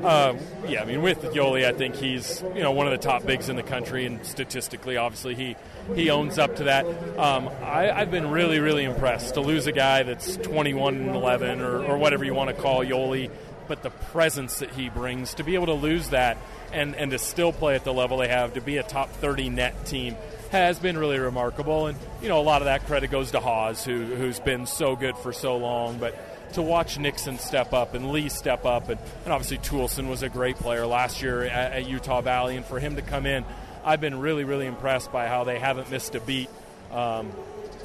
Uh, 0.03 0.35
yeah, 0.67 0.81
I 0.81 0.85
mean, 0.85 1.01
with 1.01 1.21
Yoeli, 1.21 1.65
I 1.65 1.71
think 1.71 1.95
he's 1.95 2.41
you 2.55 2.61
know 2.61 2.71
one 2.71 2.87
of 2.87 2.91
the 2.91 3.05
top 3.05 3.25
bigs 3.25 3.47
in 3.47 3.55
the 3.55 3.63
country, 3.63 4.05
and 4.05 4.25
statistically, 4.25 4.97
obviously, 4.97 5.35
he 5.35 5.55
he 5.95 6.09
owns 6.09 6.39
up 6.39 6.55
to 6.57 6.65
that. 6.65 6.85
Um, 7.17 7.49
I, 7.61 7.83
have 7.83 8.11
been 8.11 8.31
really, 8.31 8.59
really 8.59 8.83
impressed 8.83 9.35
to 9.35 9.41
lose 9.41 9.67
a 9.67 9.71
guy 9.71 10.03
that's 10.03 10.37
21 10.37 10.95
and 10.95 11.15
11 11.15 11.61
or, 11.61 11.83
or 11.83 11.97
whatever 11.97 12.23
you 12.23 12.33
want 12.33 12.55
to 12.55 12.61
call 12.61 12.83
Yoeli, 12.83 13.29
but 13.67 13.83
the 13.83 13.89
presence 13.89 14.59
that 14.59 14.71
he 14.71 14.89
brings 14.89 15.35
to 15.35 15.43
be 15.43 15.55
able 15.55 15.67
to 15.67 15.73
lose 15.73 16.09
that 16.09 16.37
and, 16.71 16.95
and 16.95 17.11
to 17.11 17.19
still 17.19 17.51
play 17.51 17.75
at 17.75 17.83
the 17.83 17.93
level 17.93 18.17
they 18.17 18.27
have, 18.27 18.53
to 18.53 18.61
be 18.61 18.77
a 18.77 18.83
top 18.83 19.11
30 19.13 19.49
net 19.49 19.85
team, 19.85 20.15
has 20.51 20.79
been 20.79 20.97
really 20.97 21.17
remarkable. 21.17 21.87
And, 21.87 21.97
you 22.21 22.27
know, 22.27 22.39
a 22.39 22.43
lot 22.43 22.61
of 22.61 22.65
that 22.65 22.85
credit 22.85 23.09
goes 23.09 23.31
to 23.31 23.39
Haws, 23.39 23.83
who, 23.83 24.03
who's 24.03 24.39
been 24.39 24.65
so 24.65 24.95
good 24.95 25.17
for 25.17 25.31
so 25.31 25.57
long. 25.57 25.97
But 25.97 26.53
to 26.53 26.61
watch 26.61 26.99
Nixon 26.99 27.39
step 27.39 27.73
up 27.73 27.93
and 27.93 28.11
Lee 28.11 28.29
step 28.29 28.65
up, 28.65 28.89
and, 28.89 28.99
and 29.23 29.33
obviously 29.33 29.57
Toolson 29.59 30.09
was 30.09 30.23
a 30.23 30.29
great 30.29 30.57
player 30.57 30.85
last 30.85 31.21
year 31.21 31.43
at, 31.43 31.71
at, 31.71 31.87
Utah 31.87 32.21
Valley, 32.21 32.57
and 32.57 32.65
for 32.65 32.79
him 32.79 32.97
to 32.97 33.01
come 33.01 33.25
in, 33.25 33.45
I've 33.85 34.01
been 34.01 34.19
really, 34.19 34.43
really 34.43 34.67
impressed 34.67 35.11
by 35.11 35.27
how 35.27 35.45
they 35.45 35.57
haven't 35.57 35.89
missed 35.89 36.15
a 36.15 36.19
beat. 36.19 36.49
Um, 36.91 37.31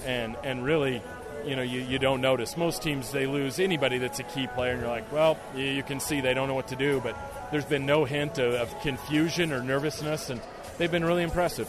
and, 0.04 0.36
and 0.42 0.64
really, 0.64 1.02
you 1.44 1.54
know, 1.54 1.62
you, 1.62 1.80
you 1.80 2.00
don't 2.00 2.20
notice. 2.20 2.56
Most 2.56 2.82
teams, 2.82 3.12
they 3.12 3.26
lose 3.26 3.60
anybody 3.60 3.98
that's 3.98 4.18
a 4.18 4.24
key 4.24 4.48
player, 4.48 4.72
and 4.72 4.80
you're 4.80 4.90
like, 4.90 5.10
well, 5.12 5.38
you, 5.54 5.64
you 5.64 5.82
can 5.84 6.00
see 6.00 6.20
they 6.20 6.34
don't 6.34 6.48
know 6.48 6.54
what 6.54 6.68
to 6.68 6.76
do. 6.76 7.00
But 7.00 7.16
there's 7.52 7.64
been 7.64 7.86
no 7.86 8.04
hint 8.04 8.38
of, 8.38 8.54
of 8.54 8.80
confusion 8.80 9.52
or 9.52 9.62
nervousness, 9.62 10.30
and 10.30 10.40
they've 10.78 10.90
been 10.90 11.04
really 11.04 11.22
impressive. 11.22 11.68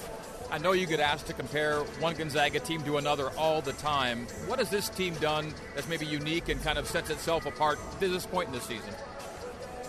I 0.49 0.57
know 0.59 0.71
you 0.71 0.85
get 0.85 0.99
asked 0.99 1.27
to 1.27 1.33
compare 1.33 1.79
one 1.99 2.15
Gonzaga 2.15 2.59
team 2.59 2.81
to 2.83 2.97
another 2.97 3.29
all 3.37 3.61
the 3.61 3.73
time. 3.73 4.27
What 4.47 4.59
has 4.59 4.69
this 4.69 4.89
team 4.89 5.13
done 5.15 5.53
that's 5.75 5.87
maybe 5.89 6.05
unique 6.05 6.47
and 6.49 6.63
kind 6.63 6.77
of 6.77 6.87
sets 6.87 7.09
itself 7.09 7.45
apart 7.45 7.79
to 7.99 8.07
this 8.07 8.25
point 8.25 8.47
in 8.47 8.53
the 8.53 8.61
season? 8.61 8.93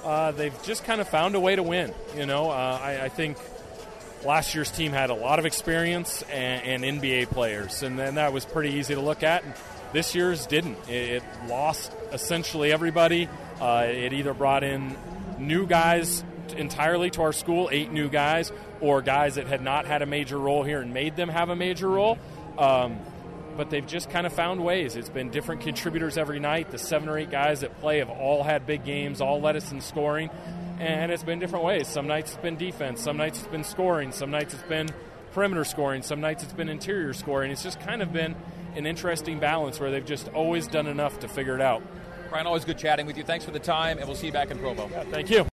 Uh, 0.05 0.33
they've 0.33 0.63
just 0.63 0.85
kind 0.85 1.01
of 1.01 1.09
found 1.09 1.35
a 1.35 1.41
way 1.41 1.55
to 1.55 1.63
win. 1.63 1.95
You 2.17 2.27
know, 2.27 2.51
uh, 2.51 2.79
I, 2.83 3.05
I, 3.05 3.09
think 3.09 3.37
last 4.25 4.55
year's 4.55 4.71
team 4.71 4.93
had 4.93 5.11
a 5.11 5.15
lot 5.15 5.39
of 5.39 5.47
experience 5.47 6.23
and, 6.33 6.85
and 6.85 7.01
NBA 7.01 7.31
players, 7.31 7.83
and 7.83 7.99
then 7.99 8.17
that 8.17 8.33
was 8.33 8.45
pretty 8.45 8.75
easy 8.75 8.95
to 8.95 9.01
look 9.01 9.23
at. 9.23 9.45
And 9.45 9.55
this 9.93 10.15
year's 10.15 10.47
didn't. 10.47 10.77
It, 10.89 11.23
it 11.23 11.23
lost 11.47 11.93
essentially 12.13 12.73
everybody. 12.73 13.29
Uh, 13.61 13.87
it 13.89 14.13
either 14.13 14.35
brought 14.35 14.65
in 14.65 14.97
new 15.39 15.67
guys 15.67 16.25
entirely 16.53 17.11
to 17.11 17.23
our 17.23 17.33
school, 17.33 17.69
eight 17.73 17.93
new 17.93 18.09
guys, 18.09 18.53
or 18.81 19.03
guys 19.03 19.37
that 19.37 19.47
had 19.47 19.63
not 19.63 19.87
had 19.87 20.03
a 20.03 20.07
major 20.07 20.39
role 20.39 20.63
here 20.63 20.81
and 20.81 20.93
made 20.95 21.17
them 21.17 21.29
have 21.29 21.49
a 21.49 21.57
major 21.57 21.89
role. 21.89 22.19
Um, 22.57 22.99
but 23.57 23.71
they've 23.71 23.87
just 23.87 24.09
kind 24.09 24.27
of 24.27 24.33
found 24.33 24.65
ways. 24.65 24.95
It's 24.95 25.09
been 25.09 25.31
different 25.31 25.63
contributors 25.63 26.17
every 26.17 26.39
night. 26.39 26.71
The 26.71 26.79
seven 26.79 27.09
or 27.09 27.19
eight 27.19 27.31
guys 27.31 27.61
that 27.61 27.81
play 27.81 27.99
have 27.99 28.09
all 28.09 28.45
had 28.45 28.67
big 28.67 28.85
games, 28.85 29.21
all 29.21 29.41
led 29.41 29.57
us 29.57 29.73
in 29.73 29.81
scoring, 29.81 30.31
and 30.79 31.11
it's 31.11 31.25
been 31.25 31.41
different 31.41 31.65
ways. 31.65 31.89
Some 31.89 32.07
nights 32.07 32.33
it's 32.33 32.41
been 32.41 32.57
defense, 32.57 33.03
some 33.03 33.17
nights 33.17 33.41
it's 33.41 33.49
been 33.49 33.65
scoring, 33.65 34.13
some 34.13 34.31
nights 34.31 34.55
it's 34.55 34.63
been 34.63 34.89
perimeter 35.33 35.65
scoring, 35.65 36.03
some 36.03 36.21
nights 36.21 36.45
it's 36.45 36.53
been 36.53 36.69
interior 36.69 37.13
scoring. 37.13 37.51
It's 37.51 37.65
just 37.65 37.81
kind 37.81 38.01
of 38.01 38.13
been 38.13 38.37
an 38.77 38.87
interesting 38.87 39.41
balance 39.41 39.81
where 39.81 39.91
they've 39.91 40.07
just 40.07 40.29
always 40.29 40.69
done 40.69 40.87
enough 40.87 41.19
to 41.21 41.29
figure 41.29 41.57
it 41.57 41.61
out. 41.61 41.83
Brian, 42.31 42.47
always 42.47 42.65
good 42.65 42.79
chatting 42.79 43.07
with 43.07 43.17
you. 43.17 43.25
Thanks 43.25 43.45
for 43.45 43.51
the 43.51 43.59
time, 43.59 43.99
and 43.99 44.07
we'll 44.07 44.17
see 44.17 44.27
you 44.27 44.33
back 44.33 44.51
in 44.51 44.59
Provo. 44.59 44.89
Yeah, 44.89 45.03
thank 45.05 45.31
you. 45.31 45.49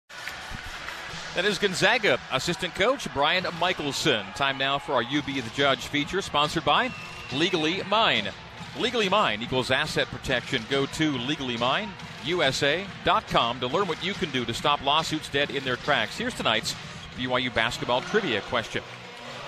That 1.37 1.45
is 1.45 1.59
Gonzaga 1.59 2.19
assistant 2.33 2.75
coach 2.75 3.07
Brian 3.15 3.47
Michaelson. 3.61 4.27
Time 4.35 4.59
now 4.59 4.81
for 4.81 4.95
our 4.95 5.05
UB 5.05 5.27
the 5.27 5.45
Judge 5.55 5.87
feature, 5.87 6.21
sponsored 6.21 6.65
by 6.65 6.91
Legally 7.33 7.85
Mine. 7.89 8.31
Legally 8.77 9.09
Mine 9.09 9.41
equals 9.41 9.71
asset 9.71 10.09
protection. 10.09 10.65
Go 10.69 10.87
to 10.87 11.13
legallymine.usa.com 11.13 13.61
to 13.61 13.69
learn 13.69 13.87
what 13.87 14.05
you 14.05 14.13
can 14.15 14.33
do 14.33 14.45
to 14.45 14.53
stop 14.53 14.85
lawsuits 14.85 15.29
dead 15.29 15.51
in 15.51 15.63
their 15.63 15.77
tracks. 15.77 16.19
Here's 16.19 16.35
tonight's 16.35 16.75
BYU 17.17 17.55
basketball 17.55 18.01
trivia 18.01 18.41
question. 18.43 18.83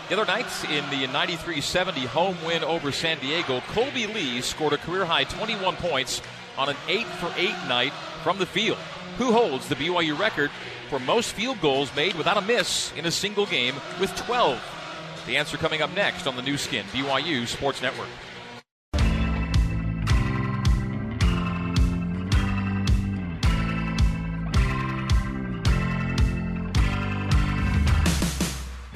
The 0.09 0.21
other 0.21 0.27
night, 0.27 0.47
in 0.71 0.89
the 0.91 1.09
93 1.09 1.61
70 1.61 2.07
home 2.07 2.37
win 2.45 2.63
over 2.63 2.93
San 2.93 3.19
Diego, 3.19 3.59
Kolby 3.73 4.07
Lee 4.15 4.41
scored 4.41 4.75
a 4.75 4.79
career 4.79 5.05
high 5.05 5.25
21 5.25 5.75
points 5.77 6.23
on 6.57 6.69
an 6.69 6.77
8 6.87 7.05
for 7.07 7.33
8 7.37 7.51
night 7.67 7.93
from 8.23 8.39
the 8.39 8.47
field. 8.47 8.79
Who 9.19 9.33
holds 9.33 9.69
the 9.69 9.75
BYU 9.75 10.17
record 10.17 10.53
for 10.93 10.99
most 10.99 11.33
field 11.33 11.59
goals 11.63 11.91
made 11.97 12.15
without 12.17 12.37
a 12.37 12.43
miss 12.43 12.93
in 12.99 13.07
a 13.07 13.11
single 13.11 13.47
game 13.47 13.75
with 13.99 14.15
12? 14.15 14.61
The 15.27 15.39
answer 15.39 15.57
coming 15.57 15.81
up 15.81 15.91
next 15.95 16.27
on 16.27 16.37
the 16.37 16.43
Nu 16.43 16.59
Skin, 16.59 16.85
BYU 16.93 17.47
Sports 17.47 17.81
Network. 17.81 18.09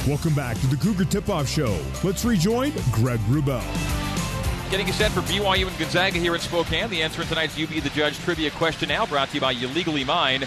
Welcome 0.07 0.34
back 0.34 0.61
to 0.61 0.66
the 0.66 0.76
Cougar 0.76 1.07
Tip 1.07 1.30
Off 1.30 1.49
Show. 1.49 1.80
Let's 2.05 2.26
rejoin 2.26 2.72
Greg 2.92 3.20
Wrubell. 3.20 3.64
Getting 4.70 4.86
you 4.86 4.92
set 4.92 5.12
for 5.12 5.22
BYU 5.22 5.66
and 5.66 5.78
Gonzaga 5.78 6.18
here 6.18 6.34
in 6.34 6.42
Spokane. 6.42 6.90
The 6.90 7.03
answer 7.03 7.22
in 7.22 7.28
tonight's 7.28 7.59
UB 7.59 7.70
the 7.70 7.88
Judge 7.88 8.18
trivia 8.18 8.51
question 8.51 8.90
now 8.90 9.07
brought 9.07 9.30
to 9.30 9.36
you 9.36 9.40
by 9.40 9.53
You 9.53 9.68
Legally 9.68 10.05
Mine. 10.05 10.47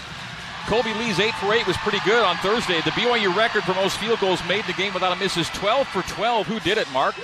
Kolby 0.66 0.96
Lee's 0.98 1.18
8 1.18 1.34
for 1.34 1.52
8 1.52 1.66
was 1.66 1.76
pretty 1.78 1.98
good 2.04 2.24
on 2.24 2.36
Thursday. 2.38 2.80
The 2.82 2.90
BYU 2.90 3.34
record 3.34 3.64
for 3.64 3.74
most 3.74 3.98
field 3.98 4.20
goals 4.20 4.40
made 4.48 4.60
in 4.60 4.66
the 4.66 4.72
game 4.74 4.94
without 4.94 5.12
a 5.12 5.16
miss 5.16 5.36
is 5.36 5.48
12 5.50 5.88
for 5.88 6.02
12. 6.02 6.46
Who 6.46 6.60
did 6.60 6.78
it, 6.78 6.90
Mark? 6.92 7.14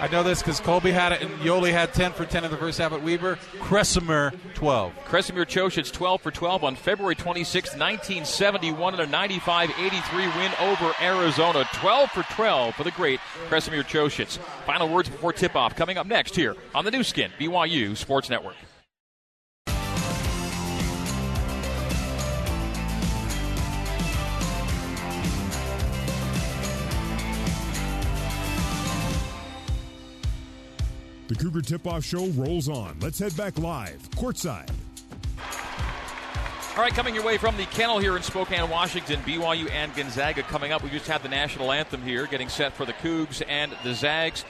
I 0.00 0.06
know 0.06 0.22
this 0.22 0.40
because 0.40 0.60
Kolby 0.60 0.92
had 0.92 1.10
it, 1.10 1.22
and 1.22 1.30
Yoeli 1.40 1.72
had 1.72 1.92
10 1.92 2.12
for 2.12 2.24
10 2.24 2.44
in 2.44 2.52
the 2.52 2.56
first 2.56 2.78
half 2.78 2.92
at 2.92 3.02
Weber. 3.02 3.36
Kresimir, 3.58 4.32
12. 4.54 4.92
Kresimir 5.06 5.44
Cosic, 5.44 5.92
12 5.92 6.20
for 6.20 6.30
12 6.30 6.62
on 6.62 6.76
February 6.76 7.16
26, 7.16 7.70
1971, 7.70 8.94
in 8.94 9.00
a 9.00 9.06
95 9.06 9.70
83 9.70 10.28
win 10.36 10.52
over 10.60 10.94
Arizona. 11.02 11.68
12 11.74 12.10
for 12.10 12.22
12 12.34 12.74
for 12.76 12.84
the 12.84 12.92
great 12.92 13.18
Kresimir 13.48 13.82
Cosic. 13.82 14.38
Final 14.66 14.88
words 14.88 15.08
before 15.08 15.32
tip 15.32 15.56
off 15.56 15.74
coming 15.74 15.98
up 15.98 16.06
next 16.06 16.36
here 16.36 16.54
on 16.76 16.84
the 16.84 16.92
Nu 16.92 17.02
Skin, 17.02 17.32
BYU 17.38 17.96
Sports 17.96 18.30
Network. 18.30 18.54
The 31.28 31.34
Cougar 31.34 31.60
Tip 31.60 31.86
Off 31.86 32.04
Show 32.04 32.26
rolls 32.28 32.70
on. 32.70 32.96
Let's 33.00 33.18
head 33.18 33.36
back 33.36 33.58
live, 33.58 34.00
courtside. 34.12 34.70
All 36.74 36.82
right, 36.82 36.94
coming 36.94 37.14
your 37.14 37.22
way 37.22 37.36
from 37.36 37.58
the 37.58 37.64
kennel 37.66 37.98
here 37.98 38.16
in 38.16 38.22
Spokane, 38.22 38.70
Washington, 38.70 39.20
BYU 39.26 39.70
and 39.70 39.94
Gonzaga 39.94 40.42
coming 40.44 40.72
up. 40.72 40.82
We 40.82 40.88
just 40.88 41.06
had 41.06 41.22
the 41.22 41.28
national 41.28 41.70
anthem 41.70 42.00
here, 42.00 42.26
getting 42.26 42.48
set 42.48 42.72
for 42.72 42.86
the 42.86 42.94
Cougs 42.94 43.42
and 43.46 43.76
the 43.84 43.92
Zags. 43.92 44.46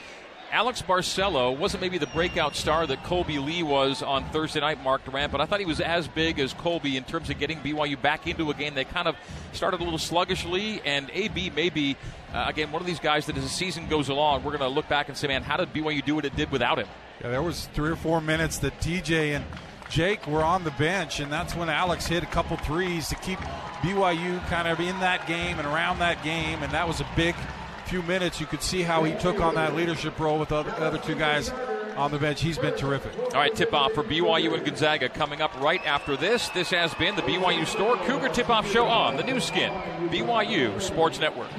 Alex 0.51 0.81
Barcelo 0.81 1.55
wasn't 1.55 1.81
maybe 1.81 1.97
the 1.97 2.07
breakout 2.07 2.55
star 2.55 2.87
that 2.87 3.03
Kolby 3.03 3.43
Lee 3.43 3.61
was 3.61 4.01
on 4.01 4.25
Thursday 4.31 4.59
night, 4.59 4.83
Mark 4.83 5.05
Durrant, 5.05 5.31
but 5.31 5.41
I 5.41 5.45
thought 5.45 5.59
he 5.59 5.65
was 5.65 5.79
as 5.79 6.07
big 6.07 6.39
as 6.39 6.53
Colby 6.53 6.97
in 6.97 7.03
terms 7.03 7.29
of 7.29 7.37
getting 7.37 7.59
BYU 7.59 8.01
back 8.01 8.25
into 8.27 8.49
a 8.49 8.53
game. 8.53 8.73
They 8.73 8.83
kind 8.83 9.07
of 9.07 9.15
started 9.53 9.79
a 9.79 9.83
little 9.83 9.99
sluggishly, 9.99 10.81
and 10.85 11.09
AB 11.13 11.51
may 11.51 11.69
be, 11.69 11.95
uh, 12.33 12.45
again, 12.47 12.71
one 12.71 12.81
of 12.81 12.87
these 12.87 12.99
guys 12.99 13.27
that 13.27 13.37
as 13.37 13.43
the 13.43 13.49
season 13.49 13.87
goes 13.87 14.09
along, 14.09 14.43
we're 14.43 14.57
going 14.57 14.61
to 14.61 14.67
look 14.67 14.89
back 14.89 15.07
and 15.07 15.17
say, 15.17 15.27
man, 15.27 15.43
how 15.43 15.57
did 15.57 15.71
BYU 15.71 16.03
do 16.03 16.15
what 16.15 16.25
it 16.25 16.35
did 16.35 16.51
without 16.51 16.79
him? 16.79 16.87
Yeah, 17.21 17.29
there 17.29 17.43
was 17.43 17.67
three 17.73 17.91
or 17.91 17.95
four 17.95 18.19
minutes 18.19 18.57
that 18.59 18.79
TJ 18.79 19.35
and 19.35 19.45
Jake 19.89 20.25
were 20.25 20.43
on 20.43 20.63
the 20.63 20.71
bench, 20.71 21.19
and 21.19 21.31
that's 21.31 21.55
when 21.55 21.69
Alex 21.69 22.07
hit 22.07 22.23
a 22.23 22.27
couple 22.27 22.57
threes 22.57 23.07
to 23.09 23.15
keep 23.15 23.39
BYU 23.81 24.45
kind 24.47 24.67
of 24.67 24.79
in 24.79 24.99
that 24.99 25.27
game 25.27 25.59
and 25.59 25.67
around 25.67 25.99
that 25.99 26.23
game, 26.23 26.63
and 26.63 26.71
that 26.73 26.87
was 26.87 27.01
a 27.01 27.07
big– 27.15 27.35
few 27.89 28.03
minutes, 28.03 28.39
you 28.39 28.45
could 28.45 28.61
see 28.61 28.83
how 28.83 29.03
he 29.03 29.13
took 29.15 29.41
on 29.41 29.55
that 29.55 29.75
leadership 29.75 30.19
role 30.19 30.37
with 30.37 30.49
the 30.49 30.57
other 30.57 30.99
two 30.99 31.15
guys 31.15 31.49
on 31.97 32.11
the 32.11 32.19
bench. 32.19 32.39
He's 32.39 32.59
been 32.59 32.75
terrific. 32.75 33.11
All 33.17 33.31
right, 33.31 33.53
tip 33.53 33.73
off 33.73 33.93
for 33.93 34.03
BYU 34.03 34.53
and 34.53 34.63
Gonzaga 34.63 35.09
coming 35.09 35.41
up 35.41 35.59
right 35.59 35.83
after 35.87 36.15
this. 36.15 36.49
This 36.49 36.69
has 36.69 36.93
been 36.93 37.15
the 37.15 37.23
BYU 37.23 37.65
Store 37.65 37.97
Cougar 37.97 38.29
Tip 38.29 38.49
Off 38.49 38.71
Show 38.71 38.85
on 38.85 39.17
the 39.17 39.23
Nu 39.23 39.39
Skin, 39.39 39.73
BYU 40.09 40.79
Sports 40.79 41.19
Network. 41.19 41.49